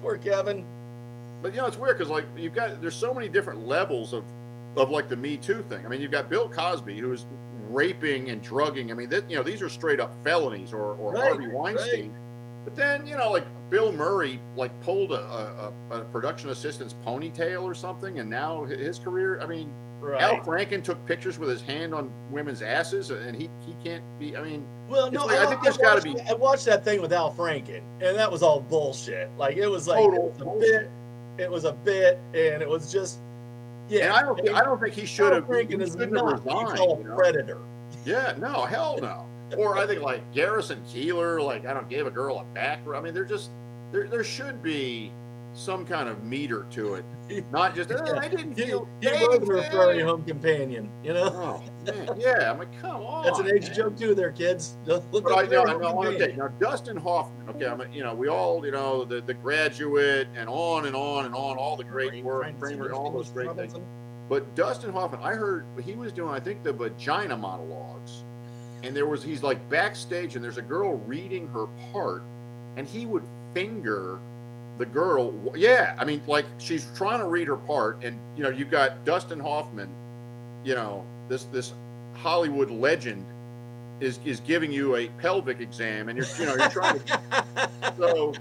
poor 0.01 0.17
Kevin. 0.17 0.65
But 1.41 1.53
you 1.53 1.61
know, 1.61 1.67
it's 1.67 1.77
weird 1.77 1.97
because 1.97 2.11
like 2.11 2.25
you've 2.37 2.53
got 2.53 2.81
there's 2.81 2.95
so 2.95 3.13
many 3.13 3.29
different 3.29 3.65
levels 3.65 4.13
of 4.13 4.23
of 4.75 4.89
like 4.89 5.09
the 5.09 5.15
Me 5.15 5.37
Too 5.37 5.63
thing. 5.63 5.85
I 5.85 5.89
mean, 5.89 6.01
you've 6.01 6.11
got 6.11 6.29
Bill 6.29 6.49
Cosby 6.49 6.97
who's 6.99 7.25
raping 7.69 8.29
and 8.29 8.41
drugging. 8.41 8.91
I 8.91 8.93
mean, 8.95 9.09
that 9.09 9.29
you 9.29 9.37
know 9.37 9.43
these 9.43 9.61
are 9.61 9.69
straight 9.69 9.99
up 9.99 10.13
felonies 10.23 10.73
or 10.73 10.95
or 10.95 11.13
Right, 11.13 11.23
Harvey 11.23 11.47
Weinstein. 11.47 12.13
But 12.65 12.75
then 12.75 13.07
you 13.07 13.17
know, 13.17 13.31
like 13.31 13.45
Bill 13.69 13.91
Murray 13.91 14.39
like 14.55 14.79
pulled 14.81 15.11
a, 15.11 15.71
a, 15.91 15.97
a 15.99 16.01
production 16.05 16.49
assistant's 16.49 16.95
ponytail 17.05 17.63
or 17.63 17.73
something, 17.73 18.19
and 18.19 18.29
now 18.29 18.65
his 18.65 18.99
career. 18.99 19.39
I 19.41 19.45
mean, 19.45 19.71
Al 20.01 20.37
Franken 20.39 20.83
took 20.83 21.03
pictures 21.05 21.37
with 21.39 21.49
his 21.49 21.61
hand 21.61 21.93
on 21.93 22.11
women's 22.31 22.61
asses, 22.61 23.09
and 23.11 23.35
he 23.35 23.49
he 23.65 23.75
can't 23.83 24.03
be. 24.19 24.35
I 24.37 24.41
mean, 24.43 24.65
Well, 24.89 25.11
no, 25.11 25.25
like, 25.25 25.39
I 25.39 25.43
I, 25.43 25.45
think 25.47 25.61
there's 25.63 25.77
gotta 25.77 26.07
watched- 26.09 26.25
be- 26.25 26.31
I 26.31 26.33
watched 26.33 26.65
that 26.65 26.83
thing 26.83 27.01
with 27.01 27.13
Al 27.13 27.33
Franken, 27.33 27.81
and 28.01 28.17
that 28.17 28.31
was 28.31 28.41
all 28.43 28.59
bullshit. 28.61 29.29
Like 29.37 29.57
it 29.57 29.67
was 29.67 29.87
like 29.87 29.99
Total 30.03 30.27
it 30.27 30.31
was 30.31 30.41
a 30.41 30.43
bullshit. 30.45 30.89
bit. 31.37 31.43
It 31.45 31.51
was 31.51 31.63
a 31.65 31.73
bit, 31.73 32.19
and 32.33 32.61
it 32.61 32.67
was 32.69 32.91
just. 32.91 33.19
Yeah, 33.89 34.05
and 34.05 34.13
I 34.13 34.21
don't 34.21 34.39
thi- 34.39 34.49
I 34.49 34.61
don't 34.63 34.79
think 34.79 34.93
he 34.93 35.05
should 35.05 35.33
have. 35.33 35.45
He 35.47 35.51
Franken 35.53 35.81
is 35.81 35.91
shouldn't 35.91 36.11
not 36.13 36.25
you 36.45 36.51
resigned. 36.51 36.79
a 36.79 36.83
you 36.83 37.03
know? 37.03 37.15
predator. 37.15 37.57
Yeah, 38.05 38.35
no, 38.37 38.65
hell 38.65 38.99
no. 39.01 39.25
Or 39.57 39.77
I 39.77 39.87
think 39.87 40.01
like 40.03 40.31
Garrison 40.31 40.79
Keillor, 40.83 41.43
like 41.43 41.65
I 41.65 41.73
don't 41.73 41.89
gave 41.89 42.05
a 42.05 42.11
girl 42.11 42.39
a 42.39 42.43
back. 42.53 42.81
rub. 42.85 43.01
I 43.01 43.03
mean, 43.05 43.13
there 43.15 43.25
just 43.25 43.49
there 43.91 44.07
there 44.07 44.23
should 44.23 44.61
be 44.61 45.11
some 45.53 45.85
kind 45.85 46.07
of 46.07 46.23
meter 46.23 46.65
to 46.71 46.93
it, 46.95 47.05
not 47.51 47.75
just 47.75 47.91
"Oh, 47.91 48.15
I 48.17 48.27
didn't 48.27 48.53
feel. 48.55 48.87
he 49.01 49.07
safe 49.09 49.27
was 49.41 49.47
her 49.49 49.63
furry 49.71 49.97
there." 49.97 50.05
home 50.05 50.23
companion. 50.23 50.89
You 51.03 51.13
know, 51.13 51.31
Oh 51.33 51.63
man, 51.91 52.09
yeah. 52.19 52.51
I'm 52.51 52.59
like, 52.59 52.81
come 52.81 53.01
on. 53.01 53.23
that's 53.25 53.39
an 53.39 53.47
age 53.51 53.63
man. 53.67 53.73
joke 53.75 53.97
too, 53.97 54.13
there, 54.15 54.31
kids. 54.31 54.77
Look 54.85 55.03
I 55.31 55.43
up 55.43 55.49
know, 55.51 55.63
furry 55.63 55.71
I 55.71 55.77
know, 55.77 55.87
I 55.87 55.93
want 55.93 56.09
to 56.09 56.15
companion. 56.15 56.29
take 56.29 56.37
now 56.37 56.47
Dustin 56.69 56.97
Hoffman. 56.97 57.49
Okay, 57.55 57.65
I'm, 57.67 57.81
a- 57.81 57.87
you 57.91 58.03
know, 58.03 58.13
we 58.13 58.27
all, 58.29 58.63
you 58.65 58.71
know, 58.71 59.03
the 59.05 59.21
the 59.21 59.33
graduate 59.33 60.27
and 60.35 60.47
on 60.49 60.85
and 60.85 60.95
on 60.95 61.25
and 61.25 61.33
on, 61.35 61.57
all 61.57 61.75
the 61.75 61.83
great 61.83 62.09
Brain- 62.11 62.23
work, 62.23 62.59
Kramer, 62.59 62.91
all 62.93 63.11
those 63.11 63.29
great 63.31 63.53
things. 63.55 63.73
But 64.29 64.55
Dustin 64.55 64.91
Hoffman, 64.93 65.21
I 65.23 65.33
heard 65.33 65.65
he 65.83 65.93
was 65.93 66.11
doing, 66.11 66.29
I 66.29 66.39
think, 66.39 66.61
the 66.63 66.71
vagina 66.71 67.35
monologues, 67.35 68.23
and 68.83 68.95
there 68.95 69.07
was 69.07 69.23
he's 69.23 69.41
like 69.41 69.67
backstage, 69.69 70.35
and 70.35 70.43
there's 70.43 70.59
a 70.59 70.61
girl 70.61 70.97
reading 71.07 71.47
her 71.47 71.65
part, 71.91 72.21
and 72.77 72.87
he 72.87 73.07
would 73.07 73.23
finger 73.55 74.19
the 74.79 74.85
girl. 74.85 75.33
Yeah, 75.55 75.95
I 75.99 76.05
mean, 76.05 76.21
like 76.25 76.45
she's 76.57 76.87
trying 76.95 77.19
to 77.19 77.27
read 77.27 77.47
her 77.47 77.57
part, 77.57 78.03
and 78.03 78.17
you 78.35 78.43
know, 78.43 78.49
you've 78.49 78.71
got 78.71 79.05
Dustin 79.05 79.39
Hoffman, 79.39 79.89
you 80.63 80.73
know, 80.73 81.05
this 81.27 81.43
this 81.45 81.73
Hollywood 82.15 82.71
legend 82.71 83.25
is 83.99 84.19
is 84.25 84.39
giving 84.39 84.71
you 84.71 84.95
a 84.95 85.07
pelvic 85.19 85.59
exam, 85.59 86.09
and 86.09 86.17
you're 86.17 86.27
you 86.39 86.45
know 86.45 86.55
you're 86.55 86.69
trying 86.69 86.99
to 86.99 87.69
so. 87.97 88.33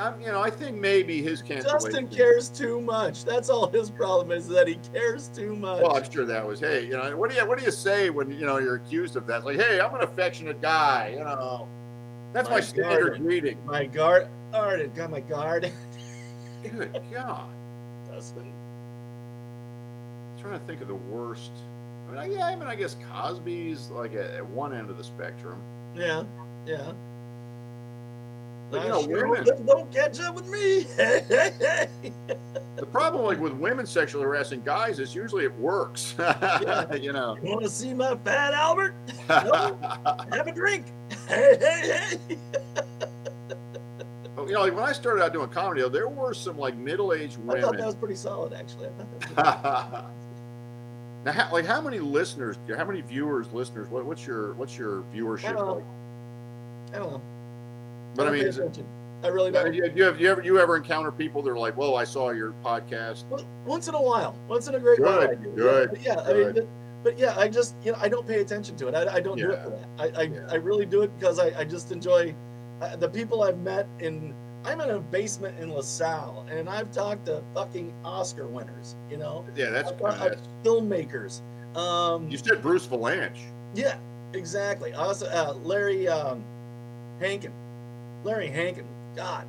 I'm, 0.00 0.18
you 0.18 0.28
know, 0.28 0.40
I 0.40 0.48
think 0.48 0.78
maybe 0.78 1.20
his 1.20 1.42
cancellation. 1.42 1.90
Dustin 1.90 2.08
cares 2.08 2.48
too 2.48 2.80
much. 2.80 3.26
That's 3.26 3.50
all 3.50 3.68
his 3.68 3.90
problem 3.90 4.32
is 4.32 4.48
that 4.48 4.66
he 4.66 4.76
cares 4.94 5.28
too 5.28 5.54
much. 5.54 5.82
Well, 5.82 5.94
I'm 5.94 6.10
sure 6.10 6.24
that 6.24 6.46
was, 6.46 6.58
hey, 6.58 6.86
you 6.86 6.92
know, 6.92 7.14
what 7.18 7.28
do 7.28 7.36
you 7.36 7.46
what 7.46 7.58
do 7.58 7.66
you 7.66 7.70
say 7.70 8.08
when 8.08 8.30
you 8.30 8.46
know 8.46 8.56
you're 8.56 8.76
accused 8.76 9.14
of 9.16 9.26
that? 9.26 9.44
Like, 9.44 9.60
hey, 9.60 9.82
I'm 9.82 9.94
an 9.94 10.00
affectionate 10.00 10.62
guy, 10.62 11.10
you 11.18 11.18
know. 11.18 11.68
That's 12.32 12.48
my, 12.48 12.56
My 12.56 12.60
standard 12.62 13.18
greeting. 13.18 13.58
my 13.64 13.84
guard, 13.84 14.26
guard, 14.54 14.94
got 14.94 15.10
my 15.10 15.20
guard. 15.20 15.72
Good 16.62 17.02
God. 17.12 17.50
Dustin. 18.10 18.52
I'm 20.32 20.40
trying 20.40 20.58
to 20.58 20.66
think 20.66 20.80
of 20.80 20.88
the 20.88 20.94
worst. 20.94 21.50
I 22.08 22.12
mean, 22.12 22.20
I, 22.20 22.26
yeah, 22.26 22.46
I 22.46 22.54
mean, 22.54 22.68
I 22.68 22.76
guess 22.76 22.96
Cosby's 23.10 23.90
like 23.90 24.14
at, 24.14 24.30
at 24.30 24.46
one 24.46 24.72
end 24.74 24.90
of 24.90 24.96
the 24.96 25.04
spectrum. 25.04 25.60
Yeah, 25.96 26.24
yeah. 26.66 26.92
But, 28.70 28.82
you 28.82 28.88
know, 28.88 29.02
sure 29.02 29.28
women- 29.28 29.66
don't 29.66 29.92
catch 29.92 30.20
up 30.20 30.34
with 30.34 30.46
me. 30.48 30.86
The 32.76 32.86
problem, 32.86 33.24
like 33.24 33.38
with 33.38 33.52
women 33.52 33.86
sexually 33.86 34.24
harassing 34.24 34.60
guys, 34.62 34.98
is 34.98 35.14
usually 35.14 35.44
it 35.44 35.54
works. 35.58 36.16
you 36.18 37.12
know. 37.12 37.36
you 37.40 37.50
want 37.50 37.62
to 37.62 37.68
see 37.68 37.94
my 37.94 38.16
fat 38.16 38.52
Albert? 38.52 38.94
Have 39.28 40.48
a 40.48 40.52
drink. 40.52 40.86
Hey, 41.28 41.56
hey, 41.60 42.18
hey. 42.28 42.84
You 44.54 44.60
know, 44.60 44.66
like 44.66 44.76
when 44.76 44.84
I 44.84 44.92
started 44.92 45.20
out 45.24 45.32
doing 45.32 45.48
comedy, 45.48 45.86
there 45.88 46.08
were 46.08 46.32
some 46.32 46.56
like 46.56 46.76
middle-aged 46.76 47.38
women. 47.38 47.56
I 47.56 47.60
thought 47.66 47.76
that 47.76 47.86
was 47.86 47.96
pretty 47.96 48.14
solid, 48.14 48.52
actually. 48.52 48.86
I 48.86 48.90
thought 48.90 49.62
that 49.62 50.04
was 50.04 50.04
now, 51.24 51.32
how, 51.32 51.52
like, 51.52 51.66
how 51.66 51.80
many 51.80 51.98
listeners? 51.98 52.56
How 52.76 52.84
many 52.84 53.00
viewers, 53.00 53.52
listeners? 53.52 53.88
What, 53.88 54.04
what's 54.04 54.24
your 54.24 54.54
what's 54.54 54.78
your 54.78 55.02
viewership 55.12 55.56
know. 55.56 55.74
like? 55.74 55.84
I 56.94 56.98
don't 56.98 57.12
know. 57.14 57.22
But 58.14 58.28
I 58.28 58.30
don't 58.30 58.38
mean, 58.38 58.68
it. 58.78 58.84
I 59.24 59.28
really 59.28 59.50
don't. 59.50 59.74
you, 59.74 59.90
you, 59.92 60.04
have, 60.04 60.20
you 60.20 60.30
ever 60.30 60.42
you 60.42 60.60
ever 60.60 60.76
encounter 60.76 61.10
people 61.10 61.42
that 61.42 61.50
are 61.50 61.58
like, 61.58 61.76
"Well, 61.76 61.96
I 61.96 62.04
saw 62.04 62.30
your 62.30 62.54
podcast." 62.64 63.24
Once 63.66 63.88
in 63.88 63.94
a 63.94 64.02
while, 64.02 64.38
once 64.46 64.68
in 64.68 64.76
a 64.76 64.78
great 64.78 65.00
while, 65.00 65.20
I 65.20 65.34
Good, 65.34 65.56
good, 65.56 65.98
Yeah, 66.00 66.14
yeah, 66.14 66.20
I 66.20 66.32
mean, 66.32 66.52
but, 66.52 66.68
but 67.02 67.18
yeah, 67.18 67.34
I 67.36 67.48
just 67.48 67.74
you 67.82 67.90
know 67.90 67.98
I 68.00 68.08
don't 68.08 68.28
pay 68.28 68.40
attention 68.40 68.76
to 68.76 68.86
it. 68.86 68.94
I, 68.94 69.14
I 69.14 69.20
don't 69.20 69.36
do 69.36 69.50
it 69.50 69.64
for 69.64 69.70
that. 69.70 69.88
I 69.98 70.20
I, 70.20 70.22
Yeah. 70.26 70.46
I 70.48 70.54
really 70.56 70.86
do 70.86 71.02
it 71.02 71.10
because 71.18 71.40
I, 71.40 71.58
I 71.58 71.64
just 71.64 71.90
enjoy 71.90 72.32
uh, 72.80 72.94
the 72.96 73.08
people 73.08 73.42
I've 73.42 73.58
met 73.58 73.88
in. 73.98 74.32
I'm 74.64 74.80
in 74.80 74.90
a 74.90 74.98
basement 74.98 75.58
in 75.60 75.70
LaSalle, 75.72 76.46
and 76.50 76.68
I've 76.68 76.90
talked 76.90 77.26
to 77.26 77.42
fucking 77.54 77.92
Oscar 78.04 78.46
winners. 78.46 78.96
You 79.10 79.18
know, 79.18 79.44
Yeah, 79.54 79.70
that's 79.70 79.92
I've. 79.92 80.02
I've- 80.22 80.36
filmmakers. 80.62 81.42
Um, 81.76 82.30
You 82.30 82.38
said 82.38 82.62
Bruce 82.62 82.86
Vilanch. 82.86 83.38
yeah, 83.74 83.96
exactly. 84.32 84.92
Also, 84.94 85.26
uh, 85.26 85.54
Larry 85.64 86.08
um, 86.08 86.42
Hankin. 87.20 87.52
Larry 88.22 88.48
Hankin. 88.48 88.86
God, 89.16 89.46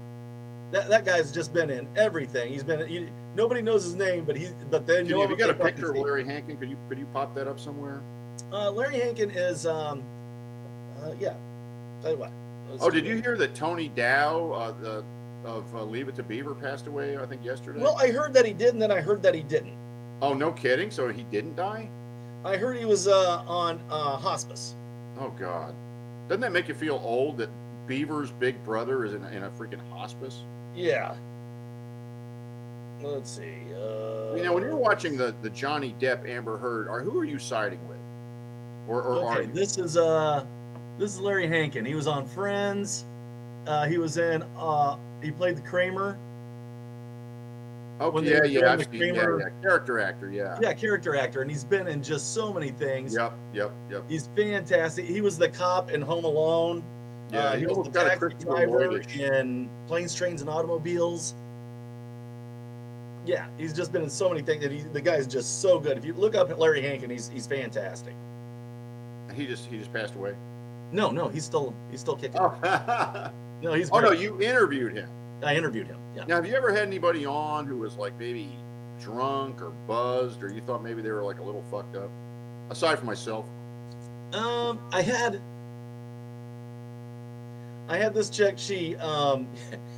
that 0.71 0.89
that 0.89 1.05
guy's 1.05 1.31
just 1.31 1.53
been 1.53 1.69
in 1.69 1.87
everything. 1.95 2.51
He's 2.51 2.63
been. 2.63 2.85
He, 2.87 3.07
nobody 3.35 3.61
knows 3.61 3.83
his 3.83 3.95
name, 3.95 4.25
but 4.25 4.35
he's. 4.35 4.53
But 4.69 4.85
then 4.85 5.05
you 5.05 5.19
have 5.21 5.29
you 5.29 5.37
got 5.37 5.49
a 5.49 5.53
picture 5.53 5.91
of 5.91 5.97
Larry 5.97 6.25
Hankin? 6.25 6.57
Could 6.57 6.69
you 6.69 6.77
could 6.89 6.99
you 6.99 7.05
pop 7.13 7.33
that 7.35 7.47
up 7.47 7.59
somewhere? 7.59 8.01
Uh, 8.51 8.69
Larry 8.71 8.99
Hankin 8.99 9.29
is. 9.31 9.65
Um, 9.65 10.03
uh, 11.01 11.13
yeah. 11.19 11.35
Tell 12.01 12.11
you 12.11 12.17
what. 12.17 12.31
Oh, 12.81 12.89
did 12.89 13.05
you 13.05 13.15
hear 13.21 13.37
that 13.37 13.55
Tony 13.55 13.89
Dow 13.89 14.51
uh, 14.51 14.71
the, 14.81 15.03
of 15.45 15.73
uh, 15.75 15.83
Leave 15.83 16.07
It 16.07 16.15
to 16.15 16.23
Beaver 16.23 16.55
passed 16.55 16.87
away? 16.87 17.17
I 17.17 17.25
think 17.25 17.43
yesterday. 17.43 17.81
Well, 17.81 17.97
I 17.97 18.07
heard 18.11 18.33
that 18.33 18.45
he 18.45 18.53
did, 18.53 18.73
and 18.73 18.81
then 18.81 18.91
I 18.91 19.01
heard 19.01 19.21
that 19.23 19.33
he 19.35 19.43
didn't. 19.43 19.75
oh, 20.21 20.33
no 20.33 20.51
kidding. 20.51 20.89
So 20.91 21.09
he 21.11 21.23
didn't 21.23 21.55
die? 21.55 21.89
I 22.43 22.57
heard 22.57 22.77
he 22.77 22.85
was 22.85 23.07
uh, 23.07 23.43
on 23.47 23.79
uh, 23.89 24.17
hospice. 24.17 24.75
Oh 25.19 25.29
God, 25.29 25.73
doesn't 26.27 26.41
that 26.41 26.51
make 26.51 26.67
you 26.67 26.73
feel 26.75 26.99
old 27.03 27.37
that 27.37 27.49
Beaver's 27.87 28.31
big 28.31 28.63
brother 28.63 29.05
is 29.05 29.13
in 29.13 29.23
a, 29.23 29.29
in 29.29 29.43
a 29.43 29.49
freaking 29.49 29.79
hospice? 29.89 30.43
Yeah. 30.75 31.15
Let's 33.01 33.29
see. 33.31 33.53
Uh, 33.73 34.35
You 34.35 34.43
know, 34.43 34.53
when 34.53 34.63
you're 34.63 34.75
watching 34.75 35.17
the 35.17 35.33
the 35.41 35.49
Johnny 35.49 35.95
Depp 35.99 36.27
Amber 36.27 36.57
Heard, 36.57 36.87
or 36.87 37.01
who 37.01 37.17
are 37.19 37.25
you 37.25 37.37
siding 37.39 37.79
with, 37.87 37.97
or, 38.87 39.01
or 39.03 39.25
are 39.25 39.33
Okay, 39.37 39.47
you? 39.47 39.53
this 39.53 39.77
is 39.77 39.97
uh, 39.97 40.45
this 40.97 41.13
is 41.13 41.19
Larry 41.19 41.47
Hankin. 41.47 41.85
He 41.85 41.95
was 41.95 42.07
on 42.07 42.25
Friends. 42.25 43.05
Uh, 43.67 43.85
he 43.85 43.97
was 43.97 44.17
in. 44.17 44.43
Uh, 44.57 44.97
he 45.21 45.31
played 45.31 45.57
the 45.57 45.61
Kramer. 45.61 46.17
they 47.99 48.31
yeah, 48.31 48.43
yeah, 48.43 48.73
I've 48.73 48.83
seen, 48.83 48.93
yeah, 48.93 49.23
Kramer- 49.23 49.39
yeah, 49.39 49.61
character 49.61 49.99
actor, 49.99 50.29
yeah. 50.29 50.57
Yeah, 50.61 50.73
character 50.73 51.15
actor, 51.15 51.41
and 51.41 51.49
he's 51.49 51.63
been 51.63 51.87
in 51.87 52.03
just 52.03 52.33
so 52.33 52.53
many 52.53 52.69
things. 52.69 53.15
Yep, 53.15 53.33
yep, 53.53 53.71
yep. 53.89 54.03
He's 54.09 54.27
fantastic. 54.35 55.05
He 55.05 55.21
was 55.21 55.37
the 55.37 55.49
cop 55.49 55.91
in 55.91 56.01
Home 56.01 56.25
Alone. 56.25 56.83
Yeah, 57.31 57.39
uh, 57.39 57.57
he 57.57 57.65
was 57.65 57.87
the 57.87 58.03
taxi 58.03 58.45
driver 58.45 58.99
in 59.19 59.69
Planes, 59.87 60.13
Trains, 60.13 60.41
and 60.41 60.49
Automobiles. 60.49 61.35
Yeah, 63.25 63.47
he's 63.57 63.73
just 63.73 63.91
been 63.91 64.03
in 64.03 64.09
so 64.09 64.29
many 64.29 64.43
things 64.43 64.61
that 64.61 64.71
he, 64.71 64.81
the 64.81 65.01
guy's 65.01 65.25
just 65.25 65.61
so 65.61 65.79
good. 65.79 65.97
If 65.97 66.05
you 66.05 66.13
look 66.13 66.35
up 66.35 66.51
at 66.51 66.59
Larry 66.59 66.81
Hankin, 66.81 67.09
he's 67.09 67.29
he's 67.29 67.47
fantastic. 67.47 68.13
He 69.33 69.47
just 69.47 69.65
he 69.65 69.79
just 69.79 69.91
passed 69.91 70.15
away. 70.15 70.35
No, 70.95 71.11
no, 71.11 71.27
he's 71.27 71.43
still 71.43 71.75
he's 71.91 71.99
still 71.99 72.15
kicking. 72.15 72.39
Oh, 72.39 73.31
No, 73.61 73.73
he's. 73.73 73.89
oh 73.93 73.99
no, 73.99 74.11
you 74.11 74.41
interviewed 74.41 74.93
him. 74.93 75.09
I 75.43 75.55
interviewed 75.55 75.87
him. 75.87 75.99
Yeah. 76.15 76.23
Now, 76.25 76.35
have 76.35 76.45
you 76.45 76.55
ever 76.55 76.71
had 76.71 76.83
anybody 76.87 77.25
on 77.25 77.67
who 77.67 77.77
was 77.77 77.97
like 77.97 78.17
maybe 78.17 78.49
drunk 79.01 79.61
or 79.61 79.71
buzzed, 79.87 80.41
or 80.41 80.51
you 80.51 80.61
thought 80.61 80.81
maybe 80.81 81.01
they 81.01 81.11
were 81.11 81.23
like 81.23 81.39
a 81.39 81.43
little 81.43 81.63
fucked 81.69 81.97
up? 81.97 82.09
Aside 82.69 82.97
from 82.97 83.07
myself. 83.07 83.45
Um, 84.33 84.79
I 84.93 85.01
had. 85.01 85.41
I 87.87 87.97
had 87.97 88.13
this 88.13 88.29
chick. 88.29 88.55
She 88.57 88.95
um, 88.95 89.47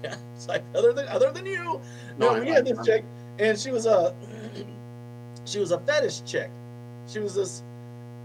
like 0.48 0.64
other 0.76 0.94
than 0.94 1.08
other 1.10 1.32
than 1.32 1.46
you. 1.46 1.80
No, 2.18 2.30
I- 2.30 2.40
we 2.40 2.50
I- 2.52 2.56
had 2.56 2.66
this 2.66 2.78
I'm- 2.78 2.86
chick, 2.86 3.06
and 3.40 3.58
she 3.58 3.72
was 3.72 3.86
a 3.86 4.16
she 5.46 5.60
was 5.60 5.72
a 5.72 5.80
fetish 5.82 6.24
chick. 6.26 6.50
She 7.08 7.20
was 7.20 7.36
this 7.36 7.64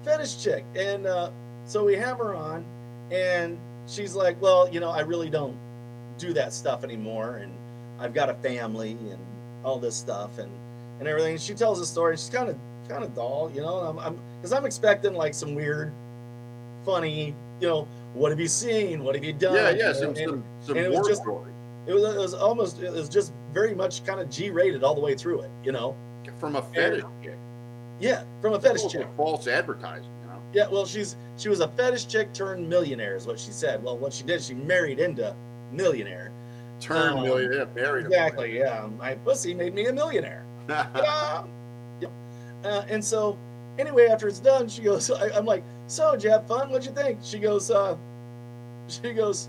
fetish 0.05 0.43
chick, 0.43 0.65
and 0.75 1.07
uh, 1.07 1.31
so 1.73 1.85
we 1.85 1.95
have 1.95 2.19
her 2.19 2.35
on, 2.35 2.65
and 3.11 3.59
she's 3.87 4.15
like, 4.15 4.41
"Well, 4.43 4.69
you 4.69 4.79
know, 4.81 4.91
I 4.91 5.01
really 5.01 5.31
don't 5.31 5.57
do 6.19 6.33
that 6.35 6.53
stuff 6.53 6.85
anymore, 6.85 7.37
and 7.37 7.53
I've 7.99 8.13
got 8.13 8.29
a 8.29 8.35
family 8.35 8.91
and 8.93 9.19
all 9.65 9.79
this 9.79 9.97
stuff, 9.97 10.39
and 10.39 10.51
and 11.01 11.09
everything." 11.09 11.39
She 11.39 11.55
tells 11.55 11.81
a 11.81 11.87
story. 11.87 12.17
She's 12.17 12.29
kind 12.29 12.51
of 12.51 12.57
kind 12.89 13.03
of 13.03 13.15
dull, 13.15 13.51
you 13.55 13.63
know. 13.63 13.77
I'm 13.79 13.99
I'm 13.99 14.19
because 14.37 14.53
I'm 14.53 14.67
expecting 14.67 15.15
like 15.15 15.33
some 15.33 15.55
weird, 15.55 15.91
funny, 16.85 17.35
you 17.61 17.69
know, 17.69 17.89
what 18.15 18.31
have 18.31 18.41
you 18.41 18.49
seen? 18.49 19.03
What 19.03 19.15
have 19.15 19.25
you 19.25 19.33
done? 19.33 19.55
Yeah, 19.55 19.71
yeah, 19.71 19.93
some 19.95 20.09
and- 20.11 20.43
some, 20.63 20.77
and 20.77 20.79
it 20.79 20.91
was 20.91 21.09
just- 21.09 21.23
stories 21.23 21.49
it 21.85 21.93
was, 21.95 22.05
it 22.05 22.19
was 22.19 22.33
almost 22.35 22.81
it 22.81 22.93
was 22.93 23.09
just 23.09 23.33
very 23.53 23.75
much 23.75 24.05
kind 24.05 24.21
of 24.21 24.31
G-rated 24.31 24.85
all 24.85 24.95
the 24.95 25.01
way 25.01 25.17
through 25.17 25.41
it, 25.41 25.51
you 25.65 25.73
know. 25.73 25.97
from 26.39 26.55
a 26.55 26.63
fetish 26.63 27.03
chick. 27.23 27.37
Yeah, 27.99 28.23
from 28.41 28.53
a 28.53 28.61
fetish 28.61 28.87
chick. 28.87 29.07
false 29.17 29.49
advertising, 29.49 30.11
you 30.23 30.29
know. 30.29 30.41
Yeah, 30.53 30.69
well, 30.71 30.87
she's 30.87 31.17
she 31.37 31.49
was 31.49 31.61
a 31.61 31.69
fetish 31.69 32.07
chick 32.07 32.33
turned 32.33 32.69
millionaire, 32.69 33.17
is 33.17 33.27
what 33.27 33.39
she 33.39 33.51
said. 33.51 33.83
Well, 33.83 33.97
what 33.99 34.13
she 34.13 34.25
did, 34.25 34.43
she 34.43 34.55
married 34.55 34.99
into 35.01 35.35
millionaire. 35.73 36.31
Turned 36.81 37.19
Um, 37.19 37.25
millionaire, 37.25 37.67
married. 37.75 38.07
Exactly. 38.07 38.59
Yeah, 38.59 38.89
my 38.99 39.15
pussy 39.15 39.55
made 39.55 39.75
me 39.75 39.87
a 39.87 39.93
millionaire. 39.93 40.45
millionaire. 40.69 41.45
Uh, 42.65 42.85
and 42.89 43.05
so, 43.05 43.37
anyway, 43.79 44.07
after 44.07 44.29
it's 44.29 44.39
done, 44.39 44.69
she 44.69 44.83
goes. 44.83 45.11
I, 45.11 45.31
I'm 45.37 45.45
like, 45.45 45.65
so 45.89 46.13
did 46.13 46.23
you 46.25 46.31
have 46.31 46.47
fun? 46.47 46.71
What'd 46.71 46.87
you 46.87 46.93
think? 46.93 47.19
She 47.23 47.39
goes. 47.39 47.71
uh 47.71 47.97
She 48.89 49.13
goes. 49.13 49.49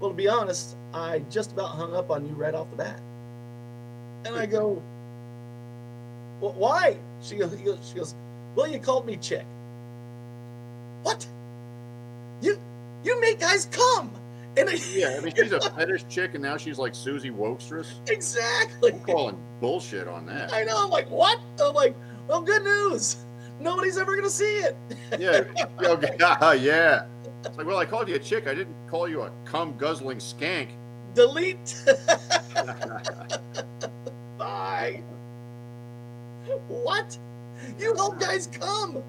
Well, 0.00 0.10
to 0.10 0.16
be 0.16 0.28
honest, 0.28 0.76
I 0.94 1.20
just 1.30 1.52
about 1.52 1.68
hung 1.76 1.94
up 1.94 2.10
on 2.10 2.26
you 2.26 2.34
right 2.34 2.54
off 2.54 2.70
the 2.70 2.76
bat. 2.76 3.00
And 4.24 4.34
I 4.36 4.46
go, 4.46 4.82
well, 6.40 6.52
why? 6.54 6.96
She 7.20 7.36
goes, 7.36 7.56
she 7.56 7.94
goes, 7.94 8.14
well, 8.56 8.66
you 8.66 8.78
called 8.80 9.06
me 9.06 9.16
chick. 9.16 9.46
What? 11.02 11.26
You 12.40 12.58
you 13.04 13.20
make 13.20 13.40
guys 13.40 13.66
come. 13.66 14.10
And 14.56 14.68
I, 14.68 14.74
yeah, 14.92 15.16
I 15.18 15.20
mean 15.20 15.32
she's 15.34 15.52
a 15.52 15.60
fetish 15.76 16.04
chick, 16.08 16.34
and 16.34 16.42
now 16.42 16.56
she's 16.56 16.78
like 16.78 16.94
Susie 16.94 17.30
Wokstress. 17.30 17.86
exactly. 18.08 18.92
I'm 18.92 19.00
calling 19.00 19.38
bullshit 19.60 20.08
on 20.08 20.26
that. 20.26 20.52
I 20.52 20.64
know. 20.64 20.84
I'm 20.84 20.90
like, 20.90 21.10
what? 21.10 21.40
I'm 21.60 21.74
like, 21.74 21.96
well, 22.28 22.42
good 22.42 22.62
news. 22.62 23.16
Nobody's 23.60 23.96
ever 23.96 24.14
gonna 24.16 24.28
see 24.28 24.58
it. 24.58 24.76
Yeah, 25.18 25.44
oh, 25.80 25.92
okay, 25.92 26.16
yeah. 26.60 27.06
It's 27.44 27.56
like, 27.56 27.66
well, 27.66 27.78
I 27.78 27.84
called 27.84 28.08
you 28.08 28.14
a 28.14 28.18
chick. 28.18 28.46
I 28.46 28.54
didn't 28.54 28.76
call 28.88 29.08
you 29.08 29.22
a 29.22 29.30
cum 29.44 29.76
guzzling 29.76 30.18
skank. 30.18 30.68
Delete. 31.14 31.82
Bye. 34.38 35.02
What? 36.68 37.18
You 37.78 37.94
help 37.94 38.18
guys 38.20 38.46
come. 38.48 39.02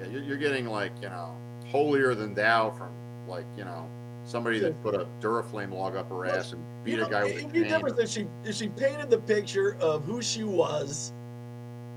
Yeah, 0.00 0.06
you're, 0.08 0.22
you're 0.22 0.36
getting 0.36 0.66
like 0.66 0.92
you 1.02 1.08
know 1.08 1.36
holier 1.66 2.14
than 2.14 2.34
thou 2.34 2.70
from 2.70 2.90
like 3.28 3.46
you 3.56 3.64
know 3.64 3.88
somebody 4.24 4.58
that 4.58 4.80
put 4.82 4.94
a 4.94 5.06
Duraflame 5.20 5.72
log 5.72 5.96
up 5.96 6.08
her 6.08 6.26
ass 6.26 6.52
and 6.52 6.62
beat 6.82 6.92
You 6.92 6.96
know, 6.98 7.06
a 7.06 7.10
guy 7.10 7.24
with 7.24 7.36
a 7.36 7.50
cane. 7.50 7.98
if 7.98 8.08
she 8.08 8.26
if 8.44 8.54
she 8.56 8.68
painted 8.68 9.10
the 9.10 9.18
picture 9.18 9.76
of 9.80 10.04
who 10.04 10.22
she 10.22 10.44
was, 10.44 11.12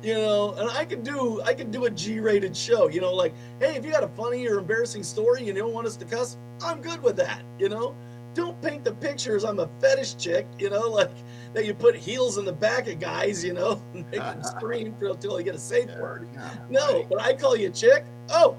you 0.04 0.14
know, 0.14 0.54
and 0.54 0.70
I 0.72 0.86
could 0.86 1.04
do 1.04 1.42
I 1.44 1.54
could 1.54 1.72
do 1.72 1.86
a 1.86 1.90
G-rated 1.90 2.56
show, 2.56 2.90
you 2.90 3.02
know, 3.02 3.14
like, 3.14 3.34
hey, 3.60 3.76
if 3.76 3.86
you 3.86 3.92
got 3.92 4.04
a 4.04 4.10
funny 4.10 4.48
or 4.48 4.60
embarrassing 4.60 5.04
story 5.04 5.40
and 5.40 5.48
you 5.48 5.54
don't 5.54 5.74
want 5.74 5.88
us 5.88 5.96
to 5.98 6.06
cuss, 6.06 6.38
I'm 6.62 6.82
good 6.82 7.02
with 7.02 7.16
that, 7.18 7.44
you 7.60 7.70
know. 7.70 7.96
Don't 8.34 8.62
paint 8.62 8.84
the 8.84 8.94
pictures 8.94 9.44
I'm 9.44 9.60
a 9.60 9.70
fetish 9.80 10.16
chick, 10.18 10.46
you 10.60 10.70
know, 10.70 10.88
like 10.90 11.12
that 11.58 11.66
you 11.66 11.74
put 11.74 11.96
heels 11.96 12.38
in 12.38 12.46
the 12.46 12.54
back 12.54 12.88
of 12.88 13.00
guys, 13.00 13.44
you 13.44 13.52
know, 13.52 13.82
and 13.96 14.06
make 14.12 14.20
them 14.20 14.44
scream 14.58 14.96
until 15.02 15.38
they 15.38 15.44
get 15.44 15.56
a 15.56 15.60
safe 15.60 15.90
word. 15.96 16.30
No, 16.70 17.04
but 17.10 17.20
I 17.20 17.34
call 17.34 17.56
you 17.56 17.72
chick. 17.72 18.06
Oh, 18.30 18.56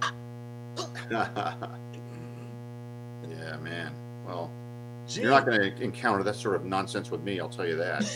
yeah, 1.10 1.66
man. 3.60 3.92
Well, 4.26 4.50
gee. 5.06 5.20
you're 5.20 5.30
not 5.30 5.44
going 5.44 5.60
to 5.60 5.82
encounter 5.82 6.22
that 6.24 6.34
sort 6.34 6.54
of 6.54 6.64
nonsense 6.64 7.10
with 7.10 7.22
me. 7.22 7.38
I'll 7.38 7.50
tell 7.50 7.66
you 7.66 7.76
that. 7.76 8.10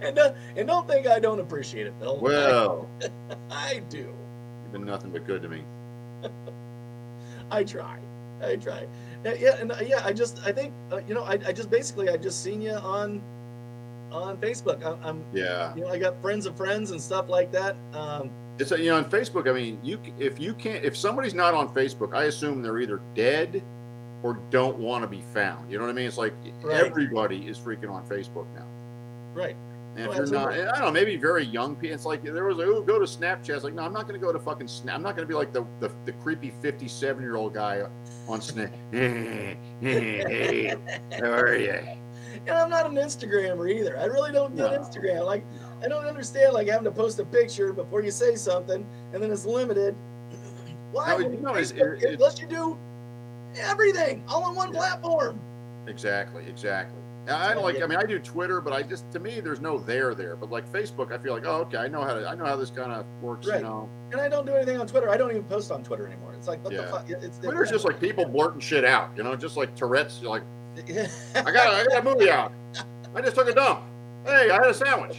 and, 0.00 0.18
uh, 0.18 0.32
and 0.56 0.66
don't 0.66 0.88
think 0.88 1.06
I 1.06 1.18
don't 1.18 1.40
appreciate 1.40 1.86
it, 1.86 2.00
Bill. 2.00 2.18
well, 2.18 2.88
I 3.50 3.82
do. 3.90 3.98
you've 3.98 4.72
been 4.72 4.86
nothing 4.86 5.10
but 5.10 5.26
good 5.26 5.42
to 5.42 5.50
me. 5.50 5.62
I 7.50 7.62
try. 7.62 7.98
I 8.46 8.56
try. 8.56 8.86
Uh, 9.26 9.30
Yeah, 9.38 9.56
and 9.60 9.72
uh, 9.72 9.76
yeah, 9.84 10.02
I 10.04 10.12
just, 10.12 10.40
I 10.46 10.52
think, 10.52 10.72
uh, 10.92 11.00
you 11.08 11.14
know, 11.14 11.22
I, 11.24 11.38
I 11.46 11.52
just 11.52 11.70
basically, 11.70 12.08
I 12.08 12.16
just 12.16 12.42
seen 12.42 12.60
you 12.60 12.72
on, 12.72 13.22
on 14.12 14.36
Facebook. 14.38 14.84
I, 14.84 15.08
I'm, 15.08 15.24
Yeah. 15.32 15.74
you 15.74 15.82
know, 15.82 15.88
I 15.88 15.98
got 15.98 16.20
friends 16.22 16.46
of 16.46 16.56
friends 16.56 16.90
and 16.90 17.00
stuff 17.00 17.28
like 17.28 17.50
that. 17.52 17.76
Um, 17.94 18.30
It's 18.58 18.70
a, 18.72 18.78
you 18.78 18.90
know 18.90 18.96
on 18.98 19.04
Facebook. 19.06 19.48
I 19.48 19.52
mean, 19.52 19.78
you 19.82 19.98
if 20.18 20.38
you 20.38 20.54
can't 20.54 20.84
if 20.84 20.96
somebody's 20.96 21.34
not 21.34 21.54
on 21.54 21.74
Facebook, 21.74 22.14
I 22.14 22.24
assume 22.24 22.62
they're 22.62 22.78
either 22.78 23.00
dead 23.16 23.62
or 24.22 24.38
don't 24.50 24.78
want 24.78 25.02
to 25.02 25.08
be 25.08 25.22
found. 25.34 25.70
You 25.70 25.78
know 25.78 25.84
what 25.84 25.90
I 25.90 25.94
mean? 25.94 26.06
It's 26.06 26.16
like 26.18 26.34
Right. 26.62 26.84
everybody 26.86 27.48
is 27.48 27.58
freaking 27.58 27.90
on 27.90 28.06
Facebook 28.06 28.46
now. 28.54 28.66
right. 29.34 29.56
And 29.96 30.06
if 30.06 30.10
Oh, 30.10 30.14
you're 30.16 30.26
not. 30.26 30.52
I 30.52 30.56
don't 30.64 30.80
know, 30.80 30.90
maybe 30.90 31.16
very 31.16 31.44
young 31.44 31.76
people. 31.76 31.94
It's 31.94 32.04
like 32.04 32.22
there 32.24 32.44
was 32.44 32.56
like, 32.56 32.66
oh, 32.66 32.82
go 32.82 32.98
to 32.98 33.04
Snapchat. 33.04 33.50
It's 33.50 33.62
like, 33.64 33.74
no, 33.74 33.82
I'm 33.82 33.92
not 33.92 34.08
going 34.08 34.18
to 34.20 34.24
go 34.26 34.32
to 34.32 34.38
fucking 34.40 34.66
Snap. 34.66 34.94
I'm 34.96 35.02
not 35.02 35.14
going 35.16 35.26
to 35.26 35.32
be 35.32 35.34
like 35.38 35.52
the, 35.52 35.64
the 35.80 35.88
the 36.04 36.12
creepy 36.14 36.52
57 36.62 37.22
year 37.22 37.36
old 37.36 37.54
guy 37.54 37.82
on 38.28 38.40
Snap. 38.40 38.70
hey, 38.92 40.74
how 41.18 41.30
are 41.30 41.56
you? 41.56 41.78
And 42.46 42.58
I'm 42.58 42.68
not 42.68 42.84
an 42.84 42.96
Instagrammer 42.96 43.72
either. 43.72 43.98
I 43.98 44.04
really 44.04 44.30
don't 44.30 44.54
get 44.54 44.70
No. 44.72 44.78
Instagram. 44.78 45.24
Like, 45.24 45.46
I 45.82 45.88
don't 45.88 46.04
understand 46.04 46.52
like 46.52 46.66
having 46.68 46.84
to 46.84 46.90
post 46.90 47.18
a 47.18 47.24
picture 47.24 47.72
before 47.72 48.02
you 48.02 48.10
say 48.10 48.34
something, 48.34 48.84
and 49.14 49.22
then 49.22 49.30
it's 49.30 49.46
limited. 49.46 49.94
Why? 50.92 51.16
No, 51.16 51.28
know, 51.28 51.56
it's- 51.56 51.70
it- 51.70 52.14
unless 52.14 52.38
you 52.40 52.46
do 52.46 52.76
everything 53.56 54.24
all 54.28 54.42
on 54.42 54.54
one 54.56 54.74
Yeah. 54.74 54.78
platform. 54.80 55.40
Exactly, 55.86 56.44
exactly. 56.46 57.00
Now, 57.26 57.38
I 57.38 57.54
don't 57.54 57.62
like. 57.62 57.80
I 57.82 57.86
mean, 57.86 57.98
I 57.98 58.04
do 58.04 58.18
Twitter, 58.18 58.60
but 58.60 58.74
I 58.74 58.82
just 58.82 59.10
to 59.12 59.20
me, 59.20 59.40
there's 59.40 59.60
no 59.62 59.78
there 59.78 60.14
there. 60.14 60.36
But 60.36 60.50
like 60.50 60.70
Facebook, 60.70 61.12
I 61.12 61.18
feel 61.18 61.32
like, 61.32 61.46
oh, 61.46 61.62
okay, 61.62 61.78
I 61.78 61.88
know 61.88 62.02
how 62.02 62.12
to. 62.14 62.28
I 62.28 62.34
know 62.34 62.44
how 62.44 62.56
this 62.56 62.70
kind 62.70 62.92
of 62.92 63.06
works. 63.22 63.46
Right. 63.46 63.58
You 63.58 63.62
know, 63.64 63.88
And 64.14 64.22
I 64.22 64.28
don't 64.28 64.46
do 64.46 64.54
anything 64.54 64.78
on 64.78 64.86
Twitter. 64.86 65.10
I 65.10 65.16
don't 65.16 65.30
even 65.30 65.42
post 65.42 65.72
on 65.72 65.82
Twitter 65.82 66.06
anymore. 66.06 66.34
It's 66.38 66.46
like 66.46 66.62
what 66.62 66.72
the 66.72 66.84
fuck? 66.84 67.10
It's, 67.10 67.38
Twitter's 67.38 67.68
just 67.68 67.84
like 67.84 67.98
people 67.98 68.24
blurting 68.24 68.60
shit 68.60 68.84
out. 68.84 69.10
You 69.16 69.24
know, 69.24 69.34
just 69.34 69.56
like 69.56 69.74
Tourette's. 69.74 70.20
You're 70.22 70.30
like, 70.30 70.44
I 71.34 71.50
got, 71.50 71.74
I 71.74 71.84
got 71.84 71.98
a 71.98 72.02
movie 72.02 72.30
out. 72.30 72.52
I 73.12 73.20
just 73.20 73.34
took 73.34 73.48
a 73.48 73.52
dump. 73.52 73.82
Hey, 74.24 74.50
I 74.50 74.54
had 74.54 74.66
a 74.68 74.74
sandwich. 74.74 75.16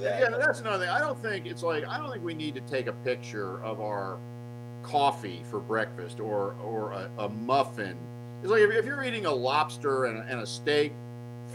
Yeah, 0.00 0.28
that's 0.30 0.60
another 0.60 0.84
thing. 0.84 0.94
I 0.94 1.00
don't 1.00 1.20
think 1.20 1.46
it's 1.46 1.64
like 1.64 1.88
I 1.88 1.98
don't 1.98 2.08
think 2.12 2.22
we 2.22 2.34
need 2.34 2.54
to 2.54 2.60
take 2.60 2.86
a 2.86 2.92
picture 2.92 3.60
of 3.64 3.80
our 3.80 4.20
coffee 4.84 5.42
for 5.50 5.58
breakfast 5.58 6.20
or 6.20 6.54
or 6.62 6.92
a, 6.92 7.10
a 7.18 7.28
muffin. 7.28 7.98
It's 8.42 8.50
like 8.52 8.60
if, 8.60 8.70
if 8.70 8.84
you're 8.84 9.02
eating 9.02 9.26
a 9.26 9.32
lobster 9.32 10.04
and 10.04 10.18
a, 10.18 10.22
and 10.30 10.40
a 10.40 10.46
steak, 10.46 10.92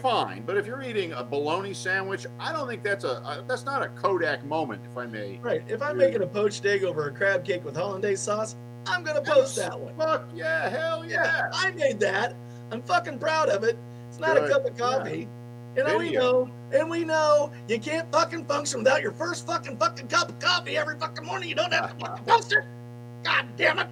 fine. 0.02 0.44
But 0.46 0.58
if 0.58 0.66
you're 0.66 0.82
eating 0.82 1.14
a 1.14 1.24
bologna 1.24 1.74
sandwich, 1.74 2.26
I 2.40 2.52
don't 2.52 2.68
think 2.68 2.84
that's 2.84 3.04
a, 3.04 3.22
a 3.22 3.44
that's 3.48 3.66
not 3.66 3.84
a 3.84 3.90
Kodak 3.90 4.44
moment, 4.44 4.82
if 4.90 4.98
I 4.98 5.06
may. 5.06 5.40
Right. 5.42 5.64
If 5.68 5.82
I'm 5.82 5.98
making 5.98 6.22
a 6.22 6.28
poached 6.28 6.66
egg 6.66 6.84
over 6.84 7.08
a 7.08 7.12
crab 7.12 7.46
cake 7.46 7.64
with 7.64 7.76
hollandaise 7.76 8.20
sauce, 8.20 8.56
I'm 8.86 9.04
gonna 9.04 9.22
post 9.22 9.56
that 9.58 9.80
one. 9.80 9.96
Fuck 9.96 10.30
yeah, 10.34 10.70
hell 10.70 11.06
yeah. 11.06 11.50
I 11.54 11.72
made 11.72 12.00
that. 12.00 12.36
I'm 12.72 12.82
fucking 12.82 13.20
proud 13.20 13.50
of 13.50 13.64
it. 13.64 13.78
It's 14.10 14.20
not 14.20 14.38
a 14.38 14.48
cup 14.48 14.66
of 14.66 14.78
coffee. 14.78 15.28
And 15.78 15.98
we 15.98 16.12
know, 16.12 16.50
and 16.74 16.90
we 16.90 17.06
know 17.06 17.52
you 17.70 17.80
can't 17.80 18.12
fucking 18.12 18.46
function 18.46 18.80
without 18.80 19.02
your 19.02 19.14
first 19.14 19.48
fucking 19.48 19.78
fucking 19.78 20.08
cup 20.10 20.30
of 20.30 20.40
coffee 20.40 20.76
every 20.78 20.98
fucking 21.00 21.26
morning. 21.26 21.48
You 21.48 21.56
don't 21.56 21.72
have 21.72 21.98
to 21.98 22.06
fucking 22.06 22.26
post 22.28 22.52
it. 22.52 22.66
God 23.24 23.46
damn 23.56 23.80
it. 23.80 23.88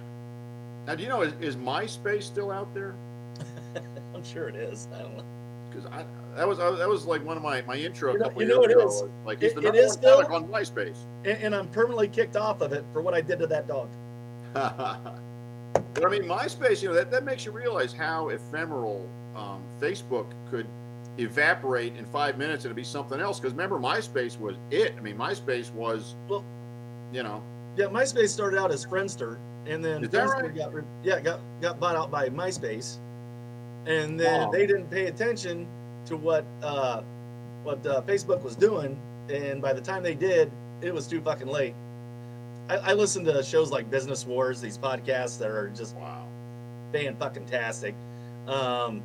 Now, 0.86 0.94
do 0.94 1.02
you 1.02 1.08
know 1.08 1.22
is, 1.22 1.32
is 1.40 1.56
MySpace 1.56 2.24
still 2.24 2.50
out 2.50 2.74
there? 2.74 2.94
I'm 4.14 4.24
sure 4.24 4.48
it 4.48 4.56
is. 4.56 4.88
I 4.94 5.02
don't 5.02 5.16
know. 5.16 5.24
Because 5.82 5.98
I 6.00 6.36
that 6.36 6.46
was 6.48 6.58
that 6.58 6.88
was 6.88 7.04
like 7.06 7.24
one 7.24 7.36
of 7.36 7.42
my 7.42 7.62
my 7.62 7.74
intro 7.76 8.10
You 8.12 8.16
a 8.16 8.18
know- 8.18 8.24
couple 8.26 8.42
you 8.42 8.48
years 8.48 8.56
know 8.58 8.64
it 8.64 8.70
ago. 8.70 8.88
is. 8.88 9.02
Like 9.26 9.40
he's 9.40 9.52
It- 9.52 9.54
the 9.56 9.60
it 9.60 9.64
number 9.64 9.78
is 9.78 9.88
one 9.88 9.98
still- 9.98 10.34
on 10.34 10.44
MySpace. 10.48 10.96
And, 11.24 11.38
and 11.42 11.54
I'm 11.54 11.68
permanently 11.68 12.08
kicked 12.08 12.36
off 12.36 12.60
of 12.60 12.72
it 12.72 12.84
for 12.92 13.02
what 13.02 13.14
I 13.14 13.20
did 13.20 13.38
to 13.40 13.46
that 13.48 13.66
dog. 13.68 13.88
But 15.94 16.04
I 16.04 16.08
mean, 16.08 16.22
MySpace, 16.24 16.82
you 16.82 16.88
know, 16.88 16.94
that, 16.94 17.10
that 17.10 17.24
makes 17.24 17.44
you 17.44 17.52
realize 17.52 17.92
how 17.92 18.28
ephemeral 18.28 19.08
um, 19.36 19.62
Facebook 19.80 20.26
could 20.50 20.66
evaporate 21.18 21.96
in 21.96 22.04
five 22.06 22.38
minutes 22.38 22.64
and 22.64 22.70
it'd 22.70 22.76
be 22.76 22.84
something 22.84 23.20
else. 23.20 23.38
Because 23.40 23.52
remember, 23.52 23.78
MySpace 23.78 24.38
was 24.38 24.56
it. 24.70 24.94
I 24.96 25.00
mean, 25.00 25.16
MySpace 25.16 25.72
was, 25.72 26.14
Well- 26.28 26.44
you 27.12 27.22
know, 27.22 27.42
Yeah, 27.76 27.86
MySpace 27.86 28.28
started 28.28 28.58
out 28.58 28.70
as 28.72 28.84
Friendster, 28.86 29.38
and 29.66 29.84
then 29.84 30.04
Is 30.04 30.10
that 30.10 30.28
Friendster 30.28 30.42
right? 30.42 30.54
got 30.54 30.72
yeah 31.02 31.20
got 31.20 31.40
got 31.60 31.78
bought 31.80 31.96
out 31.96 32.10
by 32.10 32.28
MySpace, 32.28 32.98
and 33.86 34.18
then 34.18 34.42
Wow. 34.42 34.50
they 34.50 34.66
didn't 34.66 34.90
pay 34.90 35.06
attention 35.06 35.66
to 36.06 36.16
what 36.16 36.44
uh, 36.62 37.02
what 37.62 37.84
uh, 37.86 38.02
Facebook 38.02 38.42
was 38.42 38.56
doing, 38.56 38.98
and 39.28 39.60
by 39.60 39.72
the 39.72 39.80
time 39.80 40.02
they 40.02 40.14
did, 40.14 40.50
it 40.80 40.92
was 40.92 41.06
too 41.06 41.20
fucking 41.20 41.48
late. 41.48 41.74
I, 42.68 42.76
I 42.76 42.92
listen 42.94 43.24
to 43.24 43.42
shows 43.42 43.70
like 43.70 43.90
Business 43.90 44.24
Wars, 44.26 44.60
these 44.60 44.78
podcasts 44.78 45.38
that 45.38 45.50
are 45.50 45.68
just 45.70 45.96
wow. 45.96 46.26
fan 46.92 47.16
fucking 47.16 47.46
tastic. 47.46 47.94
Um, 48.46 49.02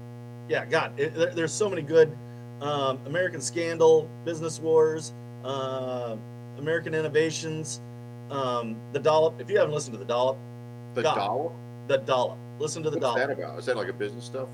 yeah, 0.48 0.66
God, 0.66 0.98
it, 1.00 1.16
there, 1.16 1.32
there's 1.32 1.52
so 1.52 1.70
many 1.70 1.82
good 1.82 2.16
um, 2.62 3.00
American 3.06 3.42
Scandal, 3.42 4.10
Business 4.24 4.60
Wars, 4.60 5.14
uh, 5.44 6.16
American 6.58 6.94
Innovations, 6.94 7.82
um, 8.30 8.76
The 8.94 9.00
Dollop. 9.00 9.42
If 9.42 9.50
you 9.50 9.58
haven't 9.58 9.74
listened 9.74 9.94
to 9.94 10.00
The 10.00 10.06
Dollop, 10.06 10.38
The 10.94 11.02
God. 11.02 11.16
dollop? 11.16 11.54
The 11.88 11.98
Dollop. 11.98 12.38
Listen 12.60 12.84
to 12.84 12.90
The 12.90 12.98
What's 12.98 13.16
Dollop. 13.16 13.28
that 13.28 13.38
about? 13.38 13.60
Is 13.60 13.66
that 13.66 13.76
like 13.76 13.90
a 13.90 13.94
business 13.94 14.24
stuff? 14.26 14.48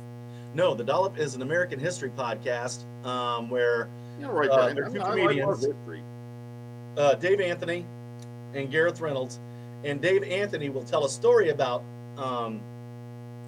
No, 0.54 0.74
The 0.74 0.84
Dollop 0.84 1.18
is 1.18 1.36
an 1.36 1.42
American 1.42 1.80
history 1.80 2.10
podcast 2.18 2.84
um, 3.06 3.50
where 3.50 3.88
You 4.20 4.28
know, 4.28 4.34
right 4.34 4.50
Uh, 4.50 4.66
there. 4.68 4.74
they're 4.76 4.90
two 4.90 5.02
I- 5.02 5.10
comedians. 5.12 5.68
uh, 6.98 7.14
Dave 7.16 7.40
Anthony 7.40 7.86
and 8.54 8.70
Gareth 8.70 9.00
Reynolds. 9.02 9.40
And 9.84 10.00
Dave 10.02 10.24
Anthony 10.24 10.70
will 10.70 10.84
tell 10.84 11.06
a 11.06 11.10
story 11.10 11.50
about 11.50 11.84
um, 12.18 12.60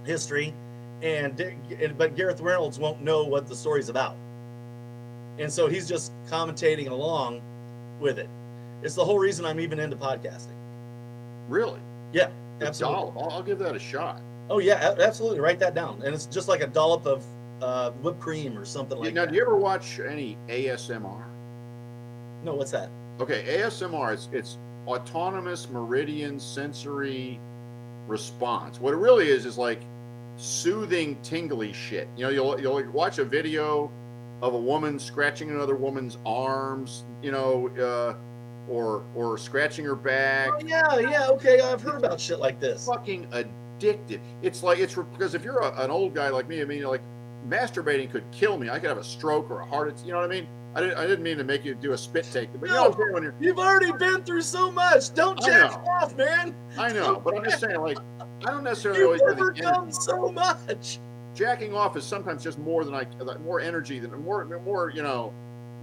history, 0.05 0.53
and, 1.03 1.39
and 1.39 1.95
but 1.97 2.15
Gareth 2.15 2.39
Reynolds 2.41 2.79
won't 2.79 3.01
know 3.03 3.23
what 3.25 3.45
the 3.47 3.55
story's 3.55 3.89
about, 3.89 4.15
and 5.37 5.51
so 5.51 5.67
he's 5.67 5.87
just 5.87 6.11
commentating 6.29 6.89
along 6.89 7.41
with 7.99 8.17
it. 8.17 8.29
It's 8.81 8.95
the 8.95 9.05
whole 9.05 9.19
reason 9.19 9.45
I'm 9.45 9.59
even 9.59 9.79
into 9.79 9.95
podcasting. 9.95 10.55
Really? 11.49 11.79
Yeah, 12.13 12.29
absolutely. 12.61 12.97
I'll, 13.21 13.29
I'll 13.29 13.43
give 13.43 13.59
that 13.59 13.75
a 13.75 13.79
shot. 13.79 14.19
Oh 14.53 14.59
yeah, 14.59 14.93
absolutely. 14.99 15.39
Write 15.39 15.57
that 15.61 15.73
down, 15.73 16.03
and 16.05 16.13
it's 16.13 16.27
just 16.27 16.47
like 16.47 16.61
a 16.61 16.67
dollop 16.67 17.07
of 17.07 17.25
uh, 17.59 17.89
whipped 17.89 18.19
cream 18.19 18.55
or 18.55 18.65
something 18.65 18.99
like 18.99 19.11
now, 19.11 19.21
that. 19.21 19.31
do 19.31 19.35
you 19.35 19.41
ever 19.41 19.57
watch 19.57 19.99
any 19.99 20.37
ASMR? 20.47 21.25
No, 22.43 22.53
what's 22.53 22.69
that? 22.69 22.91
Okay, 23.19 23.43
ASMR 23.47 24.13
it's 24.13 24.29
it's 24.31 24.59
autonomous 24.85 25.71
meridian 25.71 26.39
sensory 26.39 27.39
response. 28.07 28.79
What 28.79 28.93
it 28.93 28.97
really 28.97 29.27
is 29.27 29.47
is 29.47 29.57
like 29.57 29.81
soothing 30.35 31.17
tingly 31.23 31.73
shit. 31.73 32.07
You 32.15 32.25
know, 32.25 32.29
you'll 32.29 32.61
you'll 32.61 32.91
watch 32.91 33.17
a 33.17 33.25
video 33.25 33.91
of 34.43 34.53
a 34.53 34.59
woman 34.59 34.99
scratching 34.99 35.49
another 35.49 35.75
woman's 35.75 36.19
arms, 36.27 37.05
you 37.23 37.31
know, 37.31 37.69
uh, 37.69 38.71
or 38.71 39.03
or 39.15 39.35
scratching 39.39 39.85
her 39.85 39.95
back. 39.95 40.49
Oh 40.53 40.61
yeah, 40.63 40.99
yeah. 40.99 41.27
Okay, 41.29 41.59
I've 41.59 41.81
heard 41.81 41.95
about 41.95 42.19
shit 42.19 42.37
like 42.37 42.59
this. 42.59 42.85
Fucking 42.85 43.27
addictive. 43.83 44.19
It's 44.41 44.63
like 44.63 44.79
it's 44.79 44.95
because 44.95 45.35
if 45.35 45.43
you're 45.43 45.59
a, 45.59 45.83
an 45.83 45.91
old 45.91 46.13
guy 46.13 46.29
like 46.29 46.47
me, 46.47 46.61
I 46.61 46.65
mean, 46.65 46.83
like 46.83 47.01
masturbating 47.47 48.09
could 48.09 48.23
kill 48.31 48.57
me. 48.57 48.69
I 48.69 48.79
could 48.79 48.89
have 48.89 48.97
a 48.97 49.03
stroke 49.03 49.49
or 49.49 49.61
a 49.61 49.65
heart. 49.65 49.89
attack. 49.89 50.05
You 50.05 50.13
know 50.13 50.19
what 50.19 50.25
I 50.25 50.33
mean? 50.33 50.47
I 50.75 50.81
didn't, 50.81 50.97
I 50.97 51.01
didn't 51.05 51.23
mean 51.23 51.37
to 51.37 51.43
make 51.43 51.63
you 51.63 51.75
do 51.75 51.91
a 51.93 51.97
spit 51.97 52.27
take, 52.33 52.49
but 52.59 52.67
you 52.67 52.73
know, 52.73 52.89
what 52.89 52.93
I'm 52.93 52.97
saying? 52.97 53.13
when 53.13 53.23
you're 53.23 53.35
You've 53.39 53.59
already 53.59 53.91
been 53.91 54.23
through 54.23 54.41
so 54.41 54.71
much. 54.71 55.13
Don't 55.13 55.39
jack 55.39 55.71
off, 55.87 56.15
man. 56.17 56.55
I 56.79 56.91
know, 56.91 57.21
but 57.23 57.37
I'm 57.37 57.43
just 57.43 57.59
saying, 57.59 57.79
like, 57.79 57.99
I 58.19 58.51
don't 58.51 58.63
necessarily 58.63 58.99
You've 58.99 59.21
always 59.21 59.39
overcome 59.39 59.91
so 59.91 60.31
much. 60.31 60.99
Jacking 61.35 61.75
off 61.75 61.95
is 61.95 62.03
sometimes 62.03 62.43
just 62.43 62.57
more 62.57 62.83
than 62.85 62.95
I, 62.95 63.05
more 63.43 63.59
energy 63.59 63.99
than 63.99 64.11
more, 64.23 64.45
more, 64.65 64.89
you 64.89 65.03
know, 65.03 65.31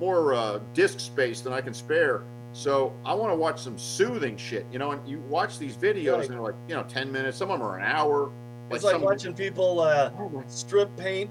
more 0.00 0.34
uh, 0.34 0.58
disk 0.74 0.98
space 0.98 1.40
than 1.40 1.52
I 1.52 1.60
can 1.60 1.74
spare. 1.74 2.22
So 2.52 2.92
I 3.04 3.14
want 3.14 3.30
to 3.32 3.36
watch 3.36 3.60
some 3.60 3.78
soothing 3.78 4.36
shit, 4.36 4.66
you 4.72 4.78
know. 4.78 4.90
And 4.92 5.08
you 5.08 5.20
watch 5.28 5.58
these 5.58 5.76
videos, 5.76 6.12
Right. 6.16 6.24
and 6.26 6.34
they're 6.34 6.40
like, 6.40 6.54
you 6.68 6.74
know, 6.74 6.82
ten 6.84 7.10
minutes. 7.12 7.36
Some 7.38 7.50
of 7.50 7.58
them 7.58 7.66
are 7.68 7.78
an 7.78 7.84
hour. 7.84 8.30
It's 8.70 8.84
like 8.84 9.00
watching 9.00 9.34
people 9.34 9.80
uh, 9.80 10.10
Oh 10.18 10.42
strip 10.46 10.94
paint 10.96 11.30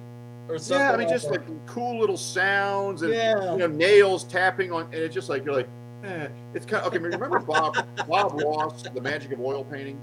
or 0.49 0.57
something. 0.57 0.85
Yeah, 0.85 0.93
I 0.93 0.97
mean, 0.97 1.07
like 1.07 1.15
just 1.15 1.29
that. 1.31 1.47
like 1.49 1.65
cool 1.67 1.99
little 1.99 2.17
sounds 2.17 3.01
and 3.01 3.13
Yeah. 3.13 3.51
you 3.53 3.57
know 3.59 3.67
nails 3.67 4.23
tapping 4.23 4.71
on, 4.71 4.83
and 4.85 4.95
it's 4.95 5.13
just 5.13 5.29
like 5.29 5.43
you're 5.45 5.53
like, 5.55 5.67
eh. 6.03 6.27
it's 6.53 6.65
kind 6.65 6.81
of 6.83 6.87
okay. 6.87 6.97
Remember 6.97 7.39
Bob 7.39 7.75
Bob 8.07 8.41
Ross, 8.41 8.83
The 8.83 9.01
Magic 9.01 9.31
of 9.33 9.39
Oil 9.41 9.63
Painting? 9.65 9.99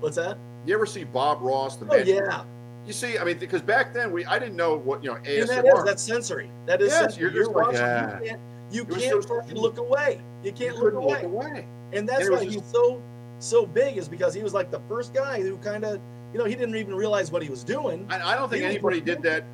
what's 0.00 0.16
that? 0.16 0.36
You 0.66 0.74
ever 0.74 0.86
see 0.86 1.04
Bob 1.04 1.38
Ross, 1.40 1.76
The 1.76 1.84
Oh 1.86 1.96
Magic? 1.98 2.16
yeah, 2.16 2.44
You 2.86 2.92
see, 2.92 3.18
I 3.18 3.24
mean, 3.24 3.38
because 3.38 3.62
back 3.62 3.92
then 3.94 4.12
we 4.12 4.24
I 4.26 4.38
didn't 4.38 4.56
know 4.56 4.76
what 4.76 5.02
you 5.04 5.10
know 5.10 5.16
and 5.16 5.48
that 5.48 5.64
is 5.66 5.84
that's 5.84 6.02
sensory. 6.02 6.50
That 6.66 6.80
is 6.82 6.88
Yes, 6.90 7.00
sensory. 7.00 7.22
you're 7.22 7.32
You're, 7.32 7.44
just 7.44 7.54
like, 7.56 7.66
watching. 7.66 7.80
yeah. 7.80 8.20
You 8.22 8.38
you 8.74 8.84
was 8.84 8.96
can't 8.98 9.22
so 9.22 9.40
fucking 9.40 9.56
look 9.56 9.78
away. 9.78 10.20
You 10.42 10.50
you 10.50 10.52
can't 10.52 10.76
look 10.76 10.94
away. 10.94 11.14
look 11.14 11.22
away. 11.22 11.66
And 11.92 12.08
that's 12.08 12.20
And 12.20 12.28
it 12.28 12.30
was 12.32 12.40
why 12.40 12.44
just- 12.46 12.56
he's 12.64 12.72
so 12.72 13.02
so 13.40 13.66
big 13.66 13.96
is 13.98 14.08
because 14.08 14.32
he 14.34 14.42
was 14.42 14.54
like 14.54 14.70
the 14.70 14.80
first 14.88 15.12
guy 15.12 15.40
who 15.40 15.56
kind 15.58 15.84
of 15.84 16.00
you 16.32 16.38
know 16.38 16.44
he 16.44 16.54
didn't 16.54 16.74
even 16.76 16.94
realize 16.94 17.30
what 17.32 17.42
he 17.42 17.48
was 17.50 17.62
doing. 17.64 18.06
I, 18.10 18.32
I 18.32 18.34
don't 18.36 18.48
think 18.48 18.62
He 18.62 18.68
anybody 18.68 19.00
did 19.00 19.22
that 19.22 19.44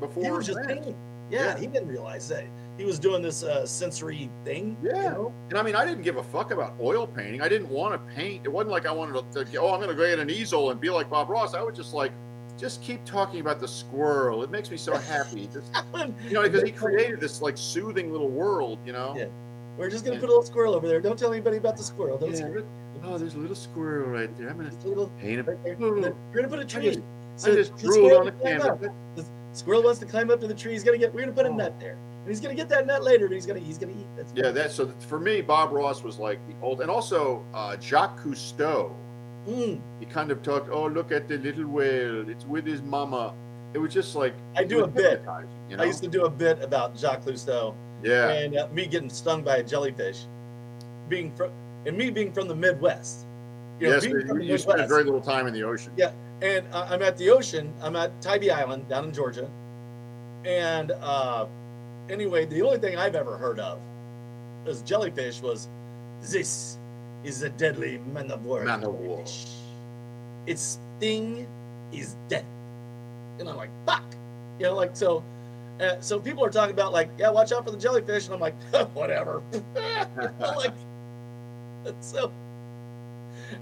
before. 0.00 0.24
he 0.24 0.30
was 0.30 0.46
just 0.46 0.60
painting. 0.66 0.94
Yeah, 1.30 1.44
Yeah. 1.46 1.58
he 1.58 1.66
didn't 1.66 1.88
realize 1.88 2.28
that 2.28 2.44
he 2.78 2.84
was 2.84 2.98
doing 2.98 3.22
this 3.22 3.42
uh, 3.42 3.64
sensory 3.66 4.30
thing. 4.44 4.76
you 4.82 4.90
Yeah. 4.90 5.10
know? 5.12 5.32
And 5.50 5.58
I 5.58 5.62
mean, 5.62 5.74
I 5.76 5.84
didn't 5.84 6.02
give 6.02 6.16
a 6.16 6.22
fuck 6.22 6.50
about 6.52 6.74
oil 6.80 7.06
painting. 7.06 7.40
I 7.42 7.48
didn't 7.48 7.68
want 7.68 7.92
to 7.94 8.14
paint. 8.14 8.44
It 8.44 8.48
wasn't 8.48 8.70
like 8.70 8.86
I 8.86 8.92
wanted 8.92 9.32
to, 9.32 9.44
to 9.44 9.56
oh, 9.58 9.70
I'm 9.72 9.78
going 9.78 9.88
to 9.90 9.94
go 9.94 10.06
get 10.08 10.18
an 10.18 10.30
easel 10.30 10.70
and 10.70 10.80
be 10.80 10.90
like 10.90 11.08
Bob 11.10 11.28
Ross. 11.30 11.54
I 11.54 11.62
was 11.62 11.76
just 11.76 11.92
like, 11.94 12.12
just 12.58 12.82
keep 12.82 13.04
talking 13.04 13.40
about 13.40 13.60
the 13.60 13.68
squirrel. 13.68 14.42
It 14.42 14.50
makes 14.50 14.70
me 14.70 14.76
so 14.76 14.96
happy. 14.96 15.46
Just, 15.52 15.72
you 16.28 16.32
know, 16.34 16.42
because 16.42 16.62
he 16.62 16.70
created 16.72 17.20
this 17.20 17.40
like 17.42 17.56
soothing 17.56 18.12
little 18.12 18.28
world, 18.28 18.78
you 18.86 18.92
know? 18.92 19.14
Yeah. 19.16 19.26
We're 19.78 19.88
just 19.90 20.04
gonna 20.04 20.16
Yeah. 20.16 20.20
put 20.20 20.26
a 20.28 20.32
little 20.32 20.44
squirrel 20.44 20.74
over 20.74 20.86
there. 20.86 21.00
Don't 21.00 21.18
tell 21.18 21.32
anybody 21.32 21.56
about 21.56 21.76
the 21.76 21.82
squirrel. 21.82 22.18
Don't 22.18 22.32
Yeah. 22.32 22.60
Oh, 23.04 23.16
there's 23.18 23.34
a 23.34 23.38
little 23.38 23.56
squirrel 23.56 24.10
right 24.10 24.36
there. 24.36 24.50
I'm 24.50 24.58
going 24.58 24.70
to 24.70 24.88
little 24.88 25.10
paint 25.18 25.40
it. 25.40 25.46
right 25.46 25.62
there. 25.64 25.76
Ooh. 25.80 25.94
And 25.96 26.04
then 26.04 26.14
We're 26.30 26.42
gonna 26.42 26.48
put 26.48 26.58
a 26.60 26.64
tree. 26.64 26.82
just- 26.90 27.00
So 27.36 27.52
I 27.52 27.54
just 27.56 27.76
drooled 27.78 27.94
squirrel 27.94 28.18
on 28.18 28.24
the 28.26 28.32
can 28.32 28.40
climb 28.40 28.60
canvas. 28.60 28.88
up. 28.88 28.94
The 29.16 29.24
squirrel 29.52 29.82
wants 29.82 29.98
to 30.00 30.06
climb 30.06 30.30
up 30.30 30.40
to 30.40 30.46
the 30.46 30.54
tree. 30.54 30.72
He's 30.72 30.84
gonna 30.84 30.98
get. 30.98 31.12
We're 31.14 31.22
gonna 31.22 31.32
put 31.32 31.46
a 31.46 31.48
Oh. 31.48 31.54
nut 31.56 31.74
there, 31.80 31.92
and 32.20 32.28
he's 32.28 32.40
gonna 32.40 32.54
get 32.54 32.68
that 32.68 32.86
nut 32.86 33.02
later. 33.02 33.26
But 33.28 33.34
he's 33.34 33.46
gonna 33.46 33.58
he's 33.60 33.78
gonna 33.78 33.92
eat. 33.92 34.06
That's 34.16 34.32
Yeah, 34.36 34.50
that's 34.50 34.74
so 34.74 34.92
for 35.08 35.18
me, 35.18 35.40
Bob 35.40 35.72
Ross 35.72 36.02
was 36.04 36.18
like 36.18 36.38
the 36.46 36.54
old, 36.62 36.82
and 36.82 36.90
also 36.90 37.42
uh, 37.54 37.76
Jacques 37.78 38.20
Cousteau. 38.22 38.92
Mm, 39.48 39.80
He 39.98 40.06
kind 40.06 40.30
of 40.30 40.42
talked, 40.42 40.70
oh, 40.70 40.86
look 40.86 41.10
at 41.10 41.28
the 41.28 41.38
little 41.38 41.66
whale. 41.66 42.28
It's 42.28 42.46
with 42.46 42.66
his 42.66 42.82
mama. 42.82 43.34
It 43.74 43.78
was 43.78 43.92
just 43.92 44.14
like, 44.14 44.34
I 44.56 44.64
do 44.64 44.84
a 44.84 44.86
bit. 44.86 45.22
You 45.68 45.76
know? 45.76 45.82
I 45.82 45.86
used 45.86 46.02
to 46.02 46.08
do 46.08 46.24
a 46.26 46.30
bit 46.30 46.62
about 46.62 46.96
Jacques 46.98 47.24
Cousteau 47.24 47.74
yeah. 48.02 48.28
and 48.28 48.56
uh, 48.56 48.68
me 48.72 48.86
getting 48.86 49.10
stung 49.10 49.42
by 49.42 49.56
a 49.56 49.62
jellyfish, 49.62 50.26
being 51.08 51.34
from 51.34 51.50
and 51.86 51.96
me 51.96 52.10
being 52.10 52.32
from 52.32 52.46
the 52.48 52.54
Midwest. 52.54 53.26
You 53.80 53.88
know, 53.88 53.94
yes, 53.94 54.04
being 54.04 54.16
you, 54.16 54.40
you 54.42 54.58
spent 54.58 54.78
Midwest. 54.78 54.88
very 54.90 55.04
little 55.04 55.20
time 55.20 55.46
in 55.46 55.54
the 55.54 55.64
ocean. 55.64 55.92
Yeah. 55.96 56.12
And 56.42 56.66
uh, 56.72 56.86
I'm 56.90 57.02
at 57.02 57.16
the 57.16 57.30
ocean. 57.30 57.72
I'm 57.82 57.96
at 57.96 58.20
Tybee 58.20 58.50
Island 58.50 58.88
down 58.88 59.06
in 59.06 59.12
Georgia. 59.12 59.50
And 60.44 60.92
uh, 60.92 61.46
anyway, 62.08 62.46
the 62.46 62.62
only 62.62 62.78
thing 62.78 62.96
I've 62.98 63.14
ever 63.14 63.36
heard 63.36 63.58
of 63.58 63.80
as 64.66 64.82
jellyfish 64.82 65.40
was 65.40 65.68
this 66.20 66.78
is 67.24 67.42
a 67.42 67.50
deadly 67.50 67.98
man 68.12 68.30
of 68.30 68.44
war. 68.44 68.64
Man 68.64 68.84
of 68.84 68.94
war. 68.94 69.24
Its 70.46 70.78
sting 70.98 71.46
is 71.92 72.16
death. 72.28 72.44
And 73.38 73.48
I'm 73.48 73.56
like, 73.56 73.70
fuck. 73.86 74.04
You 74.58 74.66
know, 74.66 74.74
like, 74.74 74.96
so. 74.96 75.22
Uh, 75.80 75.98
so 76.00 76.20
people 76.20 76.44
are 76.44 76.50
talking 76.50 76.74
about 76.74 76.92
like, 76.92 77.10
yeah, 77.18 77.30
watch 77.30 77.50
out 77.50 77.64
for 77.64 77.70
the 77.70 77.78
jellyfish, 77.78 78.26
and 78.26 78.34
I'm 78.34 78.40
like, 78.40 78.54
whatever. 78.94 79.42
like, 80.40 80.74
so, 82.00 82.30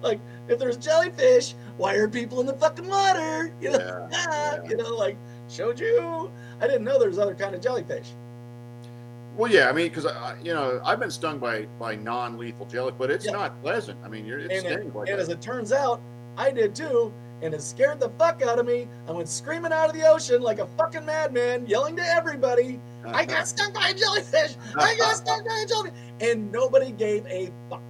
like, 0.02 0.20
if 0.48 0.58
there's 0.58 0.76
jellyfish, 0.76 1.54
why 1.76 1.94
are 1.94 2.08
people 2.08 2.40
in 2.40 2.46
the 2.46 2.54
fucking 2.54 2.86
water? 2.88 3.54
You 3.61 3.70
know, 3.72 3.78
Yeah, 3.78 4.08
ah, 4.28 4.54
yeah. 4.56 4.68
you 4.68 4.76
know, 4.76 4.94
like 4.96 5.16
showed 5.48 5.80
you. 5.80 6.30
I 6.61 6.66
didn't 6.66 6.84
know 6.84 6.98
there's 6.98 7.18
other 7.18 7.34
kind 7.34 7.54
of 7.54 7.62
jellyfish. 7.62 8.12
Well, 9.41 9.51
yeah, 9.51 9.70
I 9.70 9.72
mean, 9.72 9.88
because 9.88 10.05
you 10.45 10.53
know, 10.53 10.82
I've 10.84 11.01
been 11.01 11.11
stung 11.11 11.38
by 11.38 11.62
by 11.78 11.95
non-lethal 11.95 12.66
jelly, 12.66 12.93
but 12.99 13.11
it's 13.11 13.24
Yeah. 13.24 13.32
not 13.32 13.62
pleasant. 13.62 13.99
I 14.05 14.09
mean, 14.09 14.26
you're, 14.26 14.38
it 14.38 14.53
And, 14.53 14.66
it, 14.66 14.82
and 14.95 15.09
as 15.09 15.30
it 15.30 15.41
turns 15.41 15.72
out, 15.72 16.03
I 16.36 16.51
did 16.51 16.74
too, 16.74 17.11
and 17.41 17.55
it 17.55 17.62
scared 17.62 18.01
the 18.01 18.11
fuck 18.18 18.43
out 18.43 18.59
of 18.59 18.66
me. 18.66 18.86
I 19.09 19.12
went 19.12 19.30
screaming 19.30 19.72
out 19.72 19.88
of 19.88 19.95
the 19.95 20.07
ocean 20.07 20.43
like 20.43 20.59
a 20.59 20.66
fucking 20.66 21.07
madman, 21.07 21.66
yelling 21.66 21.97
to 21.97 22.03
everybody, 22.07 22.78
"I 23.07 23.24
got 23.24 23.49
stung 23.53 23.72
by 23.72 23.88
a 23.88 23.95
jellyfish! 23.95 24.57
I 24.76 24.95
got 24.99 25.16
stung 25.16 25.43
by 25.49 25.62
a 25.64 25.66
jellyfish!" 25.66 25.99
And 26.20 26.53
nobody 26.53 26.93
gave 26.93 27.24
a 27.24 27.51
fuck. 27.70 27.80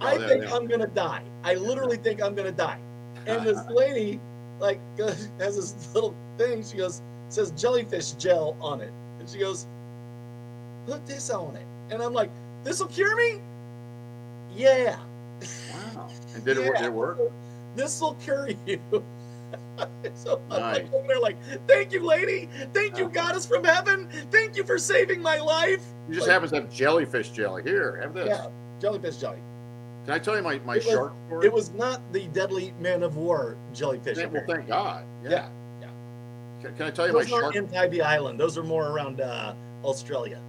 Oh, 0.00 0.06
I 0.06 0.14
Oh, 0.14 0.18
yeah, 0.18 0.28
think. 0.28 0.50
I'm 0.50 0.66
gonna 0.66 0.86
die. 0.86 1.24
I 1.44 1.54
literally 1.56 1.98
think 1.98 2.22
I'm 2.22 2.34
gonna 2.34 2.52
die. 2.52 2.78
And 3.26 3.44
this 3.44 3.60
lady, 3.68 4.18
like, 4.60 4.80
has 4.98 5.28
this 5.56 5.94
little 5.94 6.16
thing. 6.38 6.64
She 6.64 6.78
goes, 6.78 7.02
says 7.28 7.50
jellyfish 7.50 8.12
gel 8.12 8.56
on 8.62 8.80
it, 8.80 8.94
and 9.18 9.28
she 9.28 9.38
goes, 9.38 9.66
"Put 10.86 11.06
this 11.06 11.30
on 11.30 11.56
it." 11.56 11.66
And 11.90 12.02
I'm 12.02 12.12
like, 12.12 12.30
"This 12.64 12.80
will 12.80 12.86
cure 12.88 13.16
me?" 13.16 13.40
Yeah. 14.54 14.96
Wow. 15.94 16.08
And 16.34 16.44
did 16.44 16.56
it 16.58 16.66
work? 16.66 16.76
Did 16.78 16.86
it 16.86 16.92
work? 16.92 17.18
This 17.74 18.00
will 18.00 18.14
cure 18.14 18.48
you. 18.66 18.80
so 20.14 20.40
I'm 20.50 20.60
Nice. 20.60 20.76
like, 20.76 20.92
over 20.94 21.06
there 21.06 21.20
like, 21.20 21.36
thank 21.68 21.92
you, 21.92 22.04
lady. 22.06 22.48
Thank 22.72 22.96
you, 22.98 23.08
goddess 23.08 23.46
from 23.46 23.64
heaven. 23.64 24.08
Thank 24.30 24.56
you 24.56 24.64
for 24.64 24.78
saving 24.78 25.20
my 25.20 25.38
life. 25.38 25.82
You 26.08 26.14
just 26.14 26.26
Like- 26.26 26.32
happens 26.32 26.52
to 26.52 26.60
have 26.62 26.72
jellyfish 26.72 27.30
jelly. 27.30 27.62
Here, 27.62 27.98
have 28.00 28.14
this. 28.14 28.28
Yeah, 28.28 28.46
jellyfish 28.80 29.16
jelly. 29.18 29.38
Can 30.06 30.14
I 30.14 30.18
tell 30.18 30.36
you 30.36 30.42
my, 30.42 30.58
my 30.60 30.76
It 30.76 30.84
was- 30.84 30.92
shark 30.94 31.12
story? 31.26 31.46
It 31.46 31.52
was 31.52 31.70
not 31.72 32.00
the 32.12 32.26
deadly 32.28 32.72
man 32.80 33.02
of 33.02 33.16
war 33.16 33.56
jellyfish. 33.74 34.16
Thank, 34.16 34.32
well, 34.32 34.42
thank 34.48 34.68
God. 34.68 35.04
Yeah. 35.22 35.30
Yeah, 35.30 35.48
yeah. 35.82 35.88
Can, 36.62 36.76
can 36.76 36.86
I 36.86 36.90
tell 36.90 37.06
you 37.06 37.12
my 37.12 37.24
shark? 37.24 37.30
Those 37.30 37.42
aren't 37.42 37.56
in 37.56 37.68
Tybee 37.68 38.00
Island. 38.00 38.40
Those 38.40 38.56
are 38.56 38.62
more 38.62 38.88
around 38.88 39.20
uh, 39.20 39.52
Australia. 39.84 40.40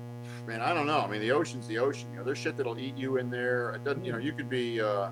Man, 0.48 0.62
I 0.62 0.74
don't 0.74 0.88
know. 0.88 1.00
I 1.00 1.08
mean, 1.08 1.20
the 1.20 1.32
ocean's 1.32 1.68
the 1.68 1.78
ocean. 1.78 2.08
You 2.12 2.20
know, 2.20 2.24
there's 2.24 2.38
shit 2.38 2.56
that'll 2.56 2.80
eat 2.80 2.96
you 2.98 3.18
in 3.18 3.30
there. 3.30 3.72
It 3.72 3.84
doesn't. 3.84 4.06
You 4.06 4.14
know, 4.14 4.18
you 4.18 4.32
could 4.32 4.50
be. 4.50 4.80
Uh, 4.80 5.10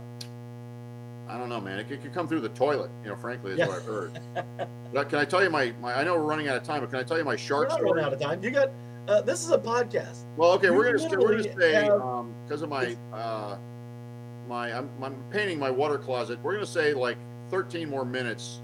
I 1.28 1.38
don't 1.38 1.50
know, 1.50 1.60
man. 1.60 1.78
It 1.80 1.90
could, 1.90 2.02
could 2.02 2.14
come 2.14 2.28
through 2.28 2.40
the 2.42 2.50
toilet. 2.50 2.90
You 3.04 3.10
know, 3.10 3.16
frankly, 3.18 3.52
is 3.52 3.58
Yeah. 3.60 3.68
what 3.68 3.78
I've 3.78 3.86
heard. 3.86 4.20
but 4.94 5.10
can 5.10 5.20
I 5.20 5.26
tell 5.26 5.44
you 5.44 5.50
my, 5.50 5.74
my? 5.82 5.94
I 5.94 6.04
know 6.06 6.14
we're 6.16 6.22
running 6.22 6.48
out 6.48 6.56
of 6.56 6.64
time, 6.64 6.80
but 6.82 6.90
can 6.90 7.00
I 7.00 7.04
tell 7.04 7.18
you 7.18 7.26
my 7.26 7.32
We're 7.50 7.64
not 7.68 7.72
story? 7.74 7.92
running 7.92 8.06
out 8.06 8.14
of 8.14 8.20
time. 8.22 8.42
You 8.42 8.52
got. 8.52 8.70
Uh, 9.10 9.22
this 9.22 9.44
is 9.44 9.52
a 9.52 9.58
podcast. 9.58 10.24
Well, 10.38 10.52
okay, 10.54 10.68
You 10.68 10.74
we're 10.74 10.98
gonna 10.98 11.20
we're 11.20 11.38
gonna 11.44 11.60
say 11.60 11.74
have- 11.74 12.02
um 12.02 12.34
because 12.48 12.62
of 12.64 12.70
my 12.70 12.96
uh 13.14 13.58
my 14.48 14.72
I'm, 14.76 14.90
I'm 15.04 15.16
painting 15.32 15.60
my 15.60 15.70
water 15.70 15.98
closet. 15.98 16.40
We're 16.42 16.54
gonna 16.54 16.66
say 16.66 16.94
like 16.94 17.18
13 17.50 17.90
more 17.90 18.06
minutes, 18.06 18.62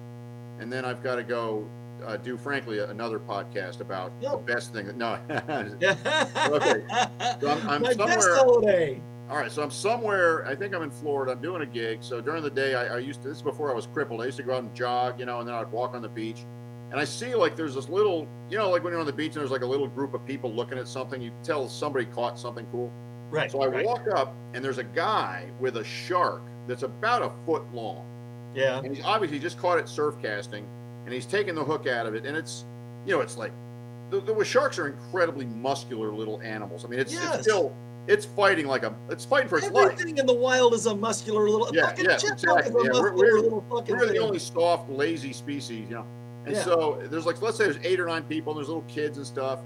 and 0.60 0.72
then 0.72 0.86
I've 0.86 1.04
got 1.04 1.16
to 1.18 1.24
go 1.24 1.68
uh, 2.06 2.18
do 2.18 2.38
frankly 2.38 2.80
another 2.80 3.20
podcast 3.20 3.80
about 3.82 4.12
No. 4.22 4.32
the 4.32 4.38
best 4.54 4.74
thing. 4.74 4.86
That, 4.88 4.98
no, 4.98 5.18
okay. 6.56 6.86
So 7.40 7.50
I'm- 7.50 7.70
I'm 7.70 7.82
My 7.82 7.94
best 7.94 8.28
holiday. 8.30 9.02
all 9.30 9.38
right. 9.38 9.52
So 9.52 9.62
I'm 9.64 9.72
somewhere. 9.72 10.46
I 10.48 10.56
think 10.56 10.74
I'm 10.76 10.84
in 10.84 10.92
Florida. 10.92 11.32
I'm 11.34 11.42
doing 11.42 11.62
a 11.62 11.66
gig. 11.66 12.00
So 12.04 12.22
during 12.22 12.44
the 12.44 12.50
day, 12.50 12.76
I, 12.76 12.96
I 12.96 12.98
used 13.00 13.22
to. 13.24 13.28
This 13.30 13.38
is 13.38 13.44
before 13.44 13.72
I 13.72 13.74
was 13.76 13.88
crippled. 13.88 14.22
I 14.22 14.26
used 14.26 14.38
to 14.38 14.44
go 14.44 14.54
out 14.56 14.64
and 14.64 14.74
jog, 14.76 15.20
you 15.20 15.26
know, 15.26 15.40
and 15.40 15.48
then 15.48 15.56
I'd 15.56 15.72
walk 15.72 15.94
on 15.96 16.02
the 16.02 16.10
beach. 16.10 16.46
And 16.92 17.00
I 17.00 17.06
see 17.06 17.36
like 17.36 17.56
there's 17.56 17.76
this 17.76 17.88
little, 17.88 18.28
you 18.50 18.58
know, 18.58 18.70
like 18.70 18.84
when 18.84 18.92
you're 18.92 19.00
on 19.00 19.06
the 19.06 19.14
beach 19.14 19.34
and 19.34 19.38
there's 19.38 19.52
like 19.52 19.62
a 19.62 19.66
little 19.66 19.88
group 19.88 20.14
of 20.14 20.26
people 20.26 20.52
looking 20.52 20.78
at 20.78 20.88
something. 20.88 21.22
You 21.22 21.32
tell 21.44 21.70
somebody 21.70 22.06
caught 22.06 22.38
something 22.38 22.66
cool. 22.72 22.92
Right. 23.30 23.50
So 23.50 23.62
I 23.62 23.68
right. 23.68 23.86
walk 23.86 24.08
up, 24.14 24.36
and 24.54 24.64
there's 24.64 24.78
a 24.78 24.84
guy 24.84 25.50
with 25.62 25.78
a 25.78 25.84
shark 25.86 26.42
that's 26.68 26.84
about 26.84 27.22
a 27.22 27.32
foot 27.46 27.64
long, 27.74 28.06
Yeah. 28.54 28.80
and 28.84 28.94
he's 28.94 29.06
obviously 29.06 29.40
just 29.40 29.58
caught 29.58 29.78
it 29.80 29.88
surf 29.88 30.16
casting, 30.22 30.68
and 31.06 31.14
he's 31.14 31.26
taking 31.26 31.56
the 31.56 31.64
hook 31.64 31.88
out 31.88 32.06
of 32.06 32.16
it, 32.16 32.26
and 32.26 32.36
it's, 32.38 32.66
you 33.06 33.14
know, 33.16 33.22
it's 33.22 33.38
like, 33.38 33.52
the, 34.10 34.20
the 34.20 34.44
sharks 34.44 34.78
are 34.78 34.88
incredibly 34.88 35.46
muscular 35.46 36.12
little 36.14 36.42
animals. 36.42 36.84
I 36.86 36.90
mean, 36.90 37.00
it's, 37.00 37.14
Yes. 37.14 37.36
it's 37.36 37.44
still, 37.44 37.74
it's 38.08 38.26
fighting 38.26 38.68
like 38.68 38.84
a, 38.84 38.94
it's 39.10 39.24
fighting 39.26 39.48
for 39.48 39.58
its 39.58 39.70
life. 39.72 39.92
Everything 39.94 40.18
in 40.18 40.26
the 40.26 40.34
wild 40.34 40.74
is 40.74 40.86
a 40.86 40.96
muscular 40.96 41.50
little. 41.50 41.70
Yeah, 41.74 41.88
fucking 41.88 42.06
yeah, 42.06 42.14
exactly. 42.16 42.46
Yeah, 42.84 42.92
we're- 43.00 43.12
we're- 43.14 43.42
little 43.42 43.64
fucking 43.70 43.96
We're 43.96 44.08
the 44.08 44.18
only 44.18 44.40
soft, 44.40 44.90
lazy 44.90 45.32
species, 45.34 45.88
you 45.90 45.96
know. 45.96 46.06
And 46.46 46.56
Yeah. 46.56 46.64
so 46.64 47.00
there's 47.10 47.26
like, 47.26 47.42
let's 47.42 47.58
say 47.58 47.66
there's 47.66 47.78
eight 47.84 48.00
or 48.00 48.08
nine 48.08 48.24
people, 48.24 48.52
and 48.54 48.58
there's 48.58 48.68
little 48.68 48.84
kids 48.88 49.18
and 49.18 49.26
stuff. 49.26 49.60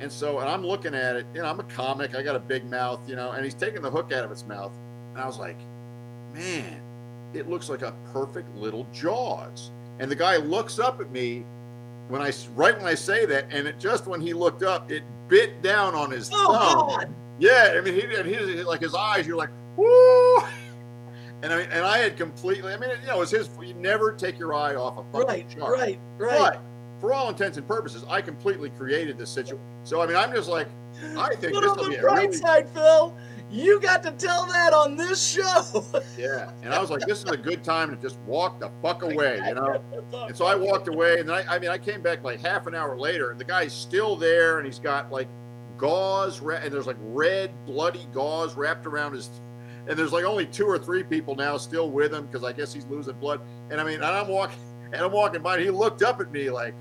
And 0.00 0.10
so, 0.10 0.40
and 0.40 0.48
I'm 0.48 0.66
looking 0.66 0.94
at 0.94 1.14
it, 1.16 1.26
you 1.34 1.42
know, 1.42 1.46
I'm 1.48 1.60
a 1.60 1.64
comic, 1.64 2.14
I 2.16 2.22
got 2.22 2.34
a 2.34 2.40
big 2.40 2.64
mouth, 2.68 3.08
you 3.08 3.14
know, 3.14 3.32
and 3.32 3.44
he's 3.44 3.54
taking 3.54 3.82
the 3.82 3.90
hook 3.90 4.10
out 4.12 4.24
of 4.24 4.32
its 4.32 4.44
mouth. 4.46 4.72
And 5.12 5.22
I 5.22 5.26
was 5.26 5.38
like, 5.38 5.58
man, 6.34 6.80
it 7.34 7.48
looks 7.48 7.68
like 7.68 7.82
a 7.82 7.94
perfect 8.12 8.52
little 8.56 8.86
Jaws. 8.92 9.70
And 9.98 10.10
the 10.10 10.16
guy 10.16 10.36
looks 10.36 10.78
up 10.78 11.00
at 11.00 11.10
me 11.10 11.44
when 12.08 12.20
I, 12.22 12.32
right 12.54 12.76
when 12.76 12.86
I 12.86 12.94
say 12.94 13.24
that, 13.26 13.46
and 13.50 13.66
it 13.66 13.78
just 13.78 14.06
when 14.06 14.20
he 14.20 14.32
looked 14.32 14.62
up, 14.62 14.90
it 14.90 15.02
bit 15.28 15.62
down 15.62 15.94
on 15.94 16.10
his 16.10 16.30
Oh 16.32 16.52
thumb. 16.52 16.88
God! 16.88 17.14
Yeah, 17.38 17.74
I 17.76 17.80
mean, 17.80 17.94
he 17.94 18.02
and 18.14 18.26
he 18.28 18.38
like 18.64 18.80
his 18.80 18.94
eyes. 18.94 19.26
You're 19.26 19.36
like, 19.36 19.50
woo. 19.76 20.36
And 21.44 21.52
I 21.52 21.56
mean, 21.58 21.66
and 21.72 21.84
I 21.84 21.98
had 21.98 22.16
completely. 22.16 22.72
I 22.72 22.76
mean, 22.76 22.90
you 23.00 23.08
know, 23.08 23.20
it's 23.20 23.32
his. 23.32 23.50
You 23.60 23.74
never 23.74 24.12
take 24.12 24.38
your 24.38 24.54
eye 24.54 24.76
off 24.76 24.96
a 24.96 25.02
fucking 25.12 25.26
Right, 25.26 25.46
shark. 25.50 25.72
right, 25.76 25.98
right. 26.16 26.38
But 26.38 26.60
for 27.00 27.12
all 27.12 27.28
intents 27.30 27.58
and 27.58 27.66
purposes, 27.66 28.04
I 28.08 28.22
completely 28.22 28.70
created 28.70 29.18
this 29.18 29.30
situation. 29.30 29.58
So 29.82 30.00
I 30.00 30.06
mean, 30.06 30.14
I'm 30.14 30.32
just 30.32 30.48
like, 30.48 30.68
I 31.18 31.34
think 31.34 31.54
But 31.54 31.62
this 31.62 31.70
on 31.72 31.76
will 31.78 31.84
the 31.86 31.90
be 31.90 31.96
a 31.96 32.02
really 32.04 32.32
side, 32.32 32.68
Phil, 32.68 33.12
you 33.52 33.78
got 33.80 34.02
to 34.02 34.12
tell 34.12 34.46
that 34.46 34.72
on 34.72 34.96
this 34.96 35.22
show. 35.22 35.84
yeah. 36.18 36.50
And 36.62 36.72
I 36.72 36.80
was 36.80 36.90
like, 36.90 37.02
this 37.06 37.22
is 37.22 37.30
a 37.30 37.36
good 37.36 37.62
time 37.62 37.90
to 37.90 37.96
just 37.96 38.18
walk 38.20 38.58
the 38.58 38.70
fuck 38.80 39.02
away, 39.02 39.40
you 39.46 39.54
know. 39.54 39.82
And 40.12 40.34
so 40.34 40.46
I 40.46 40.54
walked 40.54 40.88
away, 40.88 41.20
and 41.20 41.28
then 41.28 41.36
I, 41.36 41.56
I 41.56 41.58
mean, 41.58 41.70
I 41.70 41.78
came 41.78 42.00
back 42.00 42.24
like 42.24 42.40
half 42.40 42.66
an 42.66 42.74
hour 42.74 42.98
later, 42.98 43.30
and 43.30 43.38
the 43.38 43.44
guy's 43.44 43.72
still 43.72 44.16
there, 44.16 44.58
and 44.58 44.66
he's 44.66 44.78
got 44.78 45.12
like 45.12 45.28
gauze, 45.76 46.40
and 46.40 46.72
there's 46.72 46.86
like 46.86 46.96
red, 47.00 47.50
bloody 47.66 48.06
gauze 48.12 48.54
wrapped 48.54 48.86
around 48.86 49.12
his, 49.12 49.28
and 49.86 49.98
there's 49.98 50.12
like 50.12 50.24
only 50.24 50.46
two 50.46 50.66
or 50.66 50.78
three 50.78 51.02
people 51.02 51.36
now 51.36 51.58
still 51.58 51.90
with 51.90 52.14
him 52.14 52.26
because 52.26 52.44
I 52.44 52.52
guess 52.52 52.72
he's 52.72 52.86
losing 52.86 53.14
blood. 53.18 53.40
And 53.70 53.80
I 53.80 53.84
mean, 53.84 53.96
and 53.96 54.04
I'm 54.04 54.28
walking, 54.28 54.58
and 54.92 55.02
I'm 55.02 55.12
walking 55.12 55.42
by, 55.42 55.56
and 55.56 55.64
he 55.64 55.70
looked 55.70 56.02
up 56.02 56.20
at 56.20 56.32
me 56.32 56.48
like, 56.50 56.74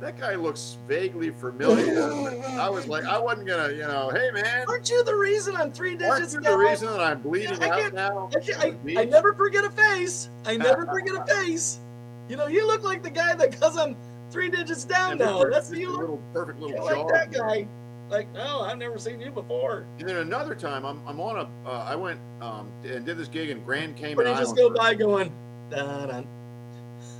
that 0.00 0.18
guy 0.18 0.34
looks 0.34 0.76
vaguely 0.86 1.30
familiar. 1.30 2.02
I 2.60 2.68
was 2.68 2.86
like, 2.86 3.04
I 3.04 3.18
wasn't 3.18 3.48
gonna, 3.48 3.72
you 3.72 3.82
know, 3.82 4.10
hey 4.10 4.30
man, 4.32 4.64
Aren't 4.68 4.90
you 4.90 5.02
the 5.04 5.14
reason 5.14 5.56
I'm 5.56 5.72
three 5.72 5.96
digits? 5.96 6.10
aren't 6.10 6.32
you 6.32 6.40
the 6.40 6.56
reason 6.56 6.88
that 6.88 7.00
I'm 7.00 7.20
bleeding 7.22 7.62
I 7.62 7.68
out 7.68 7.94
now? 7.94 8.30
I, 8.34 8.76
I, 8.86 9.00
I 9.00 9.04
never 9.04 9.34
forget 9.34 9.64
a 9.64 9.70
face. 9.70 10.28
I 10.44 10.56
never 10.56 10.86
forget 10.86 11.14
a 11.14 11.24
face. 11.26 11.80
You 12.28 12.36
know, 12.36 12.46
you 12.46 12.66
look 12.66 12.82
like 12.82 13.02
the 13.02 13.10
guy 13.10 13.34
that 13.34 13.50
because 13.50 13.76
I'm 13.76 13.96
three 14.30 14.50
digits 14.50 14.84
down 14.84 15.18
now. 15.18 15.44
That's 15.44 15.70
you 15.72 15.90
look 15.90 16.00
little 16.00 16.22
perfect 16.32 16.60
little 16.60 16.84
like 17.06 17.08
that 17.08 17.32
guy. 17.32 17.66
Like, 18.08 18.32
no, 18.34 18.60
I've 18.60 18.78
never 18.78 18.98
seen 18.98 19.20
you 19.20 19.30
before. 19.32 19.84
And 19.98 20.08
then 20.08 20.18
another 20.18 20.54
time, 20.54 20.84
I'm, 20.84 21.00
I'm 21.08 21.20
on 21.20 21.38
a, 21.38 21.68
uh, 21.68 21.84
I 21.88 21.96
went 21.96 22.20
um, 22.40 22.68
and 22.84 23.04
did 23.04 23.18
this 23.18 23.26
gig 23.26 23.50
in 23.50 23.64
Grand 23.64 23.96
Cayman 23.96 24.16
But 24.16 24.28
you 24.28 24.34
just 24.36 24.54
go 24.54 24.70
by 24.70 24.94
going, 24.94 25.32
da 25.70 26.06
da 26.06 26.22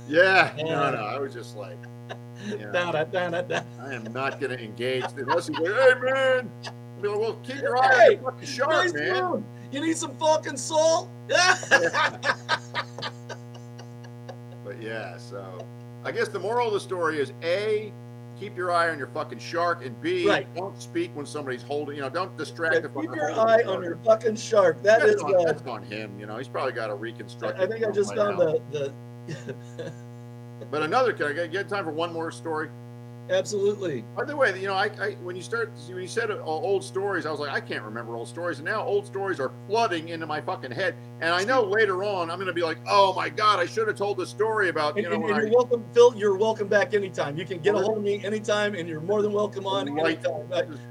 Yeah, 0.07 0.53
no, 0.57 0.91
no, 0.91 0.97
I 0.97 1.19
was 1.19 1.33
just 1.33 1.57
like, 1.57 1.77
yeah, 2.45 2.71
da 2.71 2.91
da 2.91 3.03
da 3.05 3.41
da. 3.41 3.61
I 3.81 3.93
am 3.93 4.11
not 4.13 4.39
going 4.39 4.55
to 4.57 4.63
engage 4.63 5.05
unless 5.17 5.47
he's 5.47 5.57
like, 5.59 5.71
hey 5.73 5.93
man, 6.01 6.51
like, 7.01 7.17
well, 7.19 7.39
keep 7.43 7.57
your 7.61 7.77
eye 7.77 8.17
on 8.23 8.33
the 8.39 8.45
shark, 8.45 8.93
man. 8.93 9.23
moon. 9.31 9.45
You 9.71 9.81
need 9.81 9.97
some 9.97 10.15
fucking 10.17 10.57
salt? 10.57 11.09
But 14.63 14.81
yeah, 14.81 15.17
so 15.17 15.65
I 16.03 16.11
guess 16.11 16.27
the 16.27 16.39
moral 16.39 16.67
of 16.67 16.73
the 16.73 16.79
story 16.79 17.19
is 17.19 17.31
a, 17.41 17.93
keep 18.37 18.57
your 18.57 18.71
eye 18.71 18.89
on 18.89 18.97
your 18.97 19.07
fucking 19.07 19.39
shark, 19.39 19.85
and 19.85 19.99
b, 20.01 20.27
Right. 20.27 20.53
don't 20.55 20.79
speak 20.81 21.11
when 21.15 21.25
somebody's 21.25 21.63
holding, 21.63 21.95
you 21.95 22.01
know, 22.01 22.09
don't 22.09 22.35
distract 22.37 22.75
Yeah, 22.75 22.81
the 22.81 22.89
keep 22.89 23.15
your 23.15 23.31
eye 23.31 23.61
shark. 23.63 23.67
on 23.67 23.83
your 23.83 23.95
fucking 24.03 24.35
shark. 24.35 24.83
That 24.83 24.99
that's 24.99 25.15
is 25.15 25.21
on, 25.21 25.35
uh, 25.35 25.43
that's 25.45 25.65
on 25.65 25.83
him, 25.83 26.19
you 26.19 26.25
know. 26.25 26.37
He's 26.37 26.49
probably 26.49 26.73
got 26.73 26.89
a 26.89 26.95
reconstruct. 26.95 27.57
I 27.59 27.63
it 27.63 27.69
think 27.71 27.85
I 27.85 27.91
just 27.91 28.13
found 28.13 28.37
the 28.39 28.61
the 28.71 28.93
But 30.71 30.83
another, 30.83 31.13
can 31.13 31.27
I 31.27 31.33
get, 31.33 31.51
get 31.51 31.69
time 31.69 31.85
for 31.85 31.91
one 31.91 32.11
more 32.13 32.31
story? 32.31 32.69
absolutely. 33.29 34.05
By 34.15 34.23
the 34.23 34.37
way, 34.37 34.57
you 34.57 34.67
know, 34.67 34.73
I, 34.73 34.85
I 35.01 35.11
when 35.21 35.35
you 35.35 35.41
start 35.41 35.71
when 35.89 36.01
you 36.01 36.07
said 36.07 36.31
uh, 36.31 36.37
old 36.43 36.81
stories, 36.83 37.25
I 37.25 37.31
was 37.31 37.41
like, 37.41 37.49
I 37.51 37.59
can't 37.59 37.83
remember 37.83 38.15
old 38.15 38.29
stories, 38.29 38.59
and 38.59 38.65
now 38.65 38.81
old 38.83 39.05
stories 39.05 39.39
are 39.41 39.51
flooding 39.67 40.07
into 40.09 40.25
my 40.25 40.39
fucking 40.39 40.71
head. 40.71 40.95
And 41.19 41.33
I 41.33 41.43
know 41.43 41.61
later 41.63 42.05
on 42.05 42.31
I'm 42.31 42.37
going 42.37 42.47
to 42.47 42.53
be 42.53 42.61
like, 42.63 42.77
oh 42.87 43.13
my 43.13 43.27
god, 43.29 43.59
I 43.59 43.65
should 43.65 43.87
have 43.87 43.97
told 43.97 44.17
the 44.17 44.25
story 44.25 44.69
about 44.69 44.95
And, 44.95 45.03
you 45.03 45.09
know 45.09 45.15
and- 45.15 45.25
and 45.25 45.33
I 45.35 45.41
you're 45.41 45.51
welcome, 45.51 45.83
Phil. 45.93 46.15
You're 46.15 46.37
welcome 46.37 46.69
back 46.69 46.93
anytime. 46.93 47.37
You 47.37 47.45
can 47.45 47.59
get 47.59 47.75
a 47.75 47.79
hold 47.79 47.97
of 47.97 48.03
me 48.03 48.23
anytime, 48.23 48.75
and 48.75 48.87
you're 48.87 49.01
more 49.01 49.21
than 49.21 49.33
welcome 49.33 49.65
on 49.67 49.91
Right. 49.93 50.17
anytime. 50.25 50.47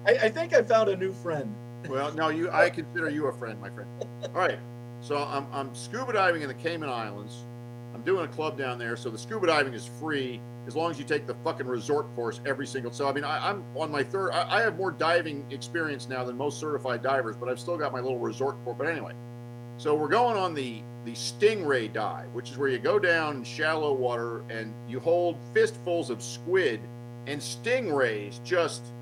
I, 0.07 0.11
I, 0.13 0.15
I 0.25 0.29
think 0.29 0.53
I 0.55 0.63
found 0.63 0.91
a 0.91 0.97
new 0.97 1.13
friend. 1.15 1.55
well, 1.89 2.13
no, 2.13 2.29
you 2.29 2.51
I 2.51 2.69
consider 2.69 3.09
you 3.09 3.29
a 3.29 3.33
friend, 3.33 3.59
my 3.61 3.71
friend. 3.71 3.89
All 4.25 4.33
right, 4.41 4.59
so 5.01 5.17
I'm 5.17 5.47
I'm 5.53 5.75
scuba 5.75 6.13
diving 6.13 6.43
in 6.43 6.49
the 6.49 6.55
Cayman 6.55 6.91
Islands. 6.91 7.47
Doing 8.07 8.25
a 8.25 8.29
club 8.29 8.57
down 8.57 8.79
there, 8.79 8.97
so 8.97 9.11
the 9.11 9.19
scuba 9.19 9.49
diving 9.49 9.75
is 9.75 9.91
free 9.99 10.41
as 10.69 10.77
long 10.77 10.93
as 10.93 10.99
you 10.99 11.05
take 11.05 11.27
the 11.27 11.35
fucking 11.43 11.67
resort 11.67 12.15
course 12.15 12.41
every 12.47 12.65
single. 12.65 12.93
So 12.93 13.09
I 13.09 13.13
mean, 13.13 13.25
I, 13.25 13.51
I'm 13.51 13.65
on 13.75 13.91
my 13.91 14.05
third. 14.05 14.31
I, 14.31 14.59
I 14.59 14.63
have 14.63 14.77
more 14.77 14.93
diving 14.93 15.45
experience 15.51 16.09
now 16.09 16.23
than 16.23 16.37
most 16.37 16.61
certified 16.61 17.03
divers, 17.03 17.37
but 17.37 17.49
I've 17.49 17.59
still 17.59 17.77
got 17.77 17.93
my 17.93 17.99
little 17.99 18.21
resort 18.21 18.63
course. 18.65 18.77
But 18.79 18.87
anyway, 18.87 19.13
so 19.77 19.97
we're 19.97 20.07
going 20.07 20.37
on 20.37 20.55
the 20.55 20.83
the 21.05 21.15
stingray 21.15 21.93
dive, 21.93 22.33
which 22.33 22.53
is 22.53 22.59
where 22.59 22.69
you 22.69 22.79
go 22.79 23.01
down 23.01 23.43
shallow 23.43 23.93
water 23.93 24.45
and 24.51 24.73
you 24.89 25.01
hold 25.01 25.37
fistfuls 25.53 26.09
of 26.09 26.23
squid, 26.23 26.81
and 27.27 27.41
stingrays 27.41 28.41
just 28.45 28.93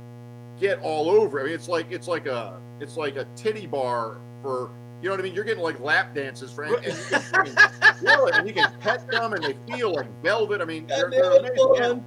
get 0.59 0.79
all 0.81 1.11
over. 1.11 1.41
I 1.41 1.45
mean, 1.45 1.53
it's 1.53 1.69
like 1.69 1.93
it's 1.93 2.09
like 2.09 2.25
a 2.25 2.59
it's 2.81 2.97
like 2.97 3.17
a 3.17 3.27
titty 3.37 3.67
bar 3.67 4.19
for 4.41 4.71
you 5.05 5.11
know 5.11 5.17
what 5.17 5.21
I 5.21 5.25
mean. 5.25 5.35
You're 5.35 5.45
getting 5.45 5.63
like 5.63 5.79
lap 5.81 6.15
dances, 6.15 6.51
Frank, 6.51 6.79
and 6.79 6.87
you 6.97 7.05
can, 7.11 7.21
freaking 7.21 7.99
feel 8.01 8.27
it, 8.27 8.35
and 8.37 8.49
you 8.49 8.55
can 8.55 8.73
pet 8.81 9.07
them, 9.11 9.35
and 9.35 9.45
they 9.45 9.55
feel 9.71 9.95
like 9.95 10.07
velvet. 10.23 10.63
I 10.63 10.65
mean, 10.65 10.87
they're, 10.87 11.11
they're 11.11 11.31
amazing. 11.41 11.75
Yeah. 11.75 11.99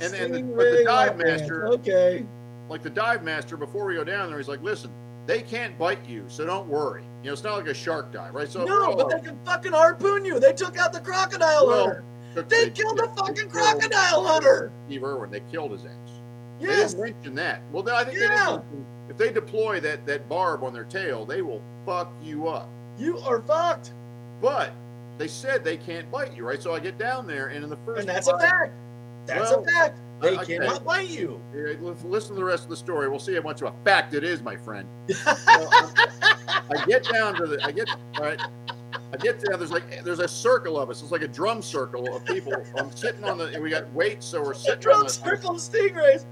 And 0.00 0.12
and 0.14 0.34
the, 0.34 0.42
but 0.42 0.76
the 0.76 0.82
dive 0.84 1.16
master, 1.16 1.68
Okay. 1.68 2.26
like 2.68 2.82
the 2.82 2.90
dive 2.90 3.22
master, 3.22 3.56
before 3.56 3.86
we 3.86 3.94
go 3.94 4.02
down 4.02 4.28
there, 4.28 4.38
he's 4.38 4.48
like, 4.48 4.60
listen, 4.60 4.90
they 5.26 5.40
can't 5.40 5.78
bite 5.78 6.04
you, 6.08 6.24
so 6.26 6.44
don't 6.44 6.66
worry. 6.66 7.04
You 7.22 7.28
know, 7.28 7.32
it's 7.32 7.44
not 7.44 7.58
like 7.58 7.68
a 7.68 7.74
shark 7.74 8.12
dive, 8.12 8.34
right? 8.34 8.48
So 8.48 8.64
no, 8.64 8.90
oh, 8.92 8.96
but 8.96 9.08
they 9.08 9.20
can 9.20 9.38
fucking 9.44 9.72
harpoon 9.72 10.24
you. 10.24 10.40
They 10.40 10.52
took 10.52 10.76
out 10.78 10.92
the 10.92 11.00
crocodile 11.00 11.68
Well, 11.68 11.84
hunter. 11.84 12.04
took- 12.34 12.48
They 12.48 12.70
killed 12.70 12.98
the 12.98 13.08
fucking 13.16 13.50
crocodile 13.50 14.24
hunter. 14.26 14.72
Steve 14.88 15.04
Irwin. 15.04 15.30
They 15.30 15.40
killed 15.52 15.70
his 15.70 15.84
ass. 15.84 15.90
Yes. 16.58 16.94
They 16.94 17.00
didn't 17.02 17.14
mention 17.14 17.34
that. 17.36 17.62
Well, 17.70 17.84
then 17.84 17.94
I 17.94 18.02
think 18.02 18.14
they 18.18 18.26
didn't 18.26 18.36
mention, 18.36 18.86
if 19.08 19.16
they 19.16 19.32
deploy 19.32 19.80
that 19.80 20.06
that 20.06 20.28
barb 20.28 20.62
on 20.64 20.72
their 20.72 20.84
tail, 20.84 21.24
they 21.24 21.42
will 21.42 21.62
fuck 21.84 22.12
you 22.22 22.48
up. 22.48 22.68
You 22.98 23.18
are 23.18 23.40
fucked. 23.42 23.92
But 24.40 24.72
they 25.18 25.28
said 25.28 25.64
they 25.64 25.76
can't 25.76 26.10
bite 26.10 26.36
you, 26.36 26.46
right? 26.46 26.62
So 26.62 26.74
I 26.74 26.80
get 26.80 26.98
down 26.98 27.26
there, 27.26 27.48
and 27.48 27.64
in 27.64 27.70
the 27.70 27.78
first 27.84 28.00
And 28.00 28.08
that's 28.08 28.28
a 28.28 28.38
fact. 28.38 28.74
That's 29.26 29.50
Well, 29.50 29.62
a 29.62 29.66
fact. 29.66 29.98
They 30.20 30.36
okay. 30.38 30.58
cannot 30.58 30.84
bite 30.84 31.08
you. 31.08 31.40
Listen 32.04 32.30
to 32.30 32.36
the 32.36 32.44
rest 32.44 32.64
of 32.64 32.70
the 32.70 32.76
story. 32.76 33.08
We'll 33.08 33.18
see 33.18 33.34
how 33.34 33.42
much 33.42 33.60
of 33.60 33.74
a 33.74 33.84
fact 33.84 34.14
it 34.14 34.24
is, 34.24 34.42
my 34.42 34.56
friend. 34.56 34.88
Um, 35.26 36.78
I 36.80 36.84
get 36.86 37.04
down 37.04 37.34
to 37.36 37.46
the. 37.46 37.64
I 37.64 37.70
get 37.70 37.88
all 38.18 38.24
right. 38.24 38.40
I 39.12 39.16
get 39.18 39.40
there. 39.40 39.56
There's 39.56 39.70
like 39.70 40.02
there's 40.04 40.18
a 40.18 40.26
circle 40.26 40.78
of 40.78 40.90
us. 40.90 41.00
It's 41.00 41.12
like 41.12 41.22
a 41.22 41.28
drum 41.28 41.62
circle 41.62 42.14
of 42.14 42.24
people. 42.24 42.52
I'm 42.76 42.90
sitting 42.90 43.24
on 43.24 43.38
the. 43.38 43.58
We 43.60 43.70
got 43.70 43.92
weights, 43.92 44.26
so 44.26 44.42
we're 44.42 44.54
sitting 44.54 44.74
on 44.74 44.80
drum 44.80 45.06
the. 45.06 45.12
Drum 45.12 45.36
circle 45.36 45.50
of 45.52 45.56
stingrays. 45.58 46.24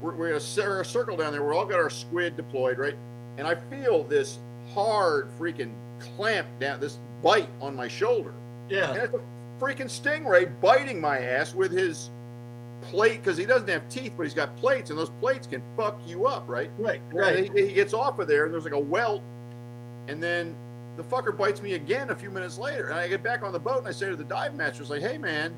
We're, 0.00 0.14
we're 0.14 0.34
a, 0.34 0.40
cir- 0.40 0.80
a 0.80 0.84
circle 0.84 1.16
down 1.16 1.32
there. 1.32 1.42
We're 1.42 1.54
all 1.54 1.66
got 1.66 1.78
our 1.78 1.90
squid 1.90 2.36
deployed, 2.36 2.78
right? 2.78 2.96
And 3.38 3.46
I 3.46 3.54
feel 3.54 4.04
this 4.04 4.38
hard 4.72 5.30
freaking 5.38 5.72
clamp 5.98 6.46
down, 6.58 6.80
this 6.80 6.98
bite 7.22 7.48
on 7.60 7.76
my 7.76 7.88
shoulder. 7.88 8.32
Yeah. 8.68 8.90
And 8.90 8.98
it's 8.98 9.14
a 9.14 9.20
freaking 9.60 9.86
stingray 9.86 10.50
biting 10.60 11.00
my 11.00 11.18
ass 11.18 11.54
with 11.54 11.72
his 11.72 12.10
plate 12.82 13.22
because 13.22 13.36
he 13.36 13.44
doesn't 13.44 13.68
have 13.68 13.88
teeth, 13.88 14.14
but 14.16 14.22
he's 14.24 14.34
got 14.34 14.56
plates, 14.56 14.90
and 14.90 14.98
those 14.98 15.10
plates 15.20 15.46
can 15.46 15.62
fuck 15.76 16.00
you 16.06 16.26
up, 16.26 16.44
right? 16.48 16.70
Right. 16.78 17.00
Right. 17.12 17.50
He, 17.54 17.66
he 17.66 17.72
gets 17.72 17.92
off 17.92 18.18
of 18.18 18.28
there, 18.28 18.44
and 18.44 18.54
there's 18.54 18.64
like 18.64 18.72
a 18.72 18.78
welt, 18.78 19.22
and 20.08 20.22
then 20.22 20.54
the 20.96 21.02
fucker 21.04 21.36
bites 21.36 21.62
me 21.62 21.74
again 21.74 22.10
a 22.10 22.14
few 22.14 22.30
minutes 22.30 22.58
later. 22.58 22.88
And 22.88 22.98
I 22.98 23.08
get 23.08 23.22
back 23.22 23.42
on 23.42 23.52
the 23.52 23.58
boat, 23.58 23.78
and 23.78 23.86
I 23.88 23.92
say 23.92 24.08
to 24.08 24.16
the 24.16 24.24
dive 24.24 24.54
master, 24.54 24.82
"It's 24.82 24.90
like, 24.90 25.02
hey 25.02 25.18
man, 25.18 25.54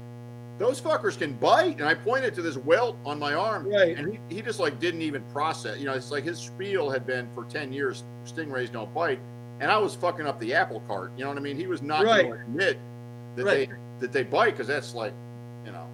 those 0.59 0.81
fuckers 0.81 1.19
can 1.19 1.33
bite." 1.35 1.79
And 1.79 1.85
I 1.89 1.95
pointed 1.95 2.35
to 2.35 2.43
this 2.43 2.57
welt 2.57 2.97
on 3.05 3.19
my 3.19 3.35
arm, 3.35 3.67
Right. 3.69 3.97
and 3.97 4.13
he, 4.29 4.37
he 4.37 4.43
just 4.43 4.61
like 4.61 4.79
didn't 4.81 5.03
even 5.03 5.23
process. 5.33 5.79
You 5.79 5.87
know, 5.87 5.95
it's 5.95 6.11
like 6.11 6.25
his 6.25 6.39
spiel 6.39 6.91
had 6.91 7.07
been 7.07 7.29
for 7.35 7.45
ten 7.45 7.73
years, 7.73 8.05
stingrays 8.25 8.71
don't 8.73 8.93
bite, 8.95 9.19
and 9.61 9.71
I 9.71 9.79
was 9.79 9.95
fucking 9.95 10.27
up 10.27 10.39
the 10.41 10.55
apple 10.55 10.81
cart. 10.87 11.13
You 11.17 11.25
know 11.25 11.31
what 11.31 11.39
I 11.39 11.41
mean? 11.43 11.57
He 11.57 11.67
was 11.67 11.83
not 11.83 12.05
Right. 12.05 12.23
going 12.25 12.35
to 12.35 12.41
admit 12.43 12.79
that 13.37 13.45
Right. 13.45 13.69
they 13.69 13.77
that 14.01 14.13
they 14.13 14.23
bite 14.25 14.53
because 14.53 14.67
that's 14.67 14.95
like, 14.95 15.13
you 15.65 15.73
know. 15.73 15.87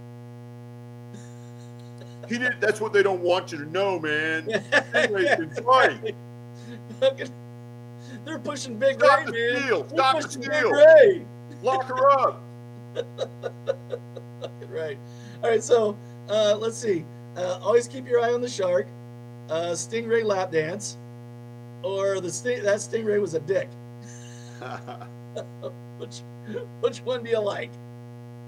He 2.29 2.37
did. 2.39 2.61
That's 2.61 2.81
what 2.81 2.93
they 2.93 3.03
don't 3.03 3.21
want 3.23 3.53
you 3.53 3.59
to 3.59 3.71
know, 3.71 3.99
man. 3.99 4.43
Stingrays 4.93 5.55
can 5.55 5.65
bite. 5.65 6.15
They're 8.25 8.39
pushing 8.39 8.79
Big 8.79 8.99
Stop 8.99 9.19
Ray, 9.21 9.25
the 9.27 9.33
man. 9.33 9.63
steal. 9.63 9.83
They're 9.85 9.99
Stop 9.99 10.21
the 10.23 10.29
steal. 10.29 10.51
Big 10.51 10.65
Ray. 10.73 11.27
Lock 11.63 11.85
her 11.85 12.11
up. 12.11 12.43
right. 14.69 14.99
All 15.43 15.51
right. 15.51 15.63
So 15.63 15.97
uh, 16.29 16.57
let's 16.59 16.77
see. 16.77 17.05
Uh, 17.37 17.59
always 17.63 17.87
keep 17.89 18.07
your 18.07 18.21
eye 18.21 18.33
on 18.33 18.41
the 18.41 18.49
shark. 18.49 18.87
Uh, 19.49 19.71
stingray 19.73 20.25
lap 20.25 20.53
dance, 20.53 20.99
or 21.83 22.21
the 22.21 22.31
sting- 22.31 22.63
that 22.65 22.77
stingray 22.79 23.21
was 23.21 23.35
a 23.35 23.41
dick. 23.41 23.69
Which 25.99 26.23
which 26.81 26.99
one 27.01 27.25
do 27.25 27.31
you 27.31 27.41
like? 27.41 27.71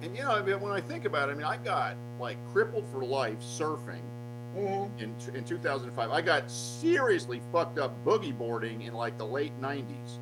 and 0.03 0.17
you 0.17 0.23
know, 0.23 0.31
I 0.31 0.43
mean, 0.43 0.61
when 0.61 0.73
I 0.73 0.81
think 0.81 1.05
about 1.05 1.29
it, 1.29 1.33
I 1.33 1.35
mean, 1.35 1.47
I 1.47 1.57
got 1.59 1.97
like 2.19 2.39
crippled 2.53 2.87
for 2.89 3.05
life 3.05 3.39
surfing 3.41 4.01
in 4.57 5.15
in 5.35 5.45
2005. 5.45 6.11
I 6.11 6.21
got 6.21 6.51
seriously 6.51 7.41
fucked 7.53 7.79
up 7.79 7.93
boogie 8.05 8.37
boarding 8.37 8.83
in 8.83 8.95
like 8.95 9.19
the 9.19 9.27
late 9.27 9.53
90s. 9.61 10.19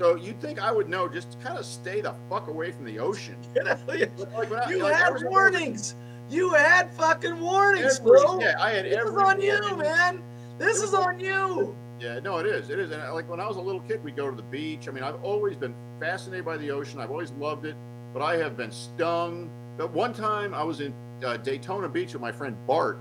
So 0.00 0.14
you'd 0.14 0.40
think 0.40 0.58
I 0.58 0.72
would 0.72 0.88
know 0.88 1.06
just 1.08 1.38
kind 1.42 1.58
of 1.58 1.64
stay 1.66 2.00
the 2.00 2.14
fuck 2.30 2.48
away 2.48 2.72
from 2.72 2.86
the 2.86 2.98
ocean. 2.98 3.36
Get 3.54 3.68
out 3.68 3.86
of 3.86 3.94
here. 3.94 4.10
But, 4.16 4.32
like, 4.32 4.50
I- 4.50 4.70
You 4.70 4.82
like, 4.82 4.94
had 4.94 5.22
warnings. 5.24 5.94
You 6.30 6.54
had 6.54 6.90
fucking 6.92 7.38
warnings, 7.38 7.98
Every, 7.98 8.12
bro. 8.12 8.40
yeah, 8.40 8.54
I 8.58 8.70
had 8.70 8.86
This 8.86 8.92
is 8.94 8.98
every 9.08 9.22
on 9.22 9.40
you, 9.42 9.76
man. 9.76 10.22
This 10.58 10.82
is 10.82 10.94
on 10.94 11.20
you. 11.20 11.76
Yeah, 12.00 12.18
no, 12.20 12.38
it 12.38 12.46
is. 12.46 12.70
It 12.70 12.78
is. 12.78 12.90
And 12.92 13.02
like 13.12 13.28
when 13.28 13.40
I 13.40 13.46
was 13.46 13.58
a 13.58 13.60
little 13.60 13.82
kid, 13.82 14.02
we'd 14.02 14.16
go 14.16 14.30
to 14.30 14.36
the 14.36 14.42
beach. 14.44 14.88
I 14.88 14.90
mean, 14.90 15.04
I've 15.04 15.22
always 15.22 15.54
been 15.56 15.74
fascinated 15.98 16.46
by 16.46 16.56
the 16.56 16.70
ocean. 16.70 16.98
I've 16.98 17.10
always 17.10 17.32
loved 17.32 17.66
it, 17.66 17.74
but 18.14 18.22
I 18.22 18.36
have 18.38 18.56
been 18.56 18.70
stung. 18.70 19.50
But 19.76 19.90
one 19.92 20.14
time 20.14 20.54
I 20.54 20.62
was 20.64 20.80
in 20.80 20.94
uh, 21.22 21.36
Daytona 21.36 21.90
Beach 21.90 22.14
with 22.14 22.22
my 22.22 22.32
friend 22.32 22.56
Bart, 22.66 22.96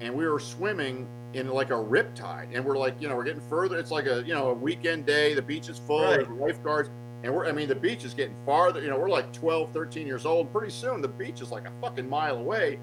and 0.00 0.14
we 0.14 0.24
were 0.28 0.38
swimming 0.38 1.08
in 1.34 1.48
like 1.48 1.70
a 1.70 1.80
rip 1.80 2.14
tide. 2.14 2.48
And 2.52 2.64
we're 2.64 2.78
like, 2.78 3.00
you 3.00 3.08
know, 3.08 3.16
we're 3.16 3.24
getting 3.24 3.42
further. 3.48 3.78
It's 3.78 3.90
like 3.90 4.06
a, 4.06 4.22
you 4.26 4.34
know, 4.34 4.50
a 4.50 4.54
weekend 4.54 5.06
day. 5.06 5.34
The 5.34 5.42
beach 5.42 5.68
is 5.68 5.78
full. 5.78 6.04
Right. 6.04 6.30
Lifeguards. 6.30 6.90
And 7.22 7.34
we're, 7.34 7.46
I 7.46 7.52
mean, 7.52 7.68
the 7.68 7.74
beach 7.74 8.04
is 8.04 8.14
getting 8.14 8.36
farther. 8.44 8.82
You 8.82 8.90
know, 8.90 8.98
we're 8.98 9.08
like 9.08 9.32
12, 9.32 9.72
13 9.72 10.06
years 10.06 10.26
old. 10.26 10.52
Pretty 10.52 10.72
soon, 10.72 11.00
the 11.00 11.08
beach 11.08 11.40
is 11.40 11.50
like 11.50 11.66
a 11.66 11.72
fucking 11.80 12.08
mile 12.08 12.38
away. 12.38 12.78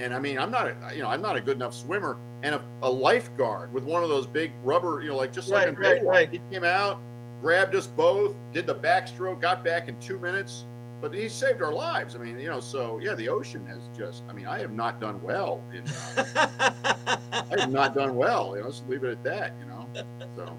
And 0.00 0.14
I 0.14 0.18
mean, 0.18 0.38
I'm 0.38 0.50
not, 0.50 0.68
a, 0.68 0.94
you 0.94 1.02
know, 1.02 1.08
I'm 1.08 1.22
not 1.22 1.36
a 1.36 1.40
good 1.40 1.56
enough 1.56 1.74
swimmer. 1.74 2.18
And 2.42 2.54
a, 2.54 2.62
a 2.82 2.90
lifeguard 2.90 3.72
with 3.72 3.84
one 3.84 4.04
of 4.04 4.08
those 4.08 4.26
big 4.26 4.52
rubber, 4.62 5.00
you 5.02 5.08
know, 5.08 5.16
like 5.16 5.32
just 5.32 5.48
like 5.48 5.66
Right, 5.66 5.98
in 5.98 6.04
right, 6.04 6.04
right. 6.04 6.30
he 6.30 6.40
came 6.52 6.64
out, 6.64 7.00
grabbed 7.40 7.74
us 7.74 7.86
both, 7.86 8.36
did 8.52 8.66
the 8.66 8.74
backstroke, 8.74 9.40
got 9.40 9.64
back 9.64 9.88
in 9.88 9.98
two 9.98 10.18
minutes. 10.18 10.66
But 11.00 11.14
he 11.14 11.28
saved 11.28 11.62
our 11.62 11.72
lives. 11.72 12.16
I 12.16 12.18
mean, 12.18 12.38
you 12.40 12.48
know, 12.48 12.58
so 12.58 12.98
yeah, 13.00 13.14
the 13.14 13.28
ocean 13.28 13.64
has 13.66 13.88
just. 13.96 14.24
I 14.28 14.32
mean, 14.32 14.46
I 14.46 14.58
have 14.58 14.72
not 14.72 15.00
done 15.00 15.22
well. 15.22 15.62
In, 15.72 15.84
I 16.16 17.46
have 17.56 17.70
not 17.70 17.94
done 17.94 18.16
well. 18.16 18.54
You 18.56 18.62
know, 18.62 18.66
let's 18.66 18.82
leave 18.88 19.04
it 19.04 19.10
at 19.10 19.22
that. 19.24 19.54
You 19.60 19.66
know, 19.66 19.88
so 20.34 20.56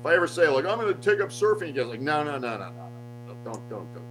if 0.00 0.06
I 0.06 0.14
ever 0.14 0.28
say 0.28 0.46
like 0.48 0.66
I'm 0.66 0.78
going 0.78 0.94
to 0.94 1.00
take 1.00 1.20
up 1.20 1.30
surfing, 1.30 1.66
he 1.66 1.72
goes 1.72 1.88
like, 1.88 2.00
no, 2.00 2.22
no, 2.22 2.38
no, 2.38 2.56
no, 2.56 2.70
no, 2.70 2.88
no, 3.26 3.36
don't, 3.44 3.68
don't, 3.68 3.94
don't. 3.94 4.04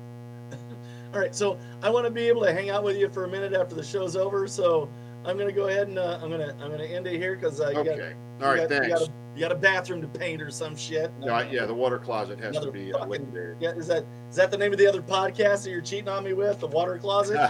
All 1.13 1.19
right, 1.19 1.33
so 1.33 1.57
I 1.81 1.89
want 1.89 2.05
to 2.05 2.11
be 2.11 2.27
able 2.27 2.43
to 2.43 2.53
hang 2.53 2.69
out 2.69 2.83
with 2.83 2.97
you 2.97 3.09
for 3.09 3.23
a 3.23 3.27
minute 3.27 3.53
after 3.53 3.75
the 3.75 3.83
show's 3.83 4.15
over. 4.15 4.47
So 4.47 4.89
I'm 5.25 5.37
gonna 5.37 5.51
go 5.51 5.67
ahead 5.67 5.87
and 5.87 5.99
uh, 5.99 6.19
I'm 6.21 6.29
gonna 6.29 6.55
I'm 6.61 6.71
gonna 6.71 6.83
end 6.83 7.07
it 7.07 7.17
here 7.17 7.35
because 7.35 7.61
uh, 7.61 7.69
you 7.69 7.75
got 7.75 7.87
Okay, 7.87 8.13
all 8.41 8.49
right, 8.49 8.69
got, 8.69 8.69
thanks. 8.69 8.99
Got, 8.99 9.07
a, 9.07 9.20
you 9.35 9.41
got 9.41 9.51
a 9.51 9.55
bathroom 9.55 10.01
to 10.01 10.07
paint 10.07 10.41
or 10.41 10.51
some 10.51 10.75
shit. 10.75 11.11
No, 11.19 11.33
I- 11.33 11.49
yeah, 11.49 11.65
the 11.65 11.73
water 11.73 11.97
closet 11.97 12.39
has 12.39 12.57
to 12.59 12.71
be 12.71 12.91
fucking-. 12.91 13.55
Yeah, 13.59 13.71
is 13.71 13.87
that 13.87 14.05
is 14.29 14.35
that 14.35 14.51
the 14.51 14.57
name 14.57 14.71
of 14.73 14.79
the 14.79 14.87
other 14.87 15.01
podcast 15.01 15.63
that 15.63 15.71
you're 15.71 15.81
cheating 15.81 16.09
on 16.09 16.23
me 16.23 16.33
with? 16.33 16.59
The 16.59 16.67
water 16.67 16.97
closet? 16.97 17.35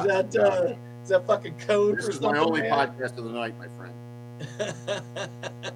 Is 0.00 0.06
that 0.06 0.36
uh, 0.36 0.74
is 1.02 1.08
that 1.10 1.26
fucking 1.26 1.54
code 1.58 1.98
this 1.98 2.08
is 2.08 2.20
my 2.20 2.38
only 2.38 2.62
man? 2.62 2.70
podcast 2.70 3.18
of 3.18 3.24
the 3.24 3.30
night, 3.30 3.54
my 3.58 3.68
friend. 3.68 3.94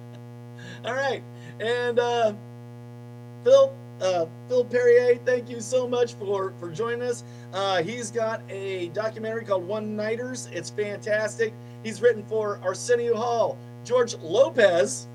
All 0.85 0.93
right, 0.93 1.23
and 1.59 1.99
uh, 1.99 2.33
Phil 3.43 3.73
uh, 4.01 4.25
Phil 4.47 4.65
Perrier, 4.65 5.15
thank 5.25 5.49
you 5.49 5.59
so 5.59 5.87
much 5.87 6.13
for 6.15 6.53
for 6.59 6.69
joining 6.69 7.01
us. 7.01 7.23
Uh, 7.53 7.81
he's 7.81 8.11
got 8.11 8.41
a 8.49 8.89
documentary 8.89 9.45
called 9.45 9.65
One 9.67 9.95
Nighters. 9.95 10.49
It's 10.51 10.69
fantastic. 10.69 11.53
He's 11.83 12.01
written 12.01 12.23
for 12.25 12.59
Arsenio 12.63 13.15
Hall, 13.15 13.57
George 13.83 14.15
Lopez, 14.19 15.07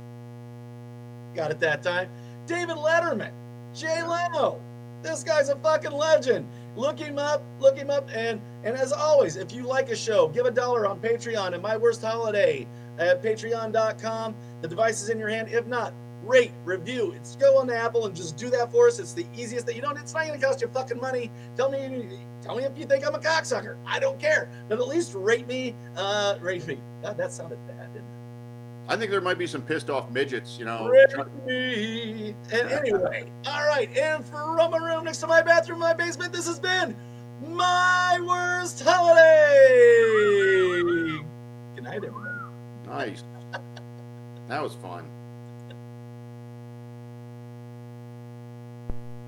got 1.34 1.50
it 1.50 1.60
that 1.60 1.82
time, 1.82 2.08
David 2.46 2.76
Letterman, 2.76 3.32
Jay 3.74 4.02
Leno. 4.02 4.60
This 5.02 5.22
guy's 5.22 5.48
a 5.48 5.56
fucking 5.56 5.92
legend. 5.92 6.46
Look 6.74 6.98
him 6.98 7.18
up, 7.18 7.42
look 7.60 7.76
him 7.76 7.90
up, 7.90 8.08
and 8.12 8.40
and 8.64 8.76
as 8.76 8.92
always, 8.92 9.36
if 9.36 9.52
you 9.52 9.62
like 9.62 9.90
a 9.90 9.96
show, 9.96 10.28
give 10.28 10.46
a 10.46 10.50
dollar 10.50 10.86
on 10.86 10.98
Patreon 11.00 11.54
and 11.54 11.62
My 11.62 11.76
Worst 11.76 12.02
Holiday 12.02 12.66
at 12.98 13.22
patreon.com. 13.22 14.34
The 14.60 14.68
device 14.68 15.02
is 15.02 15.08
in 15.08 15.18
your 15.18 15.28
hand. 15.28 15.48
If 15.50 15.66
not, 15.66 15.94
rate, 16.22 16.52
review. 16.64 17.12
It's 17.12 17.36
go 17.36 17.58
on 17.58 17.66
the 17.66 17.76
Apple 17.76 18.06
and 18.06 18.14
just 18.14 18.36
do 18.36 18.50
that 18.50 18.70
for 18.70 18.88
us. 18.88 18.98
It's 18.98 19.12
the 19.12 19.26
easiest 19.36 19.66
that 19.66 19.76
you 19.76 19.82
don't. 19.82 19.96
It's 19.98 20.14
not 20.14 20.26
going 20.26 20.38
to 20.38 20.44
cost 20.44 20.60
you 20.60 20.68
fucking 20.68 21.00
money. 21.00 21.30
Tell 21.56 21.70
me, 21.70 22.08
tell 22.42 22.56
me 22.56 22.64
if 22.64 22.76
you 22.76 22.86
think 22.86 23.06
I'm 23.06 23.14
a 23.14 23.18
cocksucker. 23.18 23.76
I 23.86 23.98
don't 23.98 24.18
care, 24.18 24.50
but 24.68 24.78
at 24.78 24.88
least 24.88 25.14
rate 25.14 25.46
me. 25.46 25.74
Uh, 25.96 26.36
rate 26.40 26.66
me. 26.66 26.78
God, 27.02 27.16
that 27.16 27.32
sounded 27.32 27.58
bad, 27.66 27.77
I 28.90 28.96
think 28.96 29.10
there 29.10 29.20
might 29.20 29.36
be 29.36 29.46
some 29.46 29.60
pissed 29.60 29.90
off 29.90 30.10
midgets, 30.10 30.58
you 30.58 30.64
know. 30.64 30.90
And 31.46 32.34
anyway, 32.52 33.30
all 33.46 33.68
right. 33.68 33.94
And 33.96 34.24
from 34.24 34.72
a 34.72 34.80
room 34.80 35.04
next 35.04 35.18
to 35.18 35.26
my 35.26 35.42
bathroom, 35.42 35.80
my 35.80 35.92
basement, 35.92 36.32
this 36.32 36.46
has 36.46 36.58
been 36.58 36.96
my 37.46 38.18
worst 38.26 38.82
holiday. 38.82 39.20
Good 41.74 41.84
night, 41.84 41.96
everybody. 41.96 42.24
Nice. 42.86 43.24
That 44.48 44.62
was 44.62 44.72
fun. 44.74 45.04